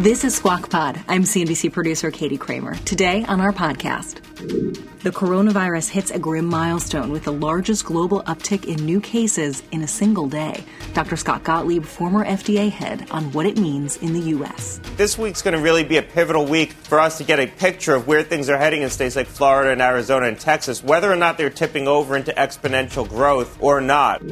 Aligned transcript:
This 0.00 0.24
is 0.24 0.34
Squawk 0.34 0.70
Pod. 0.70 0.98
I'm 1.08 1.24
CNBC 1.24 1.74
producer 1.74 2.10
Katie 2.10 2.38
Kramer. 2.38 2.74
Today 2.86 3.22
on 3.28 3.38
our 3.38 3.52
podcast, 3.52 4.29
the 4.40 5.10
coronavirus 5.10 5.88
hits 5.90 6.10
a 6.10 6.18
grim 6.18 6.46
milestone 6.46 7.10
with 7.10 7.24
the 7.24 7.32
largest 7.32 7.84
global 7.84 8.22
uptick 8.24 8.66
in 8.66 8.84
new 8.84 9.00
cases 9.00 9.62
in 9.70 9.82
a 9.82 9.88
single 9.88 10.28
day. 10.28 10.64
Dr. 10.94 11.16
Scott 11.16 11.44
Gottlieb, 11.44 11.84
former 11.84 12.24
FDA 12.24 12.70
head, 12.70 13.06
on 13.10 13.32
what 13.32 13.46
it 13.46 13.58
means 13.58 13.96
in 13.98 14.12
the 14.12 14.20
U.S. 14.20 14.80
This 14.96 15.16
week's 15.18 15.42
going 15.42 15.56
to 15.56 15.62
really 15.62 15.84
be 15.84 15.96
a 15.96 16.02
pivotal 16.02 16.46
week 16.46 16.72
for 16.72 17.00
us 17.00 17.18
to 17.18 17.24
get 17.24 17.38
a 17.38 17.46
picture 17.46 17.94
of 17.94 18.06
where 18.06 18.22
things 18.22 18.48
are 18.48 18.58
heading 18.58 18.82
in 18.82 18.90
states 18.90 19.16
like 19.16 19.26
Florida 19.26 19.70
and 19.70 19.80
Arizona 19.80 20.26
and 20.26 20.38
Texas, 20.38 20.82
whether 20.82 21.10
or 21.10 21.16
not 21.16 21.38
they're 21.38 21.50
tipping 21.50 21.86
over 21.86 22.16
into 22.16 22.32
exponential 22.32 23.08
growth 23.08 23.56
or 23.62 23.80
not. 23.80 24.22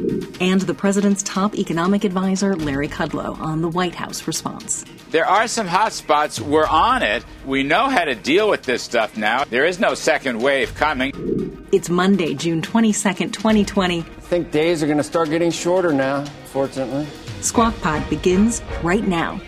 And 0.40 0.60
the 0.60 0.74
president's 0.74 1.22
top 1.22 1.54
economic 1.54 2.04
advisor, 2.04 2.56
Larry 2.56 2.88
Kudlow, 2.88 3.38
on 3.40 3.62
the 3.62 3.68
White 3.68 3.94
House 3.94 4.26
response. 4.26 4.84
There 5.10 5.26
are 5.26 5.48
some 5.48 5.66
hot 5.66 5.94
spots. 5.94 6.38
We're 6.38 6.66
on 6.66 7.02
it. 7.02 7.24
We 7.46 7.62
know 7.62 7.88
how 7.88 8.04
to 8.04 8.14
deal 8.14 8.50
with 8.50 8.64
this 8.64 8.82
stuff 8.82 9.16
now. 9.16 9.44
There 9.44 9.64
is 9.64 9.80
no 9.80 9.94
second 9.98 10.40
wave 10.40 10.74
coming. 10.74 11.66
It's 11.72 11.90
Monday, 11.90 12.34
June 12.34 12.62
22nd, 12.62 13.32
2020. 13.32 13.98
I 13.98 14.02
think 14.02 14.50
days 14.50 14.82
are 14.82 14.86
going 14.86 14.98
to 14.98 15.04
start 15.04 15.28
getting 15.28 15.50
shorter 15.50 15.92
now, 15.92 16.24
fortunately. 16.46 17.06
Squawk 17.40 17.78
Pod 17.80 18.08
begins 18.08 18.62
right 18.82 19.06
now. 19.06 19.40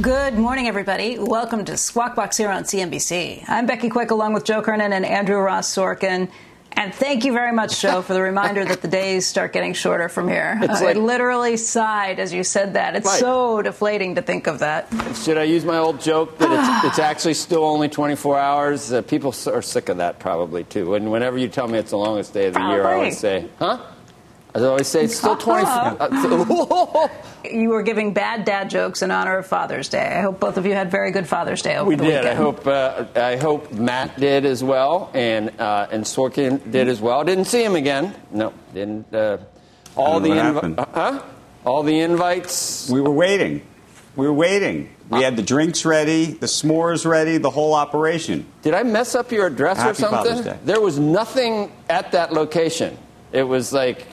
Good 0.00 0.34
morning, 0.34 0.68
everybody. 0.68 1.18
Welcome 1.18 1.64
to 1.64 1.76
Squawk 1.76 2.14
Box 2.14 2.36
here 2.36 2.50
on 2.50 2.64
CNBC. 2.64 3.44
I'm 3.48 3.66
Becky 3.66 3.88
Quick 3.88 4.10
along 4.10 4.32
with 4.32 4.44
Joe 4.44 4.62
Kernan 4.62 4.92
and 4.92 5.04
Andrew 5.04 5.38
Ross 5.38 5.74
Sorkin. 5.74 6.30
And 6.78 6.94
thank 6.94 7.24
you 7.24 7.32
very 7.32 7.50
much, 7.50 7.80
Joe, 7.80 8.02
for 8.02 8.14
the 8.14 8.22
reminder 8.22 8.64
that 8.64 8.82
the 8.82 8.86
days 8.86 9.26
start 9.26 9.52
getting 9.52 9.74
shorter 9.74 10.08
from 10.08 10.28
here. 10.28 10.60
Uh, 10.62 10.68
like, 10.68 10.96
I 10.96 11.00
literally 11.00 11.56
sighed 11.56 12.20
as 12.20 12.32
you 12.32 12.44
said 12.44 12.74
that. 12.74 12.94
It's 12.94 13.04
right. 13.04 13.18
so 13.18 13.60
deflating 13.62 14.14
to 14.14 14.22
think 14.22 14.46
of 14.46 14.60
that. 14.60 14.86
Should 15.24 15.38
I 15.38 15.42
use 15.42 15.64
my 15.64 15.78
old 15.78 16.00
joke 16.00 16.38
that 16.38 16.52
it's, 16.52 16.84
it's 16.86 16.98
actually 17.00 17.34
still 17.34 17.64
only 17.64 17.88
24 17.88 18.38
hours? 18.38 18.92
Uh, 18.92 19.02
people 19.02 19.34
are 19.48 19.60
sick 19.60 19.88
of 19.88 19.96
that 19.96 20.20
probably 20.20 20.62
too. 20.62 20.94
And 20.94 21.10
whenever 21.10 21.36
you 21.36 21.48
tell 21.48 21.66
me 21.66 21.80
it's 21.80 21.90
the 21.90 21.98
longest 21.98 22.32
day 22.32 22.46
of 22.46 22.54
the 22.54 22.60
probably. 22.60 22.76
year, 22.76 22.86
I 22.86 22.94
always 22.94 23.18
say, 23.18 23.48
"Huh." 23.58 23.80
I 24.62 24.66
always 24.66 24.86
say 24.86 25.04
it's 25.04 25.16
still 25.16 25.36
24. 25.36 27.10
you 27.50 27.68
were 27.70 27.82
giving 27.82 28.12
bad 28.12 28.44
dad 28.44 28.70
jokes 28.70 29.02
in 29.02 29.10
honor 29.10 29.38
of 29.38 29.46
Father's 29.46 29.88
Day. 29.88 30.06
I 30.06 30.20
hope 30.20 30.40
both 30.40 30.56
of 30.56 30.66
you 30.66 30.72
had 30.72 30.90
very 30.90 31.10
good 31.10 31.28
Father's 31.28 31.62
Day 31.62 31.76
over 31.76 31.88
we 31.88 31.96
the 31.96 32.04
did. 32.04 32.24
weekend. 32.24 32.28
I 32.28 32.34
hope 32.34 32.66
uh, 32.66 33.04
I 33.16 33.36
hope 33.36 33.72
Matt 33.72 34.18
did 34.18 34.44
as 34.44 34.62
well, 34.62 35.10
and 35.14 35.58
uh, 35.60 35.88
and 35.90 36.04
Sorkin 36.04 36.70
did 36.70 36.88
as 36.88 37.00
well. 37.00 37.24
Didn't 37.24 37.46
see 37.46 37.64
him 37.64 37.76
again. 37.76 38.14
No, 38.30 38.52
didn't. 38.74 39.12
Uh, 39.14 39.38
all 39.96 40.20
the 40.20 40.30
inv- 40.30 40.88
huh? 40.94 41.22
All 41.64 41.82
the 41.82 42.00
invites. 42.00 42.88
We 42.90 43.00
were 43.00 43.10
waiting. 43.10 43.62
We 44.16 44.26
were 44.26 44.32
waiting. 44.32 44.94
We 45.10 45.22
had 45.22 45.36
the 45.36 45.42
drinks 45.42 45.84
ready, 45.86 46.32
the 46.32 46.46
s'mores 46.46 47.06
ready, 47.06 47.38
the 47.38 47.50
whole 47.50 47.72
operation. 47.72 48.46
Did 48.62 48.74
I 48.74 48.82
mess 48.82 49.14
up 49.14 49.32
your 49.32 49.46
address 49.46 49.78
Happy 49.78 49.90
or 49.90 49.94
something? 49.94 50.58
There 50.64 50.80
was 50.80 50.98
nothing 50.98 51.72
at 51.88 52.12
that 52.12 52.32
location. 52.32 52.98
It 53.32 53.44
was 53.44 53.72
like 53.72 54.06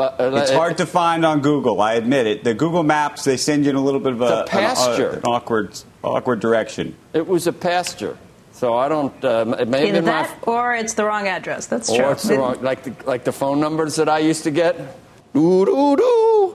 uh, 0.00 0.16
uh, 0.18 0.36
it's 0.36 0.50
hard 0.50 0.78
to 0.78 0.86
find 0.86 1.24
on 1.24 1.40
Google. 1.40 1.80
I 1.80 1.94
admit 1.94 2.26
it. 2.26 2.44
The 2.44 2.54
Google 2.54 2.82
Maps 2.82 3.24
they 3.24 3.36
send 3.36 3.64
you 3.64 3.70
in 3.70 3.76
a 3.76 3.80
little 3.80 4.00
bit 4.00 4.12
of 4.12 4.20
a, 4.22 4.44
pasture, 4.46 5.10
an, 5.10 5.16
an, 5.16 5.22
awkward, 5.24 5.78
awkward 6.02 6.40
direction. 6.40 6.96
It 7.12 7.26
was 7.26 7.46
a 7.46 7.52
pasture, 7.52 8.16
so 8.52 8.76
I 8.76 8.88
don't. 8.88 9.24
Uh, 9.24 9.56
it 9.58 9.68
may 9.68 9.88
Either 9.88 10.00
that, 10.02 10.46
my, 10.46 10.52
or 10.52 10.74
it's 10.74 10.94
the 10.94 11.04
wrong 11.04 11.28
address. 11.28 11.66
That's 11.66 11.90
or 11.90 11.96
true. 11.96 12.04
Or 12.06 12.12
it's 12.12 12.22
the 12.22 12.38
wrong, 12.38 12.62
like 12.62 12.82
the 12.84 12.94
like 13.06 13.24
the 13.24 13.32
phone 13.32 13.60
numbers 13.60 13.96
that 13.96 14.08
I 14.08 14.18
used 14.18 14.44
to 14.44 14.50
get. 14.50 14.76
Doo 15.34 15.64
doo 15.64 15.96
doo. 15.96 16.54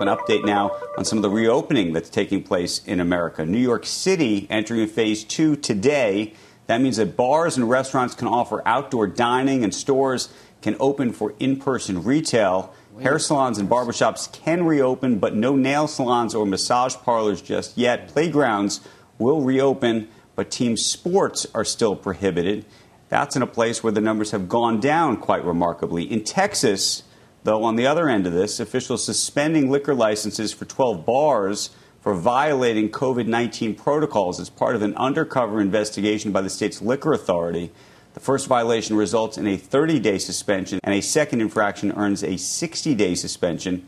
An 0.00 0.06
update 0.06 0.44
now 0.44 0.76
on 0.96 1.04
some 1.04 1.18
of 1.18 1.22
the 1.22 1.30
reopening 1.30 1.92
that's 1.92 2.08
taking 2.08 2.42
place 2.42 2.84
in 2.86 3.00
America. 3.00 3.44
New 3.44 3.58
York 3.58 3.84
City 3.84 4.46
entering 4.48 4.86
phase 4.86 5.24
two 5.24 5.56
today. 5.56 6.34
That 6.68 6.82
means 6.82 6.98
that 6.98 7.16
bars 7.16 7.56
and 7.56 7.68
restaurants 7.68 8.14
can 8.14 8.28
offer 8.28 8.62
outdoor 8.66 9.06
dining 9.06 9.64
and 9.64 9.74
stores 9.74 10.28
can 10.62 10.76
open 10.80 11.12
for 11.12 11.34
in 11.38 11.56
person 11.56 12.02
retail. 12.02 12.74
Hair 13.00 13.20
salons 13.20 13.58
and 13.58 13.68
barbershops 13.68 14.30
can 14.32 14.64
reopen, 14.64 15.18
but 15.18 15.34
no 15.34 15.54
nail 15.54 15.86
salons 15.86 16.34
or 16.34 16.44
massage 16.44 16.96
parlors 16.96 17.40
just 17.40 17.78
yet. 17.78 18.08
Playgrounds 18.08 18.80
will 19.18 19.42
reopen, 19.42 20.08
but 20.34 20.50
team 20.50 20.76
sports 20.76 21.46
are 21.54 21.64
still 21.64 21.94
prohibited. 21.94 22.64
That's 23.08 23.36
in 23.36 23.42
a 23.42 23.46
place 23.46 23.82
where 23.82 23.92
the 23.92 24.00
numbers 24.00 24.32
have 24.32 24.48
gone 24.48 24.80
down 24.80 25.16
quite 25.16 25.44
remarkably. 25.44 26.10
In 26.10 26.24
Texas, 26.24 27.04
though, 27.44 27.64
on 27.64 27.76
the 27.76 27.86
other 27.86 28.08
end 28.08 28.26
of 28.26 28.32
this, 28.32 28.60
officials 28.60 29.04
suspending 29.04 29.70
liquor 29.70 29.94
licenses 29.94 30.52
for 30.52 30.64
12 30.64 31.06
bars 31.06 31.70
for 32.00 32.14
violating 32.14 32.90
COVID 32.90 33.26
19 33.26 33.74
protocols 33.74 34.40
as 34.40 34.50
part 34.50 34.74
of 34.74 34.82
an 34.82 34.94
undercover 34.96 35.60
investigation 35.60 36.32
by 36.32 36.40
the 36.40 36.50
state's 36.50 36.82
liquor 36.82 37.12
authority. 37.12 37.70
The 38.18 38.24
first 38.24 38.48
violation 38.48 38.96
results 38.96 39.38
in 39.38 39.46
a 39.46 39.56
30 39.56 40.00
day 40.00 40.18
suspension, 40.18 40.80
and 40.82 40.92
a 40.92 41.00
second 41.00 41.40
infraction 41.40 41.92
earns 41.92 42.24
a 42.24 42.36
60 42.36 42.96
day 42.96 43.14
suspension. 43.14 43.86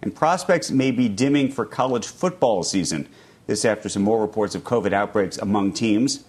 And 0.00 0.14
prospects 0.14 0.70
may 0.70 0.90
be 0.90 1.10
dimming 1.10 1.52
for 1.52 1.66
college 1.66 2.06
football 2.06 2.62
season. 2.62 3.06
This 3.46 3.66
after 3.66 3.90
some 3.90 4.00
more 4.00 4.22
reports 4.22 4.54
of 4.54 4.64
COVID 4.64 4.94
outbreaks 4.94 5.36
among 5.36 5.74
teams. 5.74 6.24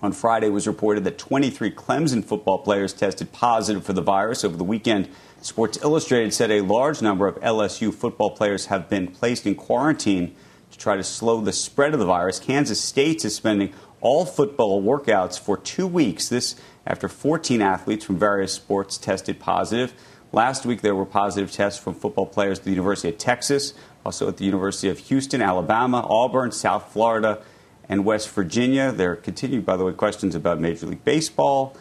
On 0.00 0.12
Friday, 0.12 0.46
it 0.46 0.50
was 0.50 0.68
reported 0.68 1.02
that 1.02 1.18
23 1.18 1.72
Clemson 1.72 2.24
football 2.24 2.58
players 2.58 2.92
tested 2.92 3.32
positive 3.32 3.84
for 3.84 3.92
the 3.92 4.00
virus. 4.00 4.44
Over 4.44 4.56
the 4.56 4.62
weekend, 4.62 5.08
Sports 5.42 5.82
Illustrated 5.82 6.32
said 6.34 6.52
a 6.52 6.60
large 6.60 7.02
number 7.02 7.26
of 7.26 7.34
LSU 7.40 7.92
football 7.92 8.30
players 8.30 8.66
have 8.66 8.88
been 8.88 9.08
placed 9.08 9.44
in 9.44 9.56
quarantine 9.56 10.36
to 10.70 10.78
try 10.78 10.96
to 10.96 11.02
slow 11.02 11.40
the 11.40 11.52
spread 11.52 11.94
of 11.94 11.98
the 11.98 12.06
virus. 12.06 12.38
Kansas 12.38 12.80
State 12.80 13.16
is 13.16 13.22
suspending 13.34 13.72
all 14.00 14.24
football 14.24 14.82
workouts 14.82 15.36
for 15.36 15.56
two 15.56 15.86
weeks. 15.86 16.28
This 16.28 16.54
after 16.86 17.08
14 17.08 17.60
athletes 17.60 18.04
from 18.04 18.18
various 18.18 18.52
sports 18.52 18.96
tested 18.96 19.40
positive. 19.40 19.92
Last 20.32 20.66
week, 20.66 20.82
there 20.82 20.94
were 20.94 21.06
positive 21.06 21.50
tests 21.50 21.82
from 21.82 21.94
football 21.94 22.26
players 22.26 22.58
at 22.58 22.64
the 22.64 22.70
University 22.70 23.08
of 23.08 23.18
Texas, 23.18 23.74
also 24.04 24.28
at 24.28 24.36
the 24.36 24.44
University 24.44 24.88
of 24.88 24.98
Houston, 24.98 25.42
Alabama, 25.42 26.06
Auburn, 26.08 26.52
South 26.52 26.92
Florida, 26.92 27.42
and 27.88 28.04
West 28.04 28.28
Virginia. 28.30 28.92
There 28.92 29.16
continue, 29.16 29.60
by 29.60 29.76
the 29.76 29.84
way, 29.84 29.92
questions 29.92 30.34
about 30.34 30.60
Major 30.60 30.86
League 30.86 31.04
Baseball. 31.04 31.76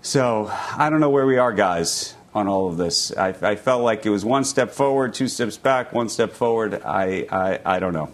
So 0.00 0.50
I 0.76 0.90
don't 0.90 1.00
know 1.00 1.10
where 1.10 1.26
we 1.26 1.38
are, 1.38 1.52
guys, 1.52 2.14
on 2.34 2.48
all 2.48 2.68
of 2.68 2.76
this. 2.76 3.16
I, 3.16 3.28
I 3.28 3.56
felt 3.56 3.82
like 3.82 4.04
it 4.06 4.10
was 4.10 4.24
one 4.24 4.44
step 4.44 4.70
forward, 4.72 5.14
two 5.14 5.28
steps 5.28 5.56
back, 5.56 5.92
one 5.92 6.08
step 6.08 6.32
forward. 6.32 6.82
I, 6.84 7.26
I, 7.30 7.76
I 7.76 7.78
don't 7.78 7.92
know. 7.92 8.10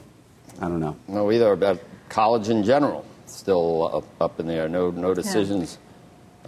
I 0.61 0.69
don't 0.69 0.81
know. 0.81 0.97
No, 1.07 1.31
either 1.31 1.53
about 1.53 1.81
college 2.09 2.49
in 2.49 2.65
general. 2.65 3.05
Still 3.27 3.97
up, 3.97 4.05
up 4.21 4.41
in 4.41 4.47
the 4.47 4.55
air. 4.55 4.69
No, 4.69 4.91
no 4.91 5.15
decisions. 5.15 5.79
Yeah 5.81 5.88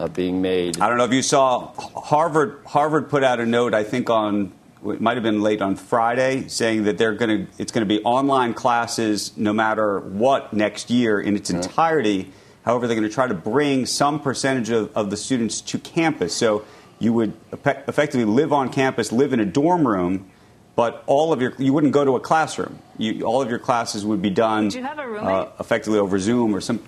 uh, 0.01 0.09
being 0.09 0.41
made. 0.41 0.81
I 0.81 0.89
don't 0.89 0.97
know 0.97 1.05
if 1.05 1.13
you 1.13 1.23
saw 1.23 1.73
Harvard. 1.77 2.61
Harvard 2.67 3.11
put 3.11 3.23
out 3.23 3.39
a 3.39 3.47
note. 3.47 3.75
I 3.75 3.85
think 3.85 4.09
on 4.09 4.53
it 4.87 5.01
might 5.01 5.19
have 5.19 5.23
been 5.23 5.43
late 5.43 5.61
on 5.61 5.77
Friday, 5.77 6.49
saying 6.49 6.85
that 6.85 6.97
they're 6.97 7.15
going 7.15 7.47
to 7.47 7.53
it's 7.59 7.71
going 7.71 7.87
to 7.87 7.95
be 7.95 8.03
online 8.03 8.55
classes 8.55 9.37
no 9.37 9.53
matter 9.53 10.01
what 10.01 10.53
next 10.53 10.91
year 10.91 11.21
in 11.21 11.37
its 11.37 11.51
entirety. 11.51 12.33
However, 12.65 12.87
they're 12.87 12.97
going 12.97 13.09
to 13.09 13.15
try 13.15 13.27
to 13.27 13.35
bring 13.35 13.87
some 13.87 14.21
percentage 14.21 14.71
of, 14.71 14.95
of 14.97 15.11
the 15.11 15.17
students 15.17 15.61
to 15.63 15.79
campus. 15.79 16.35
So 16.35 16.65
you 16.99 17.13
would 17.13 17.33
effectively 17.53 18.25
live 18.25 18.53
on 18.53 18.71
campus, 18.71 19.13
live 19.13 19.33
in 19.33 19.41
a 19.41 19.47
dorm 19.47 19.87
room, 19.87 20.31
but 20.77 21.03
all 21.07 21.33
of 21.33 21.43
your 21.43 21.55
you 21.59 21.75
wouldn't 21.75 21.93
go 21.93 22.05
to 22.07 22.17
a 22.17 22.21
classroom. 22.21 22.79
You, 22.97 23.25
all 23.25 23.43
of 23.43 23.51
your 23.51 23.59
classes 23.59 24.07
would 24.07 24.23
be 24.23 24.31
done 24.31 24.71
uh, 24.75 25.49
effectively 25.59 25.99
over 25.99 26.19
Zoom 26.19 26.55
or 26.55 26.63
some 26.63 26.83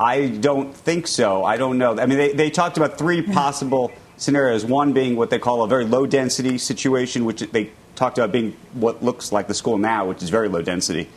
I 0.00 0.28
don't 0.28 0.74
think 0.74 1.06
so. 1.06 1.44
I 1.44 1.56
don't 1.56 1.78
know. 1.78 1.98
I 1.98 2.06
mean, 2.06 2.18
they, 2.18 2.32
they 2.32 2.50
talked 2.50 2.76
about 2.76 2.98
three 2.98 3.22
possible 3.22 3.90
scenarios. 4.16 4.64
One 4.64 4.92
being 4.92 5.16
what 5.16 5.30
they 5.30 5.38
call 5.38 5.62
a 5.62 5.68
very 5.68 5.84
low 5.84 6.06
density 6.06 6.58
situation, 6.58 7.24
which 7.24 7.40
they 7.40 7.70
talked 7.96 8.18
about 8.18 8.30
being 8.30 8.56
what 8.74 9.02
looks 9.02 9.32
like 9.32 9.48
the 9.48 9.54
school 9.54 9.76
now, 9.78 10.06
which 10.06 10.22
is 10.22 10.30
very 10.30 10.48
low 10.48 10.62
density. 10.62 11.08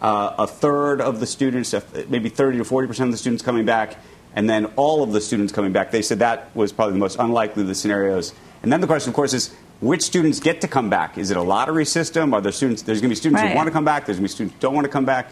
Uh, 0.00 0.34
a 0.38 0.46
third 0.46 1.02
of 1.02 1.20
the 1.20 1.26
students, 1.26 1.74
maybe 2.08 2.30
30 2.30 2.58
to 2.58 2.64
40 2.64 2.88
percent 2.88 3.08
of 3.08 3.12
the 3.12 3.18
students 3.18 3.42
coming 3.42 3.66
back, 3.66 3.98
and 4.34 4.48
then 4.48 4.66
all 4.76 5.02
of 5.02 5.12
the 5.12 5.20
students 5.20 5.52
coming 5.52 5.72
back. 5.72 5.90
They 5.90 6.00
said 6.00 6.20
that 6.20 6.54
was 6.56 6.72
probably 6.72 6.94
the 6.94 6.98
most 7.00 7.18
unlikely 7.18 7.62
of 7.62 7.68
the 7.68 7.74
scenarios. 7.74 8.32
And 8.62 8.72
then 8.72 8.80
the 8.80 8.86
question, 8.86 9.10
of 9.10 9.14
course, 9.14 9.34
is 9.34 9.54
which 9.80 10.02
students 10.02 10.40
get 10.40 10.62
to 10.62 10.68
come 10.68 10.88
back. 10.88 11.18
Is 11.18 11.30
it 11.30 11.36
a 11.36 11.42
lottery 11.42 11.84
system? 11.84 12.32
Are 12.32 12.40
there 12.40 12.52
students? 12.52 12.82
There's 12.82 13.00
going 13.02 13.08
to 13.10 13.12
be 13.12 13.16
students 13.16 13.42
Right. 13.42 13.50
who 13.50 13.56
want 13.56 13.66
to 13.66 13.72
come 13.72 13.84
back. 13.84 14.06
There's 14.06 14.16
going 14.18 14.28
to 14.28 14.32
be 14.32 14.34
students 14.34 14.54
who 14.54 14.60
don't 14.60 14.74
want 14.74 14.84
to 14.86 14.90
come 14.90 15.04
back. 15.04 15.30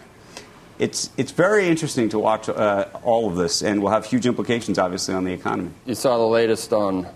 It's 0.78 1.10
it's 1.16 1.32
very 1.32 1.68
interesting 1.68 2.08
to 2.10 2.18
watch 2.18 2.48
uh, 2.48 2.86
all 3.02 3.28
of 3.28 3.36
this, 3.36 3.62
and 3.62 3.82
will 3.82 3.90
have 3.90 4.06
huge 4.06 4.26
implications, 4.26 4.78
obviously, 4.78 5.14
on 5.14 5.24
the 5.24 5.32
economy. 5.32 5.70
You 5.86 5.94
saw 5.94 6.18
the 6.18 6.26
latest 6.26 6.72
on. 6.72 7.06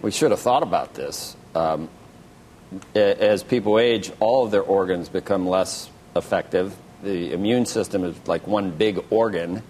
We 0.00 0.10
should 0.10 0.30
have 0.30 0.40
thought 0.40 0.62
about 0.62 0.94
this. 0.94 1.36
Um, 1.54 1.88
as 2.94 3.42
people 3.42 3.78
age, 3.78 4.12
all 4.20 4.44
of 4.44 4.50
their 4.50 4.62
organs 4.62 5.08
become 5.08 5.48
less 5.48 5.90
effective. 6.14 6.74
The 7.02 7.32
immune 7.32 7.66
system 7.66 8.04
is 8.04 8.16
like 8.26 8.46
one 8.46 8.70
big 8.70 9.04
organ. 9.10 9.62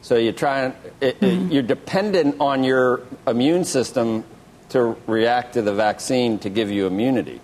So 0.00 0.16
you 0.16 0.32
try 0.32 0.64
and 0.64 0.74
it, 1.00 1.22
it, 1.22 1.52
you're 1.52 1.62
dependent 1.62 2.40
on 2.40 2.64
your 2.64 3.02
immune 3.26 3.64
system 3.64 4.24
to 4.70 4.96
react 5.06 5.54
to 5.54 5.62
the 5.62 5.74
vaccine 5.74 6.38
to 6.40 6.50
give 6.50 6.70
you 6.70 6.86
immunity. 6.86 7.40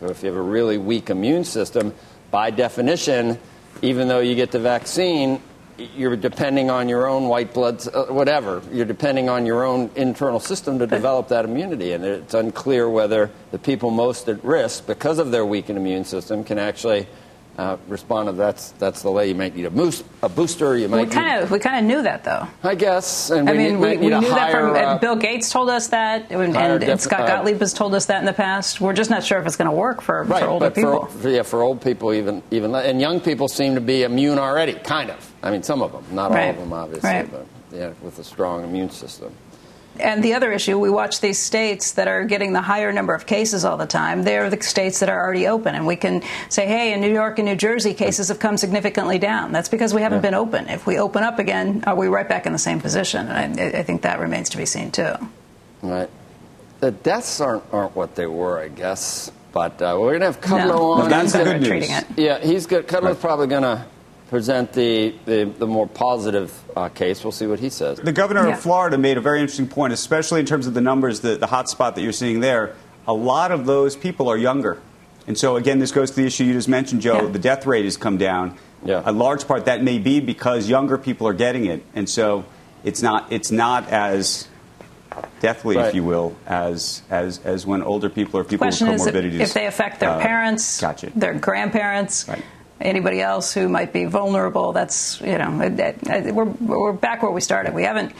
So 0.00 0.06
if 0.06 0.22
you 0.22 0.28
have 0.28 0.38
a 0.38 0.42
really 0.42 0.78
weak 0.78 1.10
immune 1.10 1.44
system, 1.44 1.94
by 2.30 2.50
definition, 2.50 3.38
even 3.82 4.08
though 4.08 4.20
you 4.20 4.34
get 4.34 4.50
the 4.50 4.58
vaccine, 4.58 5.40
you're 5.78 6.16
depending 6.16 6.70
on 6.70 6.88
your 6.88 7.06
own 7.06 7.28
white 7.28 7.52
blood, 7.52 7.86
uh, 7.88 8.06
whatever. 8.06 8.62
You're 8.72 8.86
depending 8.86 9.28
on 9.28 9.44
your 9.44 9.64
own 9.64 9.90
internal 9.94 10.40
system 10.40 10.78
to 10.78 10.86
develop 10.86 11.28
that 11.28 11.44
immunity. 11.44 11.92
And 11.92 12.04
it's 12.04 12.34
unclear 12.34 12.88
whether 12.88 13.30
the 13.50 13.58
people 13.58 13.90
most 13.90 14.28
at 14.28 14.42
risk, 14.42 14.86
because 14.86 15.18
of 15.18 15.30
their 15.30 15.44
weakened 15.44 15.78
immune 15.78 16.04
system, 16.04 16.44
can 16.44 16.58
actually 16.58 17.06
uh, 17.58 17.76
respond 17.88 18.28
to 18.28 18.32
that's 18.32 18.72
that's 18.72 19.02
the 19.02 19.10
way 19.10 19.28
you 19.28 19.34
might 19.34 19.56
need 19.56 19.64
a, 19.64 19.70
moose, 19.70 20.04
a 20.22 20.28
booster. 20.28 20.76
You 20.76 20.88
might 20.88 21.06
We 21.06 21.12
kind 21.12 21.42
of 21.42 21.50
we 21.50 21.58
kind 21.58 21.78
of 21.78 21.84
knew 21.84 22.02
that 22.02 22.22
though. 22.24 22.46
I 22.62 22.74
guess. 22.74 23.30
And 23.30 23.48
I 23.48 23.52
we 23.52 23.58
mean, 23.58 23.80
need, 23.80 24.00
we, 24.00 24.08
we 24.08 24.14
knew 24.14 24.28
that 24.28 24.50
from 24.50 24.74
uh, 24.74 24.98
Bill 24.98 25.16
Gates 25.16 25.50
told 25.50 25.70
us 25.70 25.88
that, 25.88 26.30
and, 26.30 26.56
and, 26.56 26.80
def- 26.80 27.00
Scott 27.00 27.20
uh, 27.20 27.26
Gottlieb 27.26 27.58
has 27.60 27.72
told 27.72 27.94
us 27.94 28.06
that 28.06 28.20
in 28.20 28.26
the 28.26 28.32
past. 28.32 28.80
We're 28.80 28.92
just 28.92 29.10
not 29.10 29.24
sure 29.24 29.38
if 29.40 29.46
it's 29.46 29.56
going 29.56 29.70
to 29.70 29.76
work 29.76 30.02
for, 30.02 30.24
Right, 30.24 30.42
for 30.42 30.48
older 30.48 30.70
people. 30.70 31.06
For, 31.06 31.30
yeah, 31.30 31.42
for 31.42 31.62
old 31.62 31.80
people, 31.80 32.12
even 32.12 32.42
even 32.50 32.74
and 32.74 33.00
young 33.00 33.20
people 33.20 33.48
seem 33.48 33.74
to 33.74 33.80
be 33.80 34.02
immune 34.02 34.38
already, 34.38 34.74
kind 34.74 35.10
of. 35.10 35.32
I 35.42 35.50
mean, 35.50 35.62
some 35.62 35.82
of 35.82 35.92
them, 35.92 36.04
not 36.14 36.32
all 36.32 36.50
of 36.50 36.56
them, 36.56 36.72
obviously, 36.72 37.08
right. 37.08 37.30
but 37.30 37.46
yeah, 37.72 37.92
with 38.02 38.18
a 38.18 38.24
strong 38.24 38.64
immune 38.64 38.90
system. 38.90 39.32
And 40.00 40.22
the 40.22 40.34
other 40.34 40.52
issue, 40.52 40.78
we 40.78 40.90
watch 40.90 41.20
these 41.20 41.38
states 41.38 41.92
that 41.92 42.08
are 42.08 42.24
getting 42.24 42.52
the 42.52 42.60
higher 42.60 42.92
number 42.92 43.14
of 43.14 43.26
cases 43.26 43.64
all 43.64 43.76
the 43.76 43.86
time. 43.86 44.22
They're 44.22 44.50
the 44.50 44.62
states 44.62 45.00
that 45.00 45.08
are 45.08 45.22
already 45.22 45.46
open. 45.46 45.74
And 45.74 45.86
we 45.86 45.96
can 45.96 46.22
say, 46.48 46.66
hey, 46.66 46.92
in 46.92 47.00
New 47.00 47.12
York 47.12 47.38
and 47.38 47.46
New 47.46 47.56
Jersey, 47.56 47.94
cases 47.94 48.28
have 48.28 48.38
come 48.38 48.56
significantly 48.56 49.18
down. 49.18 49.52
That's 49.52 49.68
because 49.68 49.92
we 49.94 50.02
haven't 50.02 50.20
been 50.22 50.34
open. 50.34 50.68
If 50.68 50.86
we 50.86 50.98
open 50.98 51.22
up 51.22 51.38
again, 51.38 51.84
are 51.86 51.94
we 51.94 52.08
right 52.08 52.28
back 52.28 52.46
in 52.46 52.52
the 52.52 52.58
same 52.58 52.80
position? 52.80 53.28
And 53.28 53.60
I, 53.60 53.78
I 53.78 53.82
think 53.82 54.02
that 54.02 54.18
remains 54.20 54.48
to 54.50 54.56
be 54.56 54.66
seen, 54.66 54.90
too. 54.90 55.12
Right. 55.82 56.10
The 56.80 56.90
deaths 56.90 57.40
aren't 57.40 57.64
aren't 57.72 57.96
what 57.96 58.14
they 58.16 58.26
were, 58.26 58.58
I 58.60 58.68
guess. 58.68 59.30
But 59.52 59.80
uh, 59.80 59.96
we're 59.98 60.12
gonna 60.12 60.26
have 60.26 60.40
Kudlow 60.42 60.66
No. 60.68 60.92
on. 60.92 61.08
That's 61.08 61.32
He's 61.32 61.32
the 61.32 61.38
good 61.38 61.44
good 61.44 61.54
at 61.54 61.60
news. 61.60 61.68
treating 61.68 61.90
it. 61.90 62.04
Yeah, 62.16 62.38
he's 62.38 62.66
good. 62.66 62.86
Kudlow's 62.86 63.16
probably 63.18 63.46
gonna 63.46 63.86
present 64.28 64.72
the, 64.72 65.14
the, 65.24 65.44
the 65.44 65.66
more 65.66 65.86
positive 65.86 66.52
uh, 66.76 66.88
case. 66.88 67.22
We'll 67.22 67.32
see 67.32 67.46
what 67.46 67.60
he 67.60 67.70
says. 67.70 67.98
The 67.98 68.12
governor 68.12 68.46
Yeah. 68.48 68.54
of 68.54 68.60
Florida 68.60 68.98
made 68.98 69.16
a 69.16 69.20
very 69.20 69.40
interesting 69.40 69.68
point, 69.68 69.92
especially 69.92 70.40
in 70.40 70.46
terms 70.46 70.66
of 70.66 70.74
the 70.74 70.80
numbers, 70.80 71.20
the, 71.20 71.36
the 71.36 71.46
hot 71.46 71.68
spot 71.68 71.94
that 71.94 72.02
you're 72.02 72.12
seeing 72.12 72.40
there. 72.40 72.74
A 73.06 73.12
lot 73.14 73.52
of 73.52 73.66
those 73.66 73.94
people 73.94 74.28
are 74.28 74.36
younger. 74.36 74.78
And 75.28 75.38
so, 75.38 75.56
again, 75.56 75.78
this 75.78 75.92
goes 75.92 76.10
to 76.10 76.16
the 76.16 76.26
issue 76.26 76.44
you 76.44 76.52
just 76.54 76.68
mentioned, 76.68 77.02
Joe. 77.02 77.22
Yeah. 77.22 77.28
The 77.30 77.38
death 77.38 77.66
rate 77.66 77.84
has 77.84 77.96
come 77.96 78.16
down. 78.16 78.56
Yeah. 78.84 79.02
A 79.04 79.12
large 79.12 79.46
part 79.46 79.64
that 79.66 79.82
may 79.82 79.98
be 79.98 80.20
because 80.20 80.68
younger 80.68 80.98
people 80.98 81.26
are 81.28 81.32
getting 81.34 81.66
it. 81.66 81.84
And 81.94 82.08
so 82.08 82.44
it's 82.84 83.02
not, 83.02 83.32
it's 83.32 83.50
not 83.50 83.88
as 83.90 84.46
deathly, 85.40 85.76
Right. 85.76 85.86
if 85.88 85.94
you 85.94 86.04
will, 86.04 86.36
as, 86.46 87.02
as, 87.10 87.38
as 87.44 87.64
when 87.66 87.82
older 87.82 88.08
people 88.08 88.38
or 88.40 88.44
people 88.44 88.66
with 88.66 88.76
question 88.78 88.88
is 88.94 89.06
if, 89.06 89.14
comorbidities. 89.14 89.40
if 89.40 89.54
they 89.54 89.66
affect 89.66 90.00
their 90.00 90.10
uh, 90.10 90.20
parents, 90.20 90.80
Gotcha. 90.80 91.10
their 91.14 91.34
grandparents, 91.34 92.28
Right. 92.28 92.42
Anybody 92.80 93.20
else 93.20 93.52
who 93.54 93.68
might 93.68 93.92
be 93.92 94.04
vulnerable. 94.04 94.72
That's 94.72 95.20
you 95.20 95.38
know 95.38 95.60
it- 95.62 95.78
it- 96.08 96.34
we're 96.34 96.44
we're 96.44 96.92
back 96.92 97.22
where 97.22 97.32
we 97.32 97.40
started. 97.40 97.74
We 97.74 97.84
haven't. 97.84 98.12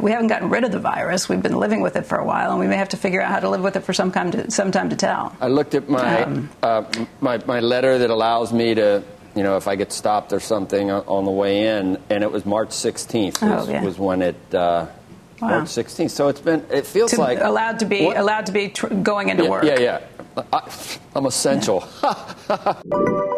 We 0.00 0.10
haven't 0.10 0.28
gotten 0.28 0.48
rid 0.48 0.64
of 0.64 0.72
the 0.72 0.80
virus. 0.80 1.28
We've 1.28 1.42
been 1.42 1.54
living 1.56 1.82
with 1.82 1.94
it 1.94 2.04
for 2.06 2.16
a 2.18 2.24
while, 2.24 2.50
and 2.50 2.58
we 2.58 2.66
may 2.66 2.76
have 2.76 2.88
to 2.88 2.96
figure 2.96 3.20
out 3.20 3.30
how 3.30 3.38
to 3.40 3.48
live 3.50 3.60
with 3.62 3.76
it 3.76 3.84
for 3.84 3.92
some 3.92 4.10
time 4.10 4.30
to, 4.32 4.50
some 4.50 4.72
time 4.72 4.88
to 4.90 4.96
tell. 4.96 5.36
I 5.40 5.46
looked 5.48 5.74
at 5.74 5.88
my, 5.88 6.22
Um, 6.22 6.48
uh, 6.62 6.82
my 7.20 7.38
my 7.46 7.60
letter 7.60 7.98
that 7.98 8.10
allows 8.10 8.50
me 8.52 8.74
to, 8.74 9.02
you 9.36 9.42
know, 9.44 9.56
if 9.56 9.68
I 9.68 9.76
get 9.76 9.92
stopped 9.92 10.32
or 10.32 10.40
something 10.40 10.90
on- 10.90 11.24
the 11.26 11.30
way 11.30 11.66
in, 11.78 11.98
and 12.10 12.24
it 12.24 12.32
was 12.32 12.44
March 12.46 12.70
16th 12.70 13.40
was, 13.42 13.68
Oh, 13.68 13.70
yeah. 13.70 13.82
was 13.84 13.98
when 13.98 14.22
it. 14.22 14.36
Uh, 14.54 14.86
Wow. 15.40 15.48
March 15.50 15.68
16th. 15.68 16.10
So 16.10 16.26
it's 16.26 16.40
been. 16.40 16.64
It 16.68 16.84
feels 16.84 17.12
To, 17.12 17.20
like 17.20 17.38
allowed 17.40 17.78
to 17.78 17.84
be 17.84 18.06
What- 18.06 18.16
allowed 18.16 18.46
to 18.46 18.52
be 18.52 18.70
tr- 18.70 18.88
going 18.88 19.28
into 19.28 19.44
yeah, 19.44 19.50
work. 19.50 19.62
Yeah, 19.64 19.78
yeah. 19.78 20.00
I, 20.52 20.62
I'm 21.14 21.26
essential. 21.26 21.84
The 22.00 23.36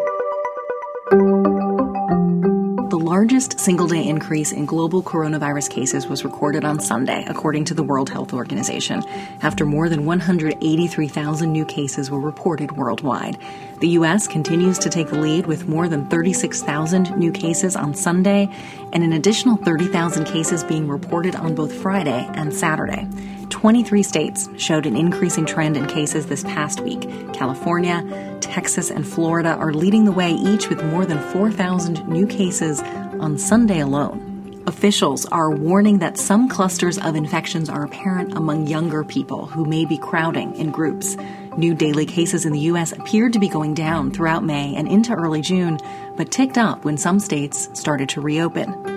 largest 3.11 3.59
single 3.59 3.87
day 3.87 4.07
increase 4.07 4.53
in 4.53 4.65
global 4.65 5.03
coronavirus 5.03 5.69
cases 5.69 6.07
was 6.07 6.23
recorded 6.23 6.63
on 6.63 6.79
Sunday, 6.79 7.25
according 7.27 7.65
to 7.65 7.73
the 7.73 7.83
World 7.83 8.09
Health 8.09 8.31
Organization, 8.31 9.03
after 9.41 9.65
more 9.65 9.89
than 9.89 10.05
183,000 10.05 11.51
new 11.51 11.65
cases 11.65 12.09
were 12.09 12.21
reported 12.21 12.77
worldwide. 12.77 13.37
The 13.81 13.89
U.S. 13.99 14.29
continues 14.29 14.79
to 14.79 14.89
take 14.89 15.09
the 15.09 15.19
lead 15.19 15.45
with 15.45 15.67
more 15.67 15.89
than 15.89 16.07
36,000 16.07 17.17
new 17.17 17.33
cases 17.33 17.75
on 17.75 17.93
Sunday 17.95 18.47
and 18.93 19.03
an 19.03 19.11
additional 19.11 19.57
30,000 19.57 20.23
cases 20.23 20.63
being 20.63 20.87
reported 20.87 21.35
on 21.35 21.53
both 21.53 21.73
Friday 21.73 22.25
and 22.35 22.53
Saturday. 22.53 23.09
23 23.51 24.01
states 24.01 24.49
showed 24.57 24.85
an 24.85 24.95
increasing 24.95 25.45
trend 25.45 25.77
in 25.77 25.85
cases 25.85 26.25
this 26.25 26.43
past 26.45 26.79
week. 26.79 27.01
California, 27.33 28.37
Texas, 28.41 28.89
and 28.89 29.07
Florida 29.07 29.49
are 29.49 29.73
leading 29.73 30.05
the 30.05 30.11
way, 30.11 30.31
each 30.31 30.69
with 30.69 30.83
more 30.85 31.05
than 31.05 31.19
4,000 31.31 32.07
new 32.07 32.25
cases 32.25 32.81
on 33.19 33.37
Sunday 33.37 33.79
alone. 33.81 34.63
Officials 34.67 35.25
are 35.27 35.51
warning 35.51 35.99
that 35.99 36.17
some 36.17 36.47
clusters 36.47 36.97
of 36.99 37.15
infections 37.15 37.67
are 37.67 37.83
apparent 37.83 38.37
among 38.37 38.67
younger 38.67 39.03
people 39.03 39.47
who 39.47 39.65
may 39.65 39.85
be 39.85 39.97
crowding 39.97 40.55
in 40.55 40.71
groups. 40.71 41.17
New 41.57 41.73
daily 41.73 42.05
cases 42.05 42.45
in 42.45 42.53
the 42.53 42.59
U.S. 42.59 42.91
appeared 42.91 43.33
to 43.33 43.39
be 43.39 43.49
going 43.49 43.73
down 43.73 44.11
throughout 44.11 44.43
May 44.43 44.75
and 44.75 44.87
into 44.87 45.13
early 45.13 45.41
June, 45.41 45.79
but 46.15 46.31
ticked 46.31 46.57
up 46.57 46.85
when 46.85 46.97
some 46.97 47.19
states 47.19 47.69
started 47.73 48.07
to 48.09 48.21
reopen. 48.21 48.90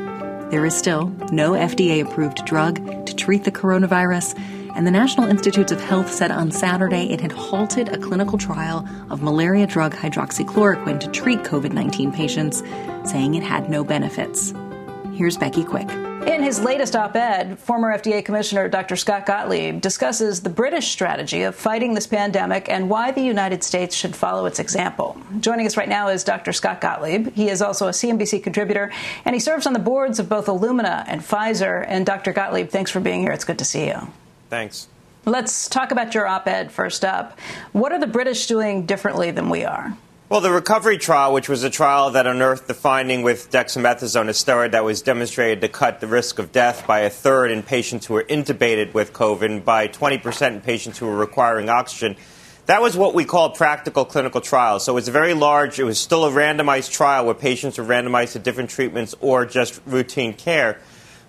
There 0.54 0.64
is 0.64 0.76
still 0.76 1.08
no 1.32 1.54
FDA 1.54 2.00
approved 2.00 2.44
drug 2.44 2.76
to 3.06 3.16
treat 3.16 3.42
the 3.42 3.50
coronavirus, 3.50 4.38
and 4.76 4.86
the 4.86 4.90
National 4.92 5.26
Institutes 5.26 5.72
of 5.72 5.80
Health 5.80 6.12
said 6.12 6.30
on 6.30 6.52
Saturday 6.52 7.10
it 7.10 7.20
had 7.20 7.32
halted 7.32 7.88
a 7.88 7.98
clinical 7.98 8.38
trial 8.38 8.88
of 9.10 9.20
malaria 9.20 9.66
drug 9.66 9.96
hydroxychloroquine 9.96 11.00
to 11.00 11.08
treat 11.08 11.40
COVID 11.40 11.72
19 11.72 12.12
patients, 12.12 12.62
saying 13.04 13.34
it 13.34 13.42
had 13.42 13.68
no 13.68 13.82
benefits. 13.82 14.54
Here's 15.14 15.37
Becky 15.37 15.64
Quick. 15.64 15.88
In 16.26 16.43
his 16.43 16.59
latest 16.59 16.97
op 16.97 17.16
ed, 17.16 17.59
former 17.59 17.97
FDA 17.97 18.25
Commissioner 18.25 18.66
Dr. 18.66 18.97
Scott 18.97 19.26
Gottlieb 19.26 19.83
discusses 19.83 20.40
the 20.40 20.49
British 20.49 20.88
strategy 20.88 21.43
of 21.43 21.54
fighting 21.54 21.93
this 21.93 22.07
pandemic 22.07 22.69
and 22.71 22.88
why 22.88 23.11
the 23.11 23.21
United 23.21 23.62
States 23.62 23.95
should 23.95 24.16
follow 24.16 24.47
its 24.47 24.59
example. 24.59 25.19
Joining 25.40 25.66
us 25.66 25.76
right 25.76 25.88
now 25.88 26.09
is 26.09 26.25
Dr. 26.25 26.52
Scott 26.52 26.81
Gottlieb. 26.81 27.33
He 27.35 27.50
is 27.50 27.61
also 27.61 27.88
a 27.88 27.90
CNBC 27.90 28.43
contributor, 28.43 28.90
and 29.26 29.35
he 29.35 29.40
serves 29.40 29.66
on 29.66 29.75
the 29.75 29.78
boards 29.78 30.19
of 30.19 30.31
both 30.31 30.47
Illumina 30.47 31.04
and 31.07 31.21
Pfizer. 31.21 31.85
And 31.87 32.07
Dr. 32.07 32.33
Gottlieb, 32.33 32.71
thanks 32.71 32.90
for 32.90 33.00
being 33.00 33.21
here. 33.21 33.33
It's 33.33 33.45
good 33.45 33.59
to 33.59 33.64
see 33.64 33.87
you. 33.87 34.09
Thanks. 34.49 34.88
Let's 35.26 35.69
talk 35.69 35.90
about 35.90 36.14
your 36.14 36.26
op 36.26 36.49
ed 36.49 36.73
first 36.73 37.04
up. 37.04 37.38
What 37.73 37.93
are 37.93 38.00
the 38.00 38.07
British 38.07 38.47
doing 38.47 38.87
differently 38.87 39.31
than 39.31 39.50
we 39.50 39.64
are? 39.64 39.97
Well, 40.26 40.40
the 40.40 40.50
recovery 40.50 40.97
trial, 40.97 41.35
which 41.35 41.50
was 41.50 41.64
a 41.64 41.71
trial 41.71 42.12
that 42.12 42.26
unearthed 42.26 42.66
the 42.66 42.73
finding 42.73 43.25
with 43.25 43.50
dexamethasone, 43.50 44.31
a 44.31 44.33
steroid 44.33 44.71
that 44.71 44.83
was 44.83 45.02
demonstrated 45.02 45.61
to 45.61 45.69
cut 45.69 46.00
the 46.00 46.07
risk 46.07 46.38
of 46.38 46.50
death 46.50 46.87
by 46.87 47.00
a 47.00 47.11
third 47.11 47.50
in 47.50 47.62
patients 47.62 48.07
who 48.07 48.14
were 48.14 48.25
intubated 48.25 48.95
with 48.95 49.12
COVID 49.12 49.45
and 49.45 49.62
by 49.62 49.87
20% 49.87 50.47
in 50.49 50.61
patients 50.62 50.97
who 50.97 51.04
were 51.04 51.16
requiring 51.16 51.69
oxygen. 51.69 52.16
That 52.64 52.81
was 52.81 52.97
what 52.97 53.14
we 53.14 53.26
call 53.26 53.50
practical 53.50 54.07
clinical 54.07 54.40
trial. 54.40 54.81
So 54.81 54.93
it 54.93 54.95
was 54.95 55.09
a 55.09 55.12
very 55.12 55.35
large. 55.35 55.78
It 55.78 55.85
was 55.85 56.00
still 56.00 56.25
a 56.25 56.31
randomized 56.31 56.90
trial 56.90 57.26
where 57.26 57.35
patients 57.35 57.76
were 57.76 57.85
randomized 57.85 58.33
to 58.33 58.38
different 58.38 58.71
treatments 58.71 59.14
or 59.21 59.45
just 59.45 59.78
routine 59.85 60.33
care. 60.33 60.78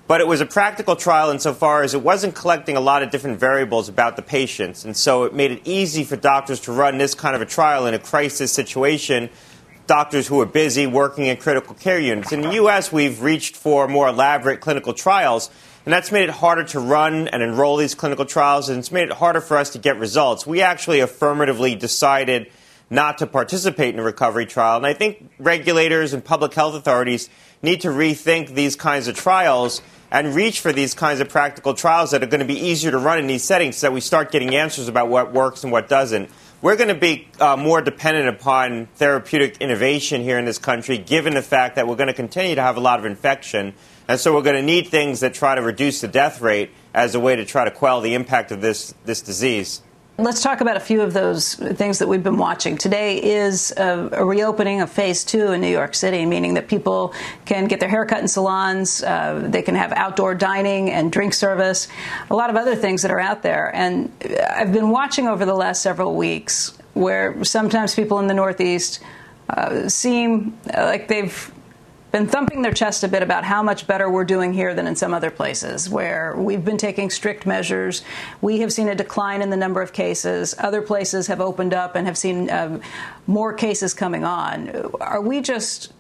But 0.08 0.22
it 0.22 0.28
was 0.28 0.40
a 0.40 0.46
practical 0.46 0.96
trial 0.96 1.32
insofar 1.32 1.82
as 1.82 1.96
it 1.96 2.04
wasn't 2.04 2.36
collecting 2.36 2.78
a 2.78 2.80
lot 2.80 3.02
of 3.02 3.10
different 3.10 3.40
variables 3.40 3.90
about 3.90 4.16
the 4.16 4.22
patients. 4.22 4.86
And 4.86 4.96
so 4.96 5.24
it 5.24 5.34
made 5.34 5.52
it 5.52 5.62
easy 5.66 6.04
for 6.04 6.16
doctors 6.16 6.60
to 6.62 6.72
run 6.72 7.00
this 7.00 7.16
kind 7.16 7.36
of 7.36 7.42
a 7.42 7.46
trial 7.46 7.88
in 7.88 7.96
a 7.96 8.00
crisis 8.00 8.52
situation. 8.52 9.30
Doctors 9.88 10.28
who 10.28 10.40
are 10.42 10.46
busy 10.46 10.86
working 10.86 11.26
in 11.26 11.38
critical 11.38 11.74
care 11.74 12.00
units. 12.00 12.32
In 12.32 12.42
the 12.42 12.54
U.S., 12.54 12.92
we've 12.92 13.22
reached 13.22 13.56
for 13.56 13.88
more 13.88 14.08
elaborate 14.08 14.60
clinical 14.60 14.94
trials, 14.94 15.50
and 15.86 15.94
that's 15.94 16.12
made 16.12 16.24
it 16.24 16.32
harder 16.32 16.64
to 16.66 16.80
run 16.80 17.28
and 17.28 17.44
enroll 17.44 17.78
these 17.78 17.94
clinical 17.94 18.26
trials, 18.26 18.70
and 18.70 18.80
it's 18.80 18.92
made 18.92 19.10
it 19.10 19.14
harder 19.14 19.42
for 19.42 19.58
us 19.58 19.72
to 19.72 19.80
get 19.80 20.00
results. 20.00 20.46
We 20.46 20.62
actually 20.62 21.02
affirmatively 21.02 21.76
decided 21.76 22.52
not 22.90 23.20
to 23.20 23.28
participate 23.28 23.94
in 23.94 24.00
a 24.00 24.04
recovery 24.04 24.46
trial. 24.46 24.78
And 24.78 24.86
I 24.86 24.94
think 24.94 25.30
regulators 25.40 26.14
and 26.14 26.24
public 26.24 26.54
health 26.54 26.76
authorities 26.76 27.30
need 27.62 27.82
to 27.82 27.90
rethink 27.90 28.54
these 28.54 28.76
kinds 28.76 29.08
of 29.08 29.16
trials 29.16 29.82
and 30.12 30.36
reach 30.36 30.60
for 30.60 30.72
these 30.72 30.94
kinds 30.94 31.20
of 31.20 31.30
practical 31.30 31.74
trials 31.74 32.12
that 32.12 32.24
are 32.24 32.28
going 32.28 32.40
to 32.40 32.46
be 32.46 32.60
easier 32.60 32.92
to 32.92 32.98
run 32.98 33.20
in 33.20 33.28
these 33.28 33.44
settings 33.44 33.78
so 33.78 33.88
that 33.88 33.92
we 33.92 34.02
start 34.02 34.32
getting 34.32 34.56
answers 34.56 34.88
about 34.88 35.10
what 35.10 35.34
works 35.34 35.64
and 35.64 35.72
what 35.72 35.90
doesn't. 35.90 36.30
We're 36.62 36.78
going 36.78 36.90
to 36.90 36.96
be 36.96 37.28
uh, 37.40 37.58
more 37.58 37.82
dependent 37.82 38.30
upon 38.30 38.88
therapeutic 38.96 39.58
innovation 39.60 40.22
here 40.22 40.40
in 40.40 40.46
this 40.46 40.58
country, 40.58 40.98
given 40.98 41.34
the 41.34 41.42
fact 41.42 41.76
that 41.76 41.88
we're 41.88 41.98
going 41.98 42.08
to 42.08 42.14
continue 42.14 42.56
to 42.56 42.62
have 42.62 42.78
a 42.78 42.80
lot 42.80 43.00
of 43.00 43.06
infection. 43.06 43.74
And 44.08 44.20
so 44.20 44.34
we're 44.34 44.42
going 44.42 44.56
to 44.56 44.62
need 44.62 44.88
things 44.88 45.20
that 45.20 45.34
try 45.34 45.56
to 45.56 45.62
reduce 45.62 46.02
the 46.02 46.08
death 46.08 46.42
rate 46.42 46.72
as 46.94 47.14
a 47.14 47.20
way 47.20 47.36
to 47.36 47.46
try 47.46 47.66
to 47.66 47.72
quell 47.72 48.02
the 48.02 48.14
impact 48.14 48.52
of 48.52 48.62
this, 48.62 48.94
this 49.04 49.22
disease. 49.22 49.82
Let's 50.18 50.42
talk 50.42 50.62
about 50.62 50.78
a 50.78 50.80
few 50.80 51.02
of 51.02 51.12
those 51.12 51.56
things 51.56 52.00
that 52.00 52.08
we've 52.08 52.24
been 52.24 52.38
watching. 52.38 52.78
Today 52.78 53.22
is 53.22 53.74
a, 53.76 54.08
a, 54.14 54.24
reopening 54.24 54.80
of 54.80 54.90
phase 54.90 55.26
two 55.26 55.52
in 55.52 55.60
New 55.60 55.68
York 55.68 55.94
City, 55.94 56.26
meaning 56.26 56.54
that 56.54 56.70
people 56.70 57.14
can 57.44 57.68
get 57.68 57.82
their 57.82 57.90
haircut 57.90 58.22
in 58.22 58.30
salons, 58.30 59.04
uh, 59.04 59.46
they 59.46 59.62
can 59.62 59.76
have 59.76 59.92
outdoor 59.92 60.34
dining 60.34 60.90
and 60.90 61.12
drink 61.12 61.34
service, 61.34 61.90
a 62.30 62.34
lot 62.34 62.50
of 62.50 62.56
other 62.56 62.78
things 62.78 63.02
that 63.02 63.12
are 63.12 63.20
out 63.20 63.44
there. 63.44 63.76
And 63.76 64.10
I've 64.50 64.72
been 64.72 64.90
watching 64.90 65.28
over 65.28 65.46
the 65.46 65.54
last 65.54 65.82
several 65.82 66.16
weeks 66.16 66.78
where 66.94 67.44
sometimes 67.44 67.94
people 67.94 68.18
in 68.20 68.28
the 68.28 68.34
Northeast 68.34 69.02
uh, 69.50 69.90
seem 69.90 70.58
like 70.74 71.10
they've 71.10 71.52
been 72.16 72.28
thumping 72.28 72.62
their 72.62 72.72
chest 72.72 73.04
a 73.04 73.10
bit 73.10 73.22
about 73.22 73.44
how 73.44 73.62
much 73.62 73.88
better 73.88 74.10
we're 74.10 74.24
doing 74.24 74.54
here 74.54 74.74
than 74.74 74.88
in 74.88 74.96
some 74.96 75.14
other 75.14 75.30
places 75.30 75.90
where 75.90 76.34
we've 76.38 76.64
been 76.64 76.78
taking 76.78 77.10
strict 77.10 77.46
measures. 77.46 78.04
We 78.40 78.60
have 78.60 78.72
seen 78.72 78.88
a 78.88 78.96
decline 78.96 79.42
in 79.42 79.50
the 79.50 79.58
number 79.58 79.82
of 79.82 79.92
cases. 79.92 80.56
Other 80.58 80.82
places 80.82 81.28
have 81.28 81.42
opened 81.42 81.74
up 81.74 81.94
and 81.94 82.08
have 82.08 82.18
seen 82.18 82.50
um, 82.50 82.80
more 83.28 83.52
cases 83.52 83.94
coming 83.94 84.24
on. 84.24 84.70
Are 85.02 85.20
we 85.20 85.42
just 85.42 85.92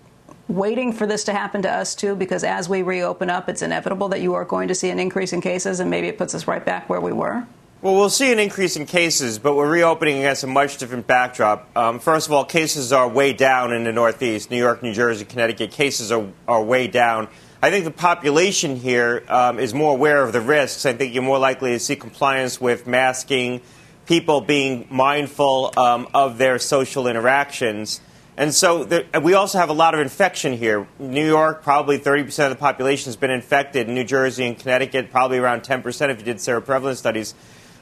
waiting 0.47 0.93
for 0.93 1.05
this 1.05 1.25
to 1.25 1.33
happen 1.33 1.61
to 1.63 1.69
us 1.69 1.93
too? 1.93 2.15
Because 2.15 2.45
as 2.45 2.69
we 2.69 2.81
reopen 2.81 3.29
up, 3.29 3.49
it's 3.49 3.61
inevitable 3.61 4.07
that 4.07 4.21
you 4.21 4.35
are 4.35 4.45
going 4.45 4.69
to 4.69 4.75
see 4.75 4.89
an 4.91 4.99
increase 4.99 5.33
in 5.33 5.41
cases 5.41 5.81
and 5.81 5.89
maybe 5.89 6.07
it 6.07 6.17
puts 6.17 6.33
us 6.33 6.47
right 6.47 6.63
back 6.63 6.87
where 6.89 7.01
we 7.01 7.11
were? 7.11 7.45
Well, 7.85 7.93
we'll 7.93 8.09
see 8.09 8.31
an 8.31 8.39
increase 8.39 8.77
in 8.77 8.87
cases, 8.87 9.37
but 9.37 9.53
we're 9.55 9.69
reopening 9.69 10.17
against 10.17 10.43
a 10.43 10.47
much 10.47 10.77
different 10.77 11.05
backdrop. 11.05 11.69
Um, 11.77 11.99
first 11.99 12.25
of 12.25 12.33
all, 12.33 12.43
cases 12.43 12.91
are 12.91 13.07
way 13.07 13.31
down 13.31 13.71
in 13.73 13.83
the 13.83 13.93
Northeast. 13.93 14.49
New 14.49 14.57
York, 14.57 14.81
New 14.81 14.91
Jersey, 14.91 15.23
Connecticut, 15.23 15.69
cases 15.69 16.11
are, 16.11 16.25
are 16.47 16.63
way 16.63 16.87
down. 16.87 17.27
I 17.61 17.69
think 17.69 17.85
the 17.85 17.91
population 17.91 18.75
here 18.75 19.23
um, 19.29 19.59
is 19.59 19.75
more 19.75 19.93
aware 19.93 20.23
of 20.23 20.33
the 20.33 20.41
risks. 20.41 20.87
I 20.87 20.93
think 20.93 21.13
you're 21.13 21.21
more 21.21 21.37
likely 21.37 21.73
to 21.73 21.79
see 21.79 21.95
compliance 21.95 22.59
with 22.59 22.87
masking, 22.87 23.61
people 24.07 24.41
being 24.41 24.87
mindful 24.89 25.71
um, 25.77 26.07
of 26.11 26.39
their 26.39 26.57
social 26.57 27.05
interactions. 27.07 28.01
And 28.35 28.51
so 28.51 28.83
there, 28.83 29.05
we 29.21 29.35
also 29.35 29.59
have 29.59 29.69
a 29.69 29.73
lot 29.73 29.93
of 29.93 29.99
infection 29.99 30.53
here. 30.53 30.87
New 30.97 31.27
York, 31.27 31.61
probably 31.61 31.99
30% 31.99 32.45
of 32.45 32.49
the 32.49 32.55
population 32.55 33.09
has 33.09 33.15
been 33.15 33.29
infected. 33.29 33.87
New 33.87 34.03
Jersey 34.03 34.43
and 34.47 34.57
Connecticut, 34.57 35.11
probably 35.11 35.37
around 35.37 35.61
10% 35.61 36.09
if 36.09 36.17
you 36.17 36.25
did 36.25 36.37
seroprevalence 36.37 36.97
studies 36.97 37.35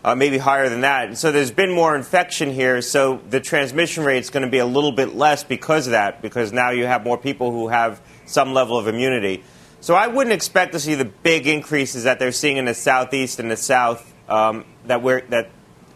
uh, 0.04 0.16
maybe 0.16 0.38
higher 0.38 0.70
than 0.70 0.82
that. 0.82 1.08
And 1.08 1.18
so 1.18 1.32
there's 1.32 1.52
been 1.52 1.72
more 1.72 1.96
infection 1.96 2.52
here, 2.52 2.82
so 2.82 3.22
the 3.30 3.40
transmission 3.40 4.04
rate 4.04 4.20
is 4.20 4.30
going 4.30 4.44
to 4.44 4.50
be 4.50 4.58
a 4.58 4.66
little 4.66 4.92
bit 4.92 5.16
less 5.16 5.44
because 5.44 5.88
of 5.88 5.92
that, 5.92 6.22
because 6.22 6.52
now 6.52 6.72
you 6.72 6.86
have 6.86 7.04
more 7.04 7.18
people 7.18 7.52
who 7.52 7.70
have 7.70 8.02
some 8.26 8.54
level 8.54 8.78
of 8.78 8.88
immunity. 8.88 9.44
So 9.80 9.96
I 9.96 10.08
wouldn't 10.08 10.34
expect 10.34 10.74
to 10.74 10.80
see 10.80 10.96
the 10.96 11.06
big 11.06 11.48
increases 11.48 12.04
that 12.04 12.20
they're 12.20 12.32
seeing 12.32 12.58
in 12.58 12.66
the 12.66 12.74
southeast 12.74 13.40
and 13.40 13.50
the 13.50 13.58
south 13.58 14.14
um, 14.30 14.66
that 14.86 15.02
we're 15.02 15.22
that 15.28 15.50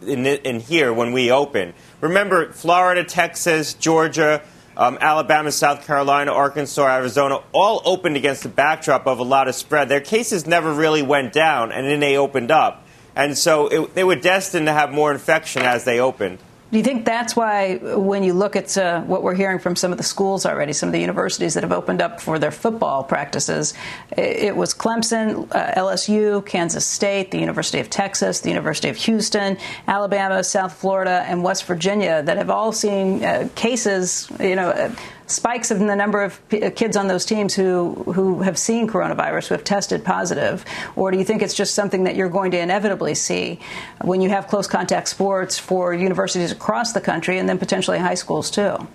in, 0.06 0.26
in 0.26 0.60
here 0.60 0.92
when 0.92 1.12
we 1.12 1.30
open. 1.30 1.74
Remember, 2.00 2.52
Florida, 2.52 3.04
Texas, 3.04 3.74
Georgia. 3.74 4.42
Um, 4.76 4.96
Alabama, 5.00 5.50
South 5.50 5.84
Carolina, 5.84 6.32
Arkansas, 6.32 6.86
Arizona, 6.86 7.40
all 7.50 7.82
opened 7.84 8.14
against 8.16 8.44
the 8.44 8.48
backdrop 8.48 9.08
of 9.08 9.18
a 9.18 9.24
lot 9.24 9.48
of 9.48 9.56
spread. 9.56 9.88
Their 9.88 10.00
cases 10.00 10.46
never 10.46 10.72
really 10.72 11.02
went 11.02 11.32
down, 11.32 11.72
and 11.72 11.84
then 11.84 11.98
they 11.98 12.16
opened 12.16 12.52
up. 12.52 12.86
And 13.18 13.36
so 13.36 13.66
it, 13.66 13.94
they 13.94 14.04
were 14.04 14.14
destined 14.14 14.66
to 14.66 14.72
have 14.72 14.92
more 14.92 15.10
infection 15.10 15.62
as 15.62 15.84
they 15.84 15.98
opened. 15.98 16.38
Do 16.70 16.76
you 16.76 16.84
think 16.84 17.06
that's 17.06 17.34
why, 17.34 17.76
when 17.78 18.22
you 18.22 18.34
look 18.34 18.54
at 18.54 18.76
uh, 18.76 19.00
what 19.00 19.22
we're 19.22 19.34
hearing 19.34 19.58
from 19.58 19.74
some 19.74 19.90
of 19.90 19.96
the 19.96 20.04
schools 20.04 20.44
already, 20.44 20.74
some 20.74 20.90
of 20.90 20.92
the 20.92 21.00
universities 21.00 21.54
that 21.54 21.62
have 21.62 21.72
opened 21.72 22.02
up 22.02 22.20
for 22.20 22.38
their 22.38 22.50
football 22.50 23.02
practices, 23.02 23.72
it, 24.16 24.54
was 24.54 24.74
Clemson, 24.74 25.48
uh, 25.50 25.72
LSU, 25.72 26.44
Kansas 26.44 26.86
State, 26.86 27.30
the 27.30 27.38
University 27.38 27.78
of 27.80 27.88
Texas, 27.88 28.40
the 28.40 28.50
University 28.50 28.90
of 28.90 28.96
Houston, 28.96 29.56
Alabama, 29.86 30.44
South 30.44 30.74
Florida, 30.74 31.24
and 31.26 31.42
West 31.42 31.64
Virginia 31.64 32.22
that 32.22 32.36
have 32.36 32.50
all 32.50 32.70
seen 32.70 33.24
uh, 33.24 33.48
cases, 33.54 34.30
you 34.38 34.54
know 34.54 34.68
uh, 34.68 34.94
spikes 35.30 35.70
in 35.70 35.86
the 35.86 35.96
number 35.96 36.22
of 36.22 36.48
p- 36.48 36.62
uh, 36.62 36.70
kids 36.70 36.96
on 36.96 37.08
those 37.08 37.24
teams 37.24 37.54
who, 37.54 37.94
who 38.12 38.42
have 38.42 38.58
seen 38.58 38.88
coronavirus, 38.88 39.48
who 39.48 39.54
have 39.54 39.64
tested 39.64 40.04
positive? 40.04 40.64
Or 40.96 41.10
do 41.10 41.18
you 41.18 41.24
think 41.24 41.42
it's 41.42 41.54
just 41.54 41.74
something 41.74 42.04
that 42.04 42.16
you're 42.16 42.28
going 42.28 42.50
to 42.52 42.58
inevitably 42.58 43.14
see 43.14 43.60
when 44.02 44.20
you 44.20 44.28
have 44.30 44.48
close 44.48 44.66
contact 44.66 45.08
sports 45.08 45.58
for 45.58 45.94
universities 45.94 46.52
across 46.52 46.92
the 46.92 47.00
country 47.00 47.38
and 47.38 47.48
then 47.48 47.58
potentially 47.58 47.98
high 47.98 48.14
schools 48.14 48.50
too? 48.50 48.86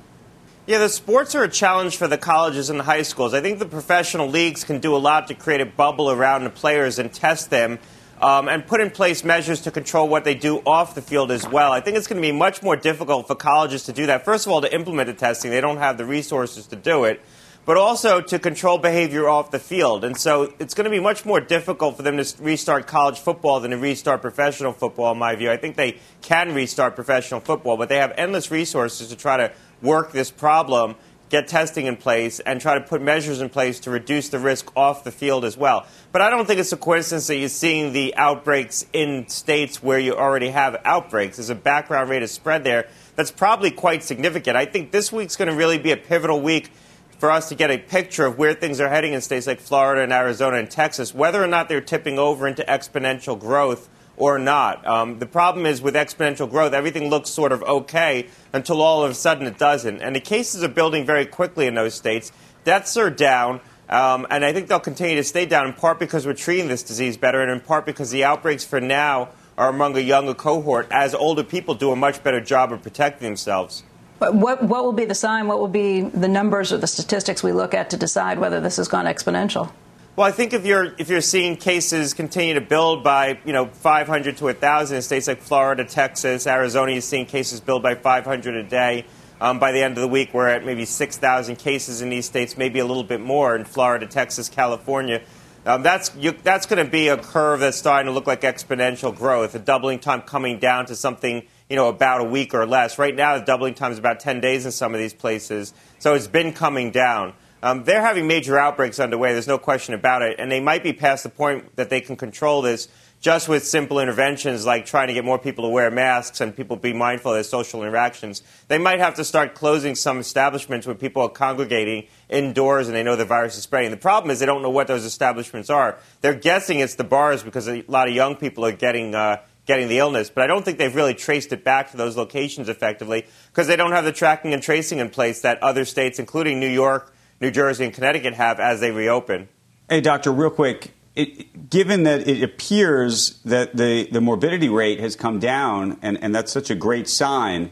Yeah, 0.66 0.78
the 0.78 0.88
sports 0.88 1.36
are 1.36 1.44
a 1.44 1.50
challenge 1.50 1.98
for 1.98 2.08
the 2.08 2.18
colleges 2.18 2.70
and 2.70 2.80
the 2.80 2.86
high 2.86 3.02
schools. 3.02 3.34
I 3.34 3.42
think 3.42 3.60
the 3.60 3.66
professional 3.66 4.30
leagues 4.30 4.64
can 4.64 4.80
do 4.80 4.96
a 4.96 4.98
lot 4.98 5.28
to 5.28 5.34
create 5.34 5.60
a 5.60 5.66
bubble 5.66 6.10
around 6.10 6.46
the 6.46 6.50
players 6.50 7.00
and 7.00 7.14
test 7.14 7.50
them 7.50 7.80
um, 8.24 8.48
and 8.48 8.66
put 8.66 8.80
in 8.80 8.90
place 8.90 9.26
measures 9.26 9.60
to 9.60 9.70
control 9.70 10.08
what 10.08 10.24
they 10.24 10.34
do 10.34 10.60
off 10.60 10.96
the 10.96 11.02
field 11.02 11.30
as 11.30 11.46
well. 11.46 11.74
I 11.74 11.82
think 11.82 11.98
it's 11.98 12.08
going 12.08 12.22
to 12.22 12.26
be 12.26 12.32
much 12.32 12.64
more 12.64 12.78
difficult 12.78 13.28
for 13.28 13.36
colleges 13.36 13.84
to 13.84 13.92
do 13.92 14.06
that. 14.06 14.24
First 14.24 14.46
of 14.46 14.54
all, 14.54 14.62
to 14.62 14.74
implement 14.74 15.08
the 15.08 15.14
testing, 15.14 15.52
they 15.52 15.60
don't 15.60 15.76
have 15.76 15.98
the 15.98 16.06
resources 16.06 16.66
to 16.68 16.78
do 16.78 17.04
it, 17.04 17.20
but 17.66 17.76
also 17.76 18.22
to 18.22 18.40
control 18.40 18.78
behavior 18.78 19.28
off 19.28 19.52
the 19.52 19.60
field. 19.60 20.06
And 20.06 20.16
so 20.16 20.54
it's 20.58 20.74
going 20.74 20.86
to 20.86 20.90
be 20.90 21.02
much 21.02 21.26
more 21.26 21.42
difficult 21.42 21.98
for 21.98 22.04
them 22.04 22.16
to 22.16 22.42
restart 22.42 22.88
college 22.88 23.20
football 23.20 23.60
than 23.60 23.72
to 23.72 23.78
restart 23.78 24.22
professional 24.22 24.72
football, 24.72 25.12
in 25.12 25.18
my 25.18 25.36
view. 25.36 25.52
I 25.52 25.58
think 25.58 25.76
they 25.76 26.00
can 26.22 26.54
restart 26.56 26.96
professional 26.96 27.42
football, 27.42 27.76
but 27.76 27.90
they 27.90 27.98
have 27.98 28.14
endless 28.16 28.50
resources 28.50 29.10
to 29.10 29.18
try 29.18 29.36
to 29.36 29.52
work 29.82 30.14
this 30.14 30.32
problem 30.32 30.96
get 31.34 31.48
testing 31.48 31.88
in 31.88 31.98
place, 31.98 32.40
and 32.40 32.62
try 32.62 32.76
to 32.76 32.82
put 32.82 33.02
measures 33.02 33.42
in 33.42 33.50
place 33.50 33.80
to 33.80 33.90
reduce 33.90 34.30
the 34.30 34.38
risk 34.38 34.72
off 34.78 35.04
the 35.04 35.12
field 35.12 35.44
as 35.44 35.58
well. 35.58 35.88
But 36.12 36.22
I 36.22 36.30
don't 36.30 36.46
think 36.46 36.60
it's 36.60 36.72
a 36.72 36.78
coincidence 36.78 37.26
that 37.26 37.38
you're 37.38 37.50
seeing 37.50 37.92
the 37.92 38.16
outbreaks 38.16 38.86
in 38.94 39.28
states 39.28 39.82
where 39.82 39.98
you 39.98 40.14
already 40.14 40.50
have 40.50 40.80
outbreaks. 40.86 41.38
There's 41.38 41.50
a 41.50 41.56
background 41.56 42.12
rate 42.12 42.22
of 42.22 42.30
spread 42.30 42.64
there 42.64 42.88
that's 43.16 43.32
probably 43.32 43.72
quite 43.72 44.04
significant. 44.04 44.56
I 44.56 44.66
think 44.66 44.92
this 44.92 45.12
week's 45.12 45.36
going 45.36 45.50
to 45.50 45.56
really 45.56 45.80
be 45.80 45.90
a 45.90 45.98
pivotal 45.98 46.40
week 46.40 46.70
for 47.18 47.32
us 47.32 47.50
to 47.50 47.56
get 47.56 47.72
a 47.72 47.80
picture 47.80 48.28
of 48.28 48.38
where 48.38 48.54
things 48.54 48.80
are 48.80 48.90
heading 48.90 49.14
in 49.14 49.22
states 49.22 49.48
like 49.48 49.60
Florida 49.60 50.04
and 50.04 50.14
Arizona 50.14 50.58
and 50.58 50.70
Texas, 50.70 51.16
whether 51.16 51.44
or 51.44 51.48
not 51.48 51.68
they're 51.68 51.82
tipping 51.82 52.20
over 52.20 52.48
into 52.48 52.64
exponential 52.64 53.40
growth 53.40 53.90
or 54.18 54.38
not. 54.38 54.86
Um, 54.86 55.20
the 55.20 55.26
problem 55.26 55.66
is 55.66 55.82
with 55.82 55.96
exponential 55.96 56.50
growth, 56.50 56.74
everything 56.74 57.10
looks 57.10 57.30
sort 57.30 57.52
of 57.52 57.64
okay 57.64 58.28
until 58.52 58.82
all 58.82 59.04
of 59.04 59.12
a 59.12 59.16
sudden 59.16 59.48
it 59.48 59.58
doesn't. 59.58 60.02
And 60.02 60.16
the 60.16 60.20
cases 60.20 60.64
are 60.64 60.70
building 60.70 61.06
very 61.06 61.26
quickly 61.26 61.68
in 61.68 61.76
those 61.76 61.94
states. 61.94 62.32
Deaths 62.64 62.96
are 62.98 63.10
down. 63.10 63.62
Um, 63.90 64.26
and 64.30 64.46
I 64.46 64.54
think 64.54 64.70
they'll 64.70 64.80
continue 64.80 65.16
to 65.18 65.24
stay 65.24 65.46
down 65.46 65.68
in 65.68 65.74
part 65.74 66.00
because 66.00 66.26
we're 66.26 66.34
treating 66.34 66.68
this 66.68 66.84
disease 66.84 67.18
better, 67.18 67.42
and 67.42 67.52
in 67.52 67.60
part 67.60 67.86
because 67.86 68.12
the 68.12 68.24
outbreaks 68.24 68.64
for 68.64 68.80
now 68.80 69.30
are 69.58 69.70
among 69.70 69.96
a 69.98 70.00
younger 70.00 70.34
cohort, 70.34 70.88
as 70.90 71.14
older 71.14 71.44
people 71.44 71.76
do 71.76 71.92
a 71.92 71.96
much 71.96 72.24
better 72.24 72.42
job 72.42 72.72
of 72.72 72.82
protecting 72.82 73.28
themselves. 73.28 73.84
What, 74.20 74.64
what 74.64 74.84
will 74.86 74.94
be 74.94 75.06
the 75.06 75.16
sign? 75.16 75.48
What 75.48 75.60
will 75.60 75.68
be 75.68 76.02
the 76.02 76.30
numbers 76.30 76.72
or 76.72 76.78
the 76.78 76.88
statistics 76.88 77.44
we 77.44 77.52
look 77.52 77.74
at 77.74 77.90
to 77.90 77.98
decide 77.98 78.40
whether 78.40 78.62
this 78.62 78.78
has 78.78 78.88
gone 78.88 79.06
exponential? 79.06 79.72
Well, 80.16 80.28
I 80.28 80.32
think 80.32 80.54
if 80.54 80.64
you're 80.64 80.94
if 81.00 81.10
you're 81.10 81.22
seeing 81.22 81.58
cases 81.58 82.14
continue 82.14 82.54
to 82.54 82.62
build 82.62 83.04
by 83.04 83.40
you 83.46 83.52
know 83.52 83.66
500 83.66 84.38
to 84.38 84.44
1,000 84.44 84.96
in 84.96 85.02
states 85.02 85.28
like 85.28 85.42
Florida, 85.42 85.86
Texas, 85.86 86.46
Arizona, 86.46 86.92
you're 86.92 87.02
seeing 87.02 87.26
cases 87.26 87.60
build 87.60 87.82
by 87.82 87.96
500 87.96 88.56
a 88.56 88.62
day. 88.62 89.06
Um, 89.42 89.58
by 89.58 89.72
the 89.72 89.82
end 89.82 89.98
of 89.98 90.02
the 90.02 90.08
week, 90.08 90.32
we're 90.32 90.48
at 90.48 90.64
maybe 90.64 90.86
6,000 90.86 91.56
cases 91.56 92.04
in 92.04 92.10
these 92.10 92.28
states, 92.28 92.58
maybe 92.58 92.78
a 92.78 92.86
little 92.86 93.04
bit 93.04 93.22
more 93.22 93.56
in 93.56 93.66
Florida, 93.66 94.06
Texas, 94.06 94.50
California. 94.50 95.24
Um, 95.66 95.82
that's 95.82 96.16
you, 96.16 96.32
that's 96.44 96.68
going 96.68 96.86
to 96.86 96.90
be 96.90 97.08
a 97.08 97.18
curve 97.18 97.62
that's 97.62 97.78
starting 97.78 98.06
to 98.06 98.12
look 98.14 98.28
like 98.28 98.42
exponential 98.42 99.16
growth. 99.16 99.56
A 99.56 99.60
doubling 99.60 99.98
time 99.98 100.22
coming 100.22 100.60
down 100.60 100.86
to 100.86 100.96
something 100.96 101.42
you 101.72 101.76
know 101.76 101.90
about 101.90 102.22
a 102.22 102.26
week 102.26 102.54
or 102.54 102.68
less. 102.68 103.00
Right 103.00 103.16
now, 103.16 103.40
the 103.40 103.46
doubling 103.46 103.74
time 103.74 103.92
is 103.92 103.98
about 103.98 104.20
10 104.20 104.42
days 104.42 104.68
in 104.68 104.72
some 104.72 104.94
of 104.94 105.00
these 105.00 105.16
places, 105.16 105.74
so 105.98 106.14
it's 106.14 106.28
been 106.28 106.54
coming 106.54 106.92
down. 106.92 107.34
Um, 107.64 107.86
they're 107.86 108.02
having 108.02 108.28
major 108.28 108.60
outbreaks 108.60 109.00
underway. 109.00 109.32
There's 109.32 109.48
no 109.48 109.58
question 109.58 109.94
about 109.94 110.22
it. 110.22 110.36
And 110.38 110.52
they 110.52 110.60
might 110.60 110.84
be 110.84 110.92
past 110.92 111.24
the 111.24 111.30
point 111.30 111.78
that 111.78 111.90
they 111.90 112.02
can 112.02 112.18
control 112.18 112.62
this 112.62 112.90
just 113.22 113.48
with 113.48 113.66
simple 113.66 114.02
interventions 114.02 114.66
like 114.66 114.86
trying 114.86 115.08
to 115.08 115.14
get 115.14 115.24
more 115.24 115.40
people 115.40 115.64
to 115.64 115.70
wear 115.70 115.90
masks 115.90 116.42
and 116.42 116.54
people 116.54 116.76
be 116.76 116.92
mindful 116.92 117.32
of 117.32 117.38
their 117.38 117.44
social 117.44 117.82
interactions. 117.82 118.44
They 118.68 118.78
might 118.78 119.00
have 119.00 119.16
to 119.16 119.24
start 119.24 119.56
closing 119.56 119.96
some 119.96 120.20
establishments 120.20 120.86
where 120.86 120.94
people 120.94 121.22
are 121.22 121.30
congregating 121.30 122.08
indoors 122.28 122.88
and 122.88 122.98
they 122.98 123.02
know 123.02 123.16
the 123.16 123.24
virus 123.24 123.56
is 123.56 123.64
spreading. 123.64 123.92
The 123.92 123.98
problem 123.98 124.30
is 124.30 124.42
they 124.42 124.46
don't 124.46 124.62
know 124.62 124.70
what 124.70 124.88
those 124.88 125.06
establishments 125.06 125.70
are. 125.70 125.98
They're 126.20 126.34
guessing 126.34 126.82
it's 126.82 126.96
the 126.96 127.06
bars 127.06 127.44
because 127.44 127.70
a 127.70 127.86
lot 127.88 128.10
of 128.10 128.14
young 128.14 128.36
people 128.36 128.66
are 128.66 128.74
getting, 128.74 129.16
uh, 129.16 129.38
getting 129.66 129.88
the 129.88 130.00
illness. 130.00 130.30
But 130.30 130.44
I 130.44 130.48
don't 130.48 130.66
think 130.66 130.80
they've 130.80 130.94
really 130.94 131.14
traced 131.14 131.54
it 131.54 131.64
back 131.64 131.92
to 131.92 131.98
those 131.98 132.18
locations 132.18 132.68
effectively 132.68 133.26
because 133.54 133.68
they 133.68 133.78
don't 133.78 133.94
have 133.94 134.04
the 134.04 134.12
tracking 134.12 134.54
and 134.54 134.62
tracing 134.62 135.00
in 135.00 135.10
place 135.10 135.40
that 135.44 135.64
other 135.64 135.86
states, 135.86 136.20
including 136.20 136.60
New 136.60 136.68
York, 136.68 137.13
New 137.44 137.52
Jersey, 137.52 137.84
and 137.84 137.94
Connecticut, 137.94 138.34
have 138.34 138.60
as 138.60 138.80
they 138.80 138.90
reopen. 138.90 139.50
Hey, 139.90 140.00
doctor, 140.00 140.32
real 140.32 140.50
quick. 140.50 140.92
It, 141.14 141.70
given 141.70 142.04
that 142.04 142.28
it 142.28 142.42
appears 142.42 143.40
that 143.44 143.76
the, 143.76 144.08
the 144.10 144.22
morbidity 144.22 144.70
rate 144.70 145.00
has 145.02 145.16
come 145.16 145.40
down, 145.40 146.00
and, 146.02 146.18
and 146.24 146.34
that's 146.34 146.52
such 146.52 146.72
a 146.72 146.76
great 146.76 147.08
sign, 147.10 147.72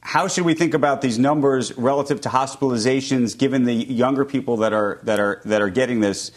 how 0.00 0.28
should 0.28 0.44
we 0.44 0.54
think 0.54 0.74
about 0.74 1.00
these 1.00 1.18
numbers 1.18 1.76
relative 1.76 2.20
to 2.20 2.28
hospitalizations, 2.28 3.36
given 3.36 3.64
the 3.64 3.74
younger 3.74 4.24
people 4.24 4.58
that 4.58 4.72
are 4.72 5.00
that 5.02 5.18
are 5.18 5.42
that 5.44 5.60
are 5.60 5.70
getting 5.70 6.00
this? 6.00 6.30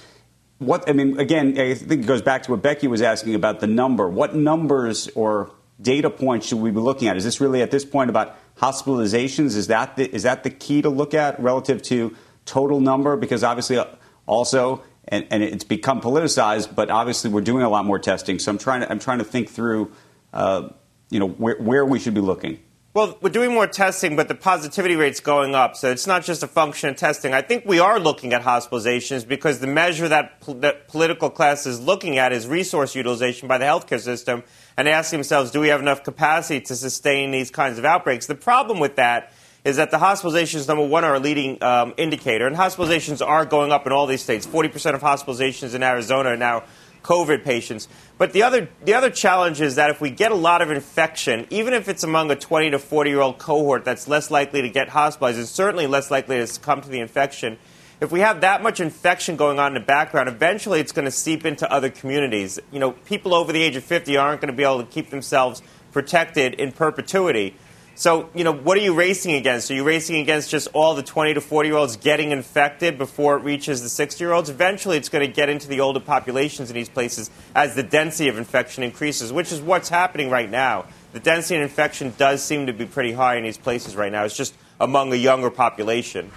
What 0.57 0.89
I 0.89 0.93
mean, 0.93 1.19
again, 1.19 1.59
I 1.59 1.75
think 1.75 2.03
it 2.03 2.07
goes 2.07 2.23
back 2.23 2.43
to 2.43 2.51
what 2.51 2.61
Becky 2.61 2.87
was 2.87 3.01
asking 3.01 3.35
about 3.35 3.59
the 3.59 3.67
number. 3.67 4.09
What 4.09 4.35
numbers 4.35 5.09
or 5.09 5.51
data 5.79 6.09
points 6.09 6.47
should 6.47 6.59
we 6.59 6.71
be 6.71 6.79
looking 6.79 7.07
at? 7.07 7.17
Is 7.17 7.23
this 7.23 7.39
really 7.39 7.61
at 7.61 7.69
this 7.69 7.85
point 7.85 8.09
about 8.09 8.35
hospitalizations? 8.57 9.55
Is 9.55 9.67
that 9.67 9.95
the, 9.95 10.09
is 10.15 10.23
that 10.23 10.43
the 10.43 10.49
key 10.49 10.81
to 10.81 10.89
look 10.89 11.13
at 11.13 11.39
relative 11.39 11.81
to 11.83 12.15
total 12.47 12.79
number? 12.79 13.15
Because 13.15 13.43
obviously, 13.43 13.77
uh, 13.77 13.85
also, 14.25 14.83
and, 15.07 15.27
and 15.29 15.43
it's 15.43 15.63
become 15.63 16.01
politicized, 16.01 16.73
but 16.73 16.89
obviously 16.89 17.29
we're 17.29 17.41
doing 17.41 17.63
a 17.63 17.69
lot 17.69 17.85
more 17.85 17.99
testing. 17.99 18.39
So 18.39 18.51
I'm 18.51 18.57
trying 18.57 18.81
to 18.81 18.91
I'm 18.91 18.99
trying 18.99 19.19
to 19.19 19.23
think 19.23 19.49
through, 19.49 19.91
uh, 20.33 20.69
you 21.09 21.19
know, 21.19 21.27
where, 21.27 21.57
where 21.57 21.85
we 21.85 21.99
should 21.99 22.13
be 22.13 22.21
looking. 22.21 22.59
Well, 22.97 23.15
we're 23.21 23.29
doing 23.29 23.53
more 23.53 23.67
testing, 23.67 24.15
but 24.15 24.27
the 24.27 24.33
positivity 24.33 24.95
rate's 24.95 25.19
going 25.19 25.53
up. 25.53 25.75
So 25.75 25.91
it's 25.91 26.07
not 26.07 26.23
just 26.23 26.41
a 26.41 26.47
function 26.47 26.89
of 26.89 26.95
testing. 26.95 27.31
I 27.31 27.43
think 27.43 27.63
we 27.63 27.77
are 27.77 27.99
looking 27.99 28.33
at 28.33 28.41
hospitalizations 28.41 29.27
because 29.27 29.59
the 29.59 29.67
measure 29.67 30.07
that, 30.07 30.41
that 30.61 30.87
political 30.87 31.29
class 31.29 31.67
is 31.67 31.79
looking 31.79 32.17
at 32.17 32.33
is 32.33 32.47
resource 32.47 32.95
utilization 32.95 33.47
by 33.47 33.59
the 33.59 33.65
healthcare 33.65 33.99
system 33.99 34.43
and 34.77 34.89
asking 34.89 35.19
themselves, 35.19 35.51
do 35.51 35.59
we 35.59 35.67
have 35.67 35.79
enough 35.79 36.03
capacity 36.03 36.59
to 36.61 36.75
sustain 36.75 37.29
these 37.29 37.51
kinds 37.51 37.77
of 37.77 37.85
outbreaks? 37.85 38.25
The 38.25 38.33
problem 38.33 38.79
with 38.79 38.95
that 38.95 39.31
is 39.67 39.75
that 39.75 39.91
the 39.91 39.97
hospitalizations, 39.97 40.65
number 40.65 40.87
one, 40.87 41.03
are 41.03 41.15
a 41.15 41.19
leading 41.19 41.61
um, 41.61 41.93
indicator, 41.97 42.47
and 42.47 42.55
hospitalizations 42.55 43.25
are 43.25 43.45
going 43.45 43.73
up 43.73 43.85
in 43.85 43.91
all 43.91 44.07
these 44.07 44.21
states. 44.21 44.47
40% 44.47 44.93
of 44.93 45.01
hospitalizations 45.01 45.75
in 45.75 45.83
Arizona 45.83 46.29
are 46.29 46.37
now 46.37 46.63
COVID 47.03 47.43
patients. 47.43 47.89
But 48.17 48.31
the 48.31 48.43
other, 48.43 48.69
the 48.85 48.93
other 48.93 49.09
challenge 49.09 49.59
is 49.59 49.75
that 49.75 49.89
if 49.89 49.99
we 49.99 50.09
get 50.09 50.31
a 50.31 50.35
lot 50.35 50.61
of 50.61 50.71
infection, 50.71 51.47
even 51.49 51.73
if 51.73 51.89
it's 51.89 52.03
among 52.03 52.31
a 52.31 52.35
20 52.37 52.71
to 52.71 52.79
40 52.79 53.09
year 53.09 53.19
old 53.19 53.39
cohort 53.39 53.83
that's 53.83 54.07
less 54.07 54.31
likely 54.31 54.61
to 54.61 54.69
get 54.69 54.87
hospitalized, 54.87 55.37
it's 55.37 55.51
certainly 55.51 55.85
less 55.85 56.09
likely 56.09 56.37
to 56.37 56.47
succumb 56.47 56.79
to 56.79 56.87
the 56.87 57.01
infection. 57.01 57.57
If 57.99 58.09
we 58.09 58.21
have 58.21 58.39
that 58.41 58.63
much 58.63 58.79
infection 58.79 59.35
going 59.35 59.59
on 59.59 59.75
in 59.75 59.81
the 59.81 59.85
background, 59.85 60.29
eventually 60.29 60.79
it's 60.79 60.93
going 60.93 61.05
to 61.05 61.11
seep 61.11 61.45
into 61.45 61.69
other 61.69 61.89
communities. 61.89 62.57
You 62.71 62.79
know, 62.79 62.91
people 62.91 63.33
over 63.33 63.51
the 63.51 63.61
age 63.61 63.75
of 63.75 63.83
50 63.83 64.15
aren't 64.15 64.39
going 64.39 64.51
to 64.51 64.55
be 64.55 64.63
able 64.63 64.79
to 64.79 64.89
keep 64.89 65.09
themselves 65.09 65.61
protected 65.91 66.53
in 66.53 66.71
perpetuity. 66.71 67.55
So, 67.97 68.29
you 68.35 68.43
know, 68.43 68.53
what 68.53 68.77
are 68.77 68.81
you 68.81 68.93
racing 68.93 69.33
against? 69.33 69.71
Are 69.71 69.73
you 69.73 69.83
racing 69.83 70.17
against 70.17 70.51
just 70.51 70.67
all 70.73 70.93
the 70.93 71.01
20 71.01 71.33
to 71.33 71.41
40 71.41 71.69
year 71.69 71.77
olds 71.77 71.97
getting 71.97 72.29
infected 72.29 72.99
before 72.99 73.37
it 73.37 73.43
reaches 73.43 73.81
the 73.81 73.89
60 73.89 74.23
year 74.23 74.33
olds? 74.33 74.51
Eventually, 74.51 74.97
it's 74.97 75.09
going 75.09 75.27
to 75.27 75.33
get 75.33 75.49
into 75.49 75.67
the 75.67 75.79
older 75.79 75.99
populations 75.99 76.69
in 76.69 76.75
these 76.75 76.89
places 76.89 77.31
as 77.55 77.73
the 77.73 77.81
density 77.81 78.29
of 78.29 78.37
infection 78.37 78.83
increases, 78.83 79.33
which 79.33 79.51
is 79.51 79.61
what's 79.61 79.89
happening 79.89 80.29
right 80.29 80.51
now. 80.51 80.85
The 81.13 81.19
density 81.19 81.55
of 81.55 81.63
infection 81.63 82.13
does 82.19 82.43
seem 82.43 82.67
to 82.67 82.73
be 82.73 82.85
pretty 82.85 83.13
high 83.13 83.37
in 83.37 83.43
these 83.43 83.57
places 83.57 83.95
right 83.95 84.11
now. 84.11 84.25
It's 84.25 84.37
just 84.37 84.53
among 84.79 85.11
a 85.11 85.15
younger 85.15 85.49
population. 85.49 86.29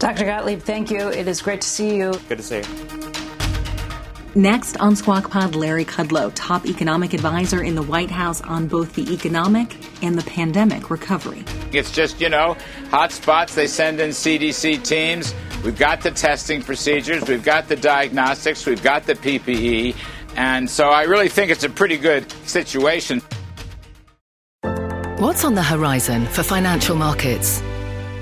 Dr. 0.00 0.24
Gottlieb, 0.24 0.62
thank 0.62 0.90
you. 0.90 1.10
It 1.10 1.28
is 1.28 1.40
great 1.40 1.60
to 1.60 1.68
see 1.68 1.96
you. 1.96 2.12
Good 2.28 2.38
to 2.38 2.42
see 2.42 2.56
you. 2.56 3.23
Next 4.36 4.76
on 4.78 4.96
Squawk 4.96 5.30
Pod, 5.30 5.54
Larry 5.54 5.84
Kudlow, 5.84 6.32
top 6.34 6.66
economic 6.66 7.14
advisor 7.14 7.62
in 7.62 7.76
the 7.76 7.82
White 7.82 8.10
House 8.10 8.40
on 8.40 8.66
both 8.66 8.92
the 8.94 9.14
economic 9.14 9.76
and 10.02 10.18
the 10.18 10.28
pandemic 10.28 10.90
recovery. 10.90 11.44
It's 11.72 11.92
just, 11.92 12.20
you 12.20 12.28
know, 12.28 12.56
hot 12.90 13.12
spots, 13.12 13.54
they 13.54 13.68
send 13.68 14.00
in 14.00 14.10
CDC 14.10 14.82
teams. 14.82 15.32
We've 15.64 15.78
got 15.78 16.00
the 16.00 16.10
testing 16.10 16.62
procedures, 16.62 17.28
we've 17.28 17.44
got 17.44 17.68
the 17.68 17.76
diagnostics, 17.76 18.66
we've 18.66 18.82
got 18.82 19.04
the 19.04 19.14
PPE. 19.14 19.94
And 20.36 20.68
so 20.68 20.88
I 20.88 21.04
really 21.04 21.28
think 21.28 21.52
it's 21.52 21.62
a 21.62 21.70
pretty 21.70 21.96
good 21.96 22.28
situation. 22.44 23.22
What's 25.18 25.44
on 25.44 25.54
the 25.54 25.62
horizon 25.62 26.26
for 26.26 26.42
financial 26.42 26.96
markets? 26.96 27.62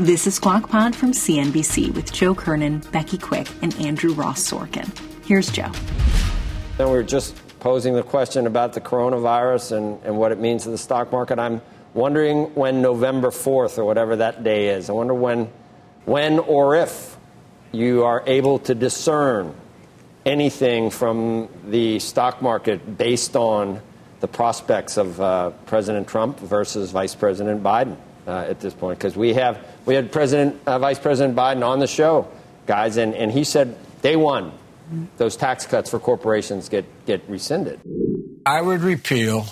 This 0.00 0.26
is 0.26 0.34
Squawk 0.34 0.68
Pod 0.68 0.96
from 0.96 1.12
CNBC 1.12 1.94
with 1.94 2.12
Joe 2.12 2.34
Kernan, 2.34 2.80
Becky 2.90 3.16
Quick, 3.16 3.48
and 3.62 3.72
Andrew 3.76 4.12
Ross 4.12 4.42
Sorkin. 4.42 4.90
Here's 5.24 5.48
Joe. 5.48 5.70
Then 6.76 6.90
we 6.90 6.98
are 6.98 7.04
just 7.04 7.36
posing 7.60 7.94
the 7.94 8.02
question 8.02 8.48
about 8.48 8.72
the 8.72 8.80
coronavirus 8.80 9.76
and, 9.76 10.02
and 10.02 10.18
what 10.18 10.32
it 10.32 10.40
means 10.40 10.64
to 10.64 10.70
the 10.70 10.78
stock 10.78 11.12
market. 11.12 11.38
I'm 11.38 11.62
wondering 11.94 12.52
when 12.56 12.82
November 12.82 13.30
4th 13.30 13.78
or 13.78 13.84
whatever 13.84 14.16
that 14.16 14.42
day 14.42 14.70
is. 14.70 14.90
I 14.90 14.94
wonder 14.94 15.14
when, 15.14 15.48
when 16.06 16.40
or 16.40 16.74
if 16.74 17.16
you 17.70 18.02
are 18.02 18.24
able 18.26 18.58
to 18.58 18.74
discern 18.74 19.54
anything 20.26 20.90
from 20.90 21.48
the 21.68 22.00
stock 22.00 22.42
market 22.42 22.98
based 22.98 23.36
on 23.36 23.80
the 24.18 24.26
prospects 24.26 24.96
of 24.96 25.20
uh, 25.20 25.50
President 25.66 26.08
Trump 26.08 26.40
versus 26.40 26.90
Vice 26.90 27.14
President 27.14 27.62
Biden 27.62 27.96
uh, 28.26 28.46
at 28.48 28.60
this 28.60 28.74
point. 28.74 28.98
Because 28.98 29.16
we 29.16 29.34
have 29.34 29.64
we 29.86 29.94
had 29.94 30.12
President, 30.12 30.60
uh, 30.66 30.78
Vice 30.78 30.98
President 30.98 31.36
Biden 31.36 31.66
on 31.66 31.78
the 31.78 31.86
show, 31.86 32.28
guys, 32.66 32.96
and, 32.96 33.14
and 33.14 33.30
he 33.30 33.44
said 33.44 33.76
day 34.02 34.16
one, 34.16 34.52
those 35.16 35.36
tax 35.36 35.66
cuts 35.66 35.90
for 35.90 35.98
corporations 35.98 36.68
get, 36.68 36.84
get 37.06 37.22
rescinded. 37.28 37.80
I 38.46 38.60
would 38.60 38.80
repeal 38.80 39.46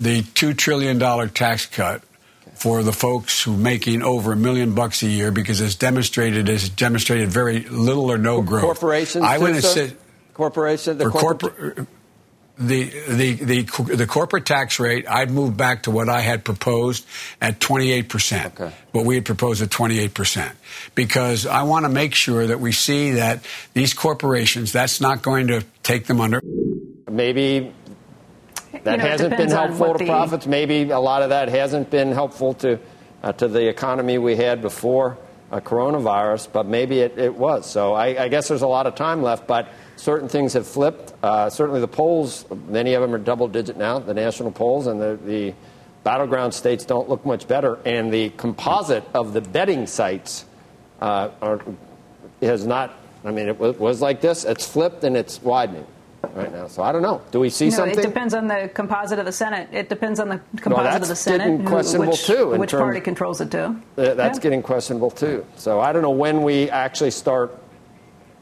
the 0.00 0.22
$2 0.22 0.56
trillion 0.56 0.98
tax 1.30 1.66
cut 1.66 2.02
for 2.54 2.82
the 2.82 2.92
folks 2.92 3.42
who 3.42 3.54
are 3.54 3.58
making 3.58 4.02
over 4.02 4.32
a 4.32 4.36
million 4.36 4.74
bucks 4.74 5.02
a 5.02 5.06
year 5.06 5.30
because 5.30 5.60
it's 5.60 5.74
demonstrated 5.74 6.48
has 6.48 6.68
demonstrated 6.68 7.28
very 7.28 7.60
little 7.60 8.10
or 8.10 8.18
no 8.18 8.42
growth. 8.42 8.62
Corporations, 8.62 9.24
I 9.24 9.38
would 9.38 9.62
say 9.62 9.92
corporation, 10.34 10.98
the 10.98 11.08
corporate, 11.08 11.56
corporate 11.56 11.88
the, 12.66 12.84
the, 13.08 13.32
the, 13.34 13.62
the 13.96 14.06
corporate 14.06 14.46
tax 14.46 14.78
rate, 14.80 15.06
I'd 15.08 15.30
move 15.30 15.56
back 15.56 15.84
to 15.84 15.90
what 15.90 16.08
I 16.08 16.20
had 16.20 16.44
proposed 16.44 17.06
at 17.40 17.60
28%. 17.60 18.46
Okay. 18.46 18.72
What 18.92 19.04
we 19.06 19.14
had 19.16 19.24
proposed 19.24 19.62
at 19.62 19.70
28%. 19.70 20.52
Because 20.94 21.46
I 21.46 21.62
want 21.62 21.84
to 21.84 21.88
make 21.88 22.14
sure 22.14 22.46
that 22.46 22.60
we 22.60 22.72
see 22.72 23.12
that 23.12 23.44
these 23.74 23.94
corporations, 23.94 24.72
that's 24.72 25.00
not 25.00 25.22
going 25.22 25.48
to 25.48 25.64
take 25.82 26.06
them 26.06 26.20
under. 26.20 26.40
maybe 27.10 27.72
that 28.84 28.92
You 28.92 28.96
know, 29.02 29.08
hasn't 29.08 29.36
been 29.36 29.50
helpful 29.50 29.92
to 29.92 29.98
the- 29.98 30.06
profits. 30.06 30.46
Maybe 30.46 30.90
a 30.90 30.98
lot 31.00 31.22
of 31.22 31.28
that 31.30 31.48
hasn't 31.48 31.90
been 31.90 32.12
helpful 32.12 32.54
to 32.54 32.78
uh, 33.22 33.32
to 33.32 33.46
the 33.46 33.68
economy 33.68 34.18
we 34.18 34.34
had 34.34 34.60
before 34.60 35.16
uh, 35.52 35.60
coronavirus, 35.60 36.48
but 36.52 36.66
maybe 36.66 36.98
it, 36.98 37.18
it 37.18 37.34
was. 37.34 37.70
So 37.70 37.92
I, 37.92 38.24
I 38.24 38.28
guess 38.28 38.48
there's 38.48 38.62
a 38.62 38.66
lot 38.66 38.86
of 38.88 38.96
time 38.96 39.22
left, 39.22 39.46
but 39.46 39.68
certain 40.02 40.28
things 40.28 40.52
have 40.54 40.66
flipped. 40.66 41.12
Uh, 41.22 41.48
certainly 41.48 41.80
the 41.80 41.86
polls, 41.88 42.44
many 42.66 42.94
of 42.94 43.02
them 43.02 43.14
are 43.14 43.18
double 43.18 43.46
digit 43.46 43.76
now, 43.76 44.00
the 44.00 44.12
national 44.12 44.50
polls, 44.50 44.88
and 44.88 45.00
the, 45.00 45.16
the 45.24 45.54
battleground 46.02 46.52
states 46.52 46.84
don't 46.84 47.08
look 47.08 47.24
much 47.24 47.46
better. 47.46 47.78
And 47.84 48.12
the 48.12 48.30
composite 48.30 49.04
of 49.14 49.32
the 49.32 49.40
betting 49.40 49.86
sites 49.86 50.44
uh, 51.00 51.30
are, 51.40 51.60
has 52.42 52.66
not, 52.66 52.92
I 53.24 53.30
mean, 53.30 53.46
it 53.46 53.56
was, 53.60 53.78
was 53.78 54.00
like 54.00 54.20
this, 54.20 54.44
it's 54.44 54.66
flipped 54.66 55.04
and 55.04 55.16
it's 55.16 55.40
widening 55.40 55.86
right 56.34 56.50
now. 56.52 56.66
So 56.66 56.82
I 56.82 56.90
don't 56.90 57.02
know. 57.02 57.22
Do 57.30 57.38
we 57.38 57.48
see 57.48 57.66
No, 57.66 57.76
something? 57.76 57.96
it 57.98 58.02
depends 58.02 58.34
on 58.34 58.48
the 58.48 58.72
composite 58.74 59.20
of 59.20 59.24
the 59.26 59.32
Senate. 59.32 59.68
It 59.70 59.88
depends 59.88 60.18
on 60.18 60.28
the 60.30 60.40
composite 60.56 60.84
that's 60.94 61.02
of 61.04 61.08
the 61.10 61.16
Senate. 61.16 61.44
getting 61.48 61.64
questionable, 61.64 62.10
which, 62.10 62.26
too, 62.26 62.50
Which 62.58 62.70
term- 62.70 62.80
party 62.80 63.00
controls 63.00 63.40
it 63.40 63.52
too? 63.52 63.80
Uh, 63.96 64.14
That's 64.14 64.38
Yeah. 64.38 64.42
getting 64.42 64.62
questionable 64.62 65.12
too. 65.12 65.46
So 65.56 65.78
I 65.80 65.92
don't 65.92 66.02
know 66.02 66.10
when 66.10 66.42
we 66.42 66.68
actually 66.70 67.12
start. 67.12 67.56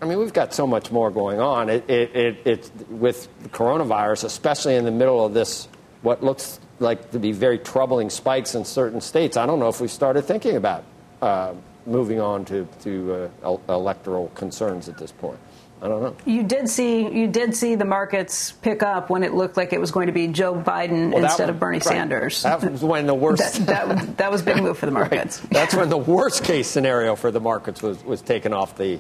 I 0.03 0.07
mean, 0.07 0.19
we've 0.19 0.33
got 0.33 0.55
so 0.55 0.67
much 0.67 0.91
more 0.91 1.11
going 1.11 1.41
on. 1.41 1.69
It, 1.69 1.89
it, 1.91 2.17
it, 2.17 2.37
it's 2.47 2.71
with 2.89 3.29
the 3.43 3.49
coronavirus, 3.51 4.25
especially 4.25 4.77
in 4.77 4.85
the 4.85 4.91
middle 4.91 5.25
of 5.25 5.35
this, 5.35 5.69
what 6.03 6.23
looks 6.23 6.59
like 6.79 7.11
to 7.11 7.19
be 7.19 7.33
very 7.33 7.59
troubling 7.59 8.09
spikes 8.09 8.55
in 8.55 8.65
certain 8.65 9.01
states. 9.03 9.37
I 9.37 9.45
don't 9.45 9.59
know 9.59 9.69
if 9.69 9.81
we 9.81 9.89
started 9.89 10.23
thinking 10.23 10.57
about 10.57 10.85
uh, 11.21 11.53
moving 11.85 12.19
on 12.21 12.47
to, 12.47 12.67
to 12.83 13.31
uh, 13.45 13.57
electoral 13.69 14.29
concerns 14.29 14.89
at 14.89 14.97
this 14.97 15.13
point. 15.13 15.39
I 15.83 15.89
don't 15.89 16.03
know. 16.03 16.15
You 16.27 16.43
did 16.43 16.69
see 16.69 17.09
you 17.11 17.27
did 17.27 17.57
see 17.57 17.75
the 17.75 17.87
markets 17.87 18.53
pick 18.53 18.83
up 18.83 19.09
when 19.09 19.23
it 19.23 19.33
looked 19.33 19.57
like 19.57 19.73
it 19.73 19.81
was 19.81 19.91
going 19.91 20.09
to 20.09 20.13
be 20.13 20.27
Joe 20.29 20.55
Biden 20.55 21.11
Well, 21.11 21.25
instead 21.25 21.47
was- 21.49 21.55
of 21.55 21.59
Bernie 21.61 21.77
right. 21.79 21.83
Sanders. 21.85 22.43
That 22.43 22.63
was 22.71 22.83
when 22.85 23.07
the 23.07 23.15
worst. 23.15 23.65
That, 23.65 23.67
that, 23.67 23.89
was- 23.89 24.07
that 24.17 24.31
was 24.31 24.41
a 24.43 24.45
big 24.45 24.63
move 24.63 24.77
for 24.77 24.85
the 24.87 24.93
Right. 24.93 25.11
markets. 25.11 25.41
That's 25.51 25.75
when 25.75 25.89
the 25.89 25.97
worst 25.97 26.45
case 26.45 26.69
scenario 26.69 27.17
for 27.17 27.31
the 27.31 27.41
markets 27.41 27.83
was, 27.83 28.05
was 28.05 28.21
taken 28.21 28.53
off 28.53 28.77
the 28.77 28.99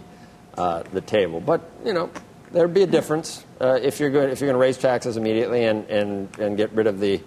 uh, 0.61 0.83
the 0.93 1.01
table. 1.01 1.41
But 1.41 1.63
you 1.85 1.95
know, 1.95 2.11
there'd 2.53 2.75
be 2.75 2.83
a 2.83 2.87
difference 2.87 3.45
uh, 3.61 3.79
if 3.81 3.99
you're 3.99 4.11
going 4.11 4.31
if 4.31 4.41
you're 4.41 4.49
going 4.49 4.61
to 4.61 4.61
raise 4.61 4.77
taxes 4.77 5.17
immediately 5.17 5.65
and, 5.65 5.89
and, 5.89 6.39
and 6.39 6.57
get 6.57 6.73
rid 6.73 6.87
of 6.87 7.01
the 7.01 7.21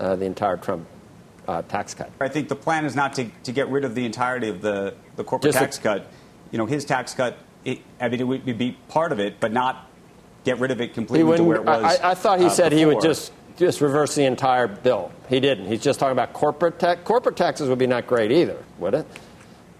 uh, 0.00 0.16
the 0.16 0.24
entire 0.24 0.56
Trump 0.56 0.86
uh, 1.46 1.62
tax 1.62 1.94
cut. 1.94 2.10
I 2.20 2.28
think 2.28 2.48
the 2.48 2.56
plan 2.56 2.84
is 2.84 2.96
not 2.96 3.14
to, 3.14 3.28
to 3.44 3.52
get 3.52 3.68
rid 3.68 3.84
of 3.84 3.94
the 3.94 4.04
entirety 4.04 4.48
of 4.48 4.62
the, 4.62 4.94
the 5.16 5.24
corporate 5.24 5.52
Just 5.52 5.62
a- 5.62 5.66
tax 5.66 5.78
cut. 5.78 6.06
You 6.50 6.58
know, 6.58 6.66
his 6.66 6.84
tax 6.86 7.12
cut, 7.12 7.36
it, 7.64 7.80
I 8.00 8.08
mean, 8.08 8.20
it 8.20 8.24
would 8.24 8.58
be 8.58 8.76
part 8.88 9.12
of 9.12 9.20
it, 9.20 9.38
but 9.38 9.52
not 9.52 9.86
get 10.44 10.58
rid 10.58 10.70
of 10.70 10.80
it 10.80 10.94
completely 10.94 11.36
to 11.36 11.44
where 11.44 11.56
it 11.56 11.64
was. 11.64 11.98
I, 12.00 12.12
I 12.12 12.14
thought 12.14 12.38
he 12.38 12.46
uh, 12.46 12.50
said 12.50 12.72
he 12.72 12.86
would 12.86 13.02
just 13.02 13.32
just 13.58 13.80
reverse 13.80 14.14
the 14.14 14.24
entire 14.24 14.68
bill. 14.68 15.10
He 15.28 15.40
didn't. 15.40 15.66
He's 15.66 15.82
just 15.82 15.98
talking 16.00 16.12
about 16.12 16.32
corporate 16.32 16.78
tax. 16.78 17.02
Corporate 17.04 17.36
taxes 17.36 17.68
would 17.68 17.78
be 17.78 17.88
not 17.88 18.06
great 18.06 18.30
either, 18.30 18.62
would 18.78 18.94
it? 18.94 19.06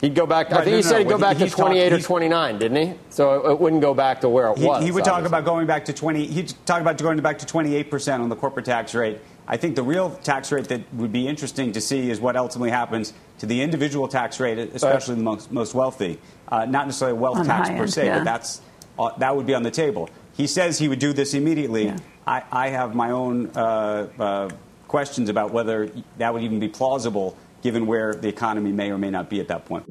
He'd 0.00 0.14
go 0.14 0.26
back. 0.26 0.52
I 0.52 0.62
think 0.62 0.66
no, 0.66 0.70
he 0.70 0.76
no, 0.76 0.80
said 0.82 0.92
no. 0.92 0.98
he'd 0.98 1.08
go 1.08 1.18
back 1.18 1.32
he- 1.37 1.38
to 1.40 1.44
he's 1.46 1.54
talk- 1.54 1.66
28 1.66 1.92
or 1.92 2.00
29, 2.00 2.58
didn't 2.58 2.87
he? 2.88 2.94
So 3.11 3.40
it, 3.46 3.50
it 3.52 3.61
wouldn't 3.61 3.82
go 3.82 3.94
back 3.94 4.20
to 4.20 4.28
where 4.28 4.48
it 4.52 4.58
He, 4.58 4.64
was. 4.66 4.84
he 4.84 4.90
would 4.92 5.04
talk 5.04 5.14
obviously. 5.14 5.38
about 5.38 5.44
going 5.44 5.66
back 5.66 5.84
to 5.87 5.92
20. 5.92 6.26
He'd 6.26 6.54
talk 6.66 6.80
about 6.80 6.98
going 6.98 7.20
back 7.20 7.38
to 7.40 7.46
28 7.46 7.90
percent 7.90 8.22
on 8.22 8.28
the 8.28 8.37
corporate 8.37 8.64
tax 8.66 8.94
rate. 8.94 9.18
I 9.50 9.56
think 9.56 9.76
the 9.76 9.82
real 9.82 10.11
tax 10.22 10.52
rate 10.52 10.68
that 10.68 10.82
would 10.94 11.11
be 11.11 11.26
interesting 11.26 11.72
to 11.72 11.80
see 11.80 12.11
is 12.11 12.20
what 12.20 12.37
ultimately 12.37 12.70
happens 12.70 13.12
to 13.38 13.46
the 13.46 13.62
individual 13.62 14.06
tax 14.06 14.38
rate, 14.40 14.58
especially 14.74 15.14
the 15.14 15.22
most, 15.22 15.50
most 15.50 15.74
wealthy. 15.74 16.18
Uh, 16.46 16.66
not 16.66 16.87
necessarily 16.87 17.16
a 17.16 17.20
wealth 17.20 17.38
On 17.38 17.46
tax 17.46 17.70
per 17.70 17.87
se, 17.87 18.06
yeah. 18.06 18.18
but 18.18 18.24
that's 18.24 18.61
uh, 18.98 19.11
that 19.18 19.34
would 19.34 19.46
be 19.46 19.54
on 19.54 19.62
the 19.62 19.70
table. 19.70 20.08
He 20.37 20.46
says 20.46 20.78
he 20.78 20.87
would 20.87 20.98
do 21.00 21.12
this 21.12 21.34
immediately. 21.34 21.87
Yeah. 21.87 21.96
I, 22.26 22.42
I 22.52 22.68
have 22.68 22.94
my 22.94 23.11
own 23.11 23.50
uh, 23.56 24.06
uh, 24.18 24.50
questions 24.87 25.28
about 25.30 25.50
whether 25.52 25.90
that 26.18 26.32
would 26.32 26.42
even 26.42 26.61
be 26.61 26.68
plausible, 26.68 27.37
given 27.62 27.87
where 27.87 28.14
the 28.14 28.29
economy 28.29 28.73
may 28.73 28.90
or 28.90 28.99
may 28.99 29.11
not 29.11 29.29
be 29.31 29.40
at 29.40 29.49
that 29.49 29.64
point. 29.64 29.85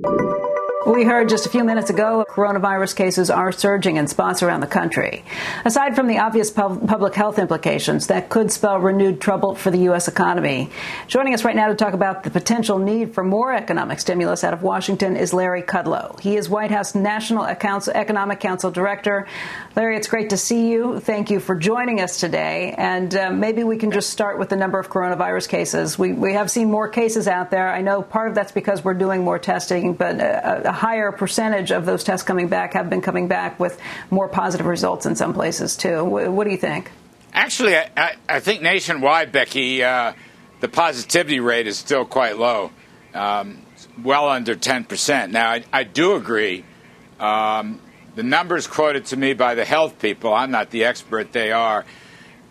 We 0.87 1.03
heard 1.03 1.27
just 1.27 1.45
a 1.45 1.49
few 1.49 1.65
minutes 1.65 1.89
ago 1.89 2.25
coronavirus 2.29 2.95
cases 2.95 3.29
are 3.29 3.51
surging 3.51 3.97
in 3.97 4.07
spots 4.07 4.41
around 4.41 4.61
the 4.61 4.67
country. 4.67 5.25
Aside 5.65 5.97
from 5.97 6.07
the 6.07 6.19
obvious 6.19 6.49
pub- 6.49 6.87
public 6.87 7.13
health 7.13 7.39
implications, 7.39 8.07
that 8.07 8.29
could 8.29 8.53
spell 8.53 8.79
renewed 8.79 9.19
trouble 9.19 9.53
for 9.53 9.69
the 9.69 9.79
U.S. 9.79 10.07
economy. 10.07 10.69
Joining 11.07 11.33
us 11.33 11.43
right 11.43 11.57
now 11.57 11.67
to 11.67 11.75
talk 11.75 11.93
about 11.93 12.23
the 12.23 12.29
potential 12.29 12.79
need 12.79 13.13
for 13.13 13.21
more 13.21 13.53
economic 13.53 13.99
stimulus 13.99 14.45
out 14.45 14.53
of 14.53 14.63
Washington 14.63 15.17
is 15.17 15.33
Larry 15.33 15.61
Kudlow. 15.61 16.17
He 16.21 16.37
is 16.37 16.47
White 16.47 16.71
House 16.71 16.95
National 16.95 17.43
Economic 17.43 18.39
Council 18.39 18.71
Director. 18.71 19.27
Larry, 19.75 19.97
it's 19.97 20.07
great 20.07 20.29
to 20.29 20.37
see 20.37 20.71
you. 20.71 21.01
Thank 21.01 21.29
you 21.29 21.41
for 21.41 21.55
joining 21.55 21.99
us 21.99 22.17
today. 22.17 22.73
And 22.77 23.13
uh, 23.13 23.31
maybe 23.31 23.65
we 23.65 23.75
can 23.75 23.91
just 23.91 24.11
start 24.11 24.39
with 24.39 24.47
the 24.47 24.55
number 24.55 24.79
of 24.79 24.89
coronavirus 24.89 25.49
cases. 25.49 25.99
We, 25.99 26.13
we 26.13 26.31
have 26.33 26.49
seen 26.49 26.71
more 26.71 26.87
cases 26.87 27.27
out 27.27 27.51
there. 27.51 27.67
I 27.67 27.81
know 27.81 28.03
part 28.03 28.29
of 28.29 28.35
that's 28.35 28.53
because 28.53 28.85
we're 28.85 28.93
doing 28.93 29.25
more 29.25 29.37
testing, 29.37 29.93
but 29.93 30.21
a, 30.21 30.69
a 30.69 30.76
higher 30.77 31.11
percentage 31.11 31.71
of 31.71 31.85
those 31.85 32.03
tests 32.03 32.25
coming 32.25 32.47
back 32.47 32.73
have 32.73 32.89
been 32.89 33.01
coming 33.01 33.27
back 33.27 33.59
with 33.59 33.79
more 34.09 34.27
positive 34.27 34.65
results 34.65 35.05
in 35.05 35.15
some 35.15 35.33
places, 35.33 35.75
too. 35.75 36.05
What, 36.05 36.31
what 36.31 36.43
do 36.45 36.51
you 36.51 36.57
think? 36.57 36.91
Actually, 37.33 37.75
I, 37.75 38.15
I, 38.27 38.39
think 38.39 38.61
nationwide, 38.61 39.31
Becky, 39.31 39.83
uh, 39.83 40.13
the 40.59 40.67
positivity 40.67 41.39
rate 41.39 41.67
is 41.67 41.77
still 41.77 42.05
quite 42.05 42.37
low, 42.37 42.71
um, 43.13 43.61
well 44.01 44.29
under 44.29 44.55
10%. 44.55 45.31
Now, 45.31 45.51
I, 45.51 45.63
I 45.73 45.83
do 45.83 46.15
agree. 46.15 46.63
Um, 47.19 47.81
the 48.15 48.23
numbers 48.23 48.65
quoted 48.65 49.05
to 49.07 49.17
me 49.17 49.33
by 49.33 49.55
the 49.55 49.65
health 49.65 49.99
people, 49.99 50.33
I'm 50.33 50.51
not 50.51 50.71
the 50.71 50.85
expert, 50.85 51.31
they 51.33 51.51
are. 51.51 51.85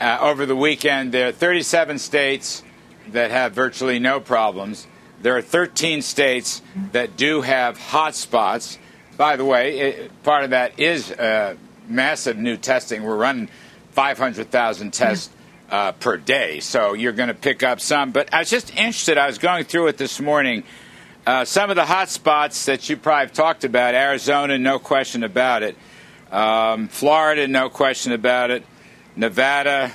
Uh, 0.01 0.19
over 0.21 0.47
the 0.47 0.55
weekend, 0.55 1.13
there 1.13 1.29
are 1.29 1.33
37 1.33 1.99
states 1.99 2.63
that 3.09 3.31
have 3.31 3.55
virtually 3.55 3.99
no 3.99 4.21
problems. 4.21 4.87
There 5.23 5.37
are 5.37 5.43
13 5.43 6.03
states 6.03 6.63
that 6.93 7.17
do 7.17 7.41
have 7.41 7.79
hot 7.79 8.15
spots. 8.15 8.79
By 9.17 9.37
the 9.37 9.45
way, 9.45 9.79
it, 9.79 10.23
part 10.23 10.45
of 10.45 10.51
that 10.51 10.79
is 10.79 11.11
uh, 11.11 11.57
massive 11.89 12.37
new 12.37 12.57
testing. 12.57 13.03
We're 13.03 13.17
running 13.17 13.49
500,000 13.93 14.93
tests 14.93 15.31
uh, 15.71 15.93
per 15.93 16.17
day, 16.17 16.61
so 16.61 16.93
you're 16.93 17.13
going 17.13 17.29
to 17.29 17.35
pick 17.35 17.63
up 17.63 17.81
some. 17.81 18.13
But 18.13 18.33
I 18.33 18.41
was 18.41 18.51
just 18.51 18.71
interested. 18.71 19.19
I 19.19 19.27
was 19.27 19.39
going 19.39 19.65
through 19.65 19.89
it 19.89 19.99
this 19.99 20.21
morning. 20.21 20.65
Uh, 21.27 21.45
some 21.45 21.71
of 21.71 21.77
the 21.77 21.85
hot 21.85 22.09
spots 22.09 22.67
that 22.67 22.89
you 22.89 22.97
probably 22.97 23.27
have 23.27 23.33
talked 23.33 23.65
about 23.65 23.95
Arizona, 23.95 24.59
no 24.59 24.79
question 24.79 25.25
about 25.25 25.63
it. 25.63 25.77
Um, 26.31 26.89
Florida, 26.89 27.49
no 27.49 27.69
question 27.69 28.13
about 28.13 28.51
it. 28.51 28.65
Nevada, 29.17 29.93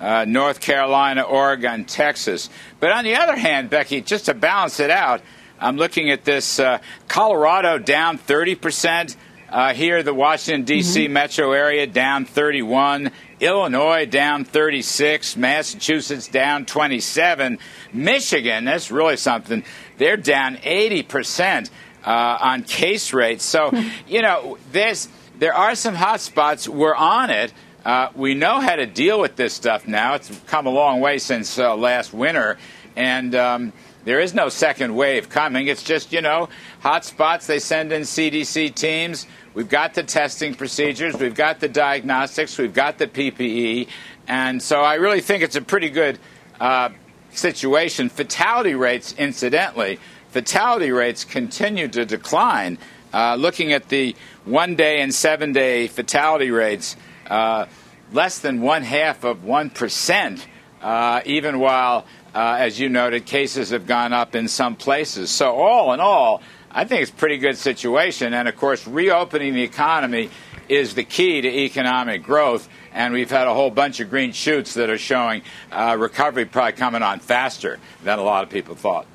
uh, 0.00 0.24
North 0.26 0.60
Carolina, 0.60 1.22
Oregon, 1.22 1.84
Texas. 1.84 2.50
But 2.80 2.92
on 2.92 3.04
the 3.04 3.16
other 3.16 3.36
hand, 3.36 3.70
Becky, 3.70 4.00
just 4.00 4.26
to 4.26 4.34
balance 4.34 4.80
it 4.80 4.90
out, 4.90 5.22
I'm 5.58 5.76
looking 5.76 6.10
at 6.10 6.24
this 6.24 6.58
uh, 6.58 6.78
Colorado 7.08 7.78
down 7.78 8.18
30%. 8.18 9.16
Uh, 9.48 9.72
here, 9.72 10.02
the 10.02 10.12
Washington, 10.12 10.64
D.C. 10.64 11.06
metro 11.08 11.52
area 11.52 11.86
down 11.86 12.24
31. 12.24 13.12
Illinois 13.40 14.04
down 14.04 14.44
36. 14.44 15.36
Massachusetts 15.36 16.28
down 16.28 16.66
27. 16.66 17.58
Michigan, 17.92 18.64
that's 18.64 18.90
really 18.90 19.16
something, 19.16 19.62
they're 19.98 20.16
down 20.16 20.56
80% 20.56 21.70
uh, 22.04 22.38
on 22.40 22.62
case 22.64 23.12
rates. 23.12 23.44
So, 23.44 23.72
you 24.08 24.20
know, 24.22 24.58
there's, 24.72 25.08
there 25.38 25.54
are 25.54 25.74
some 25.74 25.94
hot 25.94 26.20
spots. 26.20 26.68
We're 26.68 26.94
on 26.94 27.30
it. 27.30 27.52
Uh, 27.86 28.10
we 28.16 28.34
know 28.34 28.58
how 28.58 28.74
to 28.74 28.84
deal 28.84 29.20
with 29.20 29.36
this 29.36 29.54
stuff 29.54 29.86
now. 29.86 30.14
It's 30.14 30.28
come 30.48 30.66
a 30.66 30.70
long 30.70 31.00
way 31.00 31.18
since 31.18 31.56
uh, 31.56 31.76
last 31.76 32.12
winter, 32.12 32.58
and 32.96 33.32
um, 33.36 33.72
there 34.04 34.18
is 34.18 34.34
no 34.34 34.48
second 34.48 34.96
wave 34.96 35.28
coming. 35.28 35.68
It's 35.68 35.84
just, 35.84 36.12
you 36.12 36.20
know, 36.20 36.48
hot 36.80 37.04
spots. 37.04 37.46
They 37.46 37.60
send 37.60 37.92
in 37.92 38.02
CDC 38.02 38.74
teams. 38.74 39.28
We've 39.54 39.68
got 39.68 39.94
the 39.94 40.02
testing 40.02 40.54
procedures. 40.54 41.16
We've 41.16 41.36
got 41.36 41.60
the 41.60 41.68
diagnostics. 41.68 42.58
We've 42.58 42.74
got 42.74 42.98
the 42.98 43.06
PPE. 43.06 43.86
And 44.26 44.60
so 44.60 44.80
I 44.80 44.94
really 44.94 45.20
think 45.20 45.44
it's 45.44 45.54
a 45.54 45.62
pretty 45.62 45.88
good 45.88 46.18
uh, 46.58 46.88
situation. 47.30 48.08
Fatality 48.08 48.74
rates, 48.74 49.14
incidentally, 49.16 50.00
fatality 50.30 50.90
rates 50.90 51.24
continue 51.24 51.86
to 51.86 52.04
decline. 52.04 52.78
Uh, 53.14 53.36
looking 53.36 53.72
at 53.72 53.90
the 53.90 54.16
one 54.44 54.74
day 54.74 55.02
and 55.02 55.14
seven 55.14 55.52
day 55.52 55.86
fatality 55.86 56.50
rates, 56.50 56.96
uh, 57.30 57.66
less 58.12 58.38
than 58.38 58.60
one 58.60 58.82
half 58.82 59.24
of 59.24 59.38
1%, 59.44 60.44
uh, 60.82 61.20
even 61.24 61.58
while, 61.58 62.06
uh, 62.34 62.56
as 62.58 62.78
you 62.78 62.88
noted, 62.88 63.26
cases 63.26 63.70
have 63.70 63.86
gone 63.86 64.12
up 64.12 64.34
in 64.34 64.48
some 64.48 64.76
places. 64.76 65.30
So, 65.30 65.54
all 65.54 65.92
in 65.92 66.00
all, 66.00 66.42
I 66.70 66.84
think 66.84 67.02
it's 67.02 67.10
a 67.10 67.14
pretty 67.14 67.38
good 67.38 67.56
situation. 67.56 68.34
And 68.34 68.48
of 68.48 68.56
course, 68.56 68.86
reopening 68.86 69.54
the 69.54 69.62
economy 69.62 70.30
is 70.68 70.94
the 70.94 71.04
key 71.04 71.40
to 71.40 71.48
economic 71.48 72.22
growth. 72.22 72.68
And 72.92 73.12
we've 73.12 73.30
had 73.30 73.46
a 73.46 73.54
whole 73.54 73.70
bunch 73.70 74.00
of 74.00 74.10
green 74.10 74.32
shoots 74.32 74.74
that 74.74 74.90
are 74.90 74.98
showing 74.98 75.42
uh, 75.70 75.96
recovery 75.98 76.44
probably 76.44 76.72
coming 76.72 77.02
on 77.02 77.20
faster 77.20 77.78
than 78.04 78.18
a 78.18 78.22
lot 78.22 78.42
of 78.44 78.50
people 78.50 78.74
thought. 78.74 79.06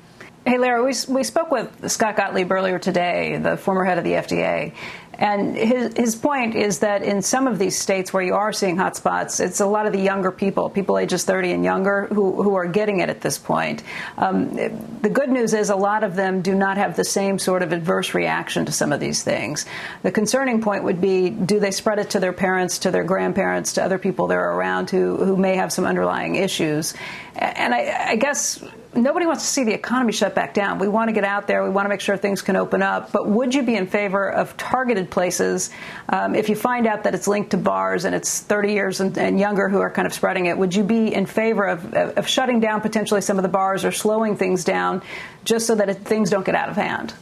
Hey, 0.44 0.58
Larry, 0.58 0.82
we, 0.82 0.94
we 1.08 1.22
spoke 1.22 1.52
with 1.52 1.88
Scott 1.88 2.16
Gottlieb 2.16 2.50
earlier 2.50 2.80
today, 2.80 3.36
the 3.36 3.56
former 3.56 3.84
head 3.84 3.98
of 3.98 4.02
the 4.02 4.14
FDA, 4.14 4.74
and 5.14 5.56
his, 5.56 5.92
his 5.94 6.16
point 6.16 6.54
is 6.54 6.80
that 6.80 7.02
in 7.02 7.22
some 7.22 7.46
of 7.46 7.58
these 7.58 7.78
states 7.78 8.12
where 8.12 8.22
you 8.22 8.34
are 8.34 8.52
seeing 8.52 8.76
hotspots, 8.76 9.44
it's 9.44 9.60
a 9.60 9.66
lot 9.66 9.86
of 9.86 9.92
the 9.92 10.00
younger 10.00 10.32
people, 10.32 10.70
people 10.70 10.98
ages 10.98 11.24
30 11.24 11.52
and 11.52 11.64
younger, 11.64 12.06
who, 12.06 12.42
who 12.42 12.54
are 12.54 12.66
getting 12.66 13.00
it 13.00 13.10
at 13.10 13.20
this 13.20 13.38
point. 13.38 13.82
Um, 14.16 14.54
the 14.54 15.10
good 15.10 15.28
news 15.28 15.52
is 15.54 15.70
a 15.70 15.76
lot 15.76 16.02
of 16.02 16.16
them 16.16 16.40
do 16.40 16.54
not 16.54 16.76
have 16.78 16.96
the 16.96 17.04
same 17.04 17.38
sort 17.38 17.62
of 17.62 17.72
adverse 17.72 18.14
reaction 18.14 18.64
to 18.66 18.72
some 18.72 18.92
of 18.92 19.00
these 19.00 19.22
things. 19.22 19.66
The 20.02 20.10
concerning 20.10 20.62
point 20.62 20.84
would 20.84 21.00
be 21.00 21.30
do 21.30 21.60
they 21.60 21.70
spread 21.70 21.98
it 21.98 22.10
to 22.10 22.20
their 22.20 22.32
parents, 22.32 22.78
to 22.80 22.90
their 22.90 23.04
grandparents, 23.04 23.74
to 23.74 23.84
other 23.84 23.98
people 23.98 24.26
they're 24.26 24.52
around 24.52 24.90
who, 24.90 25.16
who 25.16 25.36
may 25.36 25.56
have 25.56 25.72
some 25.72 25.84
underlying 25.84 26.36
issues? 26.36 26.94
And 27.34 27.74
I, 27.74 28.10
I 28.10 28.16
guess 28.16 28.62
nobody 28.94 29.26
wants 29.26 29.42
to 29.44 29.48
see 29.48 29.64
the 29.64 29.72
economy 29.72 30.12
shut 30.12 30.34
back 30.34 30.54
down. 30.54 30.78
We 30.78 30.88
want 30.88 31.08
to 31.08 31.12
get 31.12 31.24
out 31.24 31.46
there. 31.46 31.62
We 31.62 31.70
want 31.70 31.86
to 31.86 31.88
make 31.88 32.00
sure 32.00 32.16
things 32.16 32.42
can 32.42 32.56
open 32.56 32.82
up. 32.82 33.12
But 33.12 33.26
would 33.28 33.54
you 33.54 33.62
be 33.62 33.74
in 33.74 33.86
favor 33.86 34.30
of 34.30 34.56
targeted 34.56 35.10
places 35.10 35.70
um, 36.08 36.34
if 36.34 36.48
you 36.48 36.56
find 36.56 36.86
out 36.86 37.04
that 37.04 37.14
it's 37.14 37.26
linked 37.26 37.50
to 37.50 37.56
bars 37.56 38.04
and 38.04 38.14
it's 38.14 38.40
30 38.40 38.72
years 38.72 39.00
and, 39.00 39.16
and, 39.16 39.40
younger 39.40 39.68
who 39.68 39.80
are 39.80 39.90
kind 39.90 40.06
of 40.06 40.12
spreading 40.12 40.46
it? 40.46 40.56
Would 40.56 40.74
you 40.74 40.84
be 40.84 41.12
in 41.12 41.26
favor 41.26 41.66
of, 41.66 41.94
of 41.94 42.28
shutting 42.28 42.60
down 42.60 42.80
potentially 42.80 43.20
some 43.20 43.38
of 43.38 43.42
the 43.42 43.48
bars 43.48 43.84
or 43.84 43.92
slowing 43.92 44.36
things 44.36 44.64
down 44.64 45.02
just 45.44 45.66
so 45.66 45.74
that 45.74 45.88
it, 45.88 46.04
things 46.04 46.30
don't 46.30 46.44
get 46.44 46.54
out 46.54 46.68
of 46.68 46.76
hand? 46.76 47.14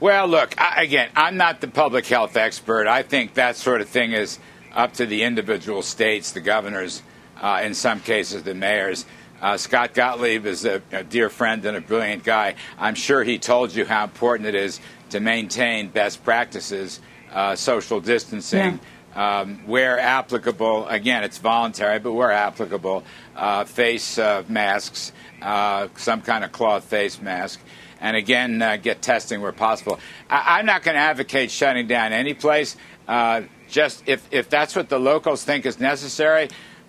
Well, 0.00 0.28
look, 0.28 0.54
I, 0.60 0.82
again, 0.82 1.10
I'm 1.16 1.36
not 1.36 1.60
the 1.60 1.68
public 1.68 2.06
health 2.06 2.36
expert. 2.36 2.86
I 2.86 3.02
think 3.02 3.34
that 3.34 3.56
sort 3.56 3.80
of 3.80 3.88
thing 3.88 4.12
is 4.12 4.38
up 4.72 4.94
to 4.94 5.06
the 5.06 5.22
individual 5.22 5.82
states, 5.82 6.32
the 6.32 6.40
governors, 6.40 7.02
uh, 7.40 7.62
in 7.64 7.74
some 7.74 8.00
cases, 8.00 8.42
the 8.42 8.54
mayors. 8.54 9.06
Uh, 9.40 9.56
Scott 9.56 9.94
Gottlieb 9.94 10.46
is 10.46 10.64
a, 10.64 10.82
a, 10.90 11.04
dear 11.04 11.28
friend 11.28 11.64
and 11.64 11.76
a 11.76 11.80
brilliant 11.80 12.24
guy. 12.24 12.56
I'm 12.76 12.96
sure 12.96 13.22
he 13.22 13.38
told 13.38 13.72
you 13.72 13.84
how 13.84 14.04
important 14.04 14.48
it 14.48 14.56
is 14.56 14.80
to 15.10 15.20
maintain 15.20 15.88
best 15.88 16.24
practices, 16.24 17.00
uh, 17.32 17.54
social 17.54 18.00
distancing, 18.00 18.80
um, 19.14 19.66
where 19.66 19.98
applicable, 19.98 20.88
again, 20.88 21.22
it's 21.22 21.38
voluntary, 21.38 21.98
but 22.00 22.12
where 22.12 22.32
applicable, 22.32 23.04
uh, 23.36 23.64
face 23.64 24.18
uh, 24.18 24.42
masks, 24.48 25.12
uh, 25.40 25.86
some 25.96 26.20
kind 26.20 26.44
of 26.44 26.50
cloth 26.50 26.84
face 26.84 27.20
mask, 27.20 27.60
and 28.00 28.16
again, 28.16 28.60
uh, 28.60 28.76
get 28.76 29.02
testing 29.02 29.40
where 29.40 29.52
possible. 29.52 30.00
I- 30.28 30.58
am 30.58 30.66
not 30.66 30.82
going 30.82 30.96
to 30.96 31.00
advocate 31.00 31.50
shutting 31.50 31.86
down 31.86 32.12
any 32.12 32.34
place, 32.34 32.76
uh, 33.06 33.42
just 33.68 34.02
if, 34.06 34.26
if 34.30 34.50
that's 34.50 34.74
what 34.74 34.88
the 34.88 34.98
locals 34.98 35.44
think 35.44 35.64
is 35.64 35.78
necessary. 35.78 36.48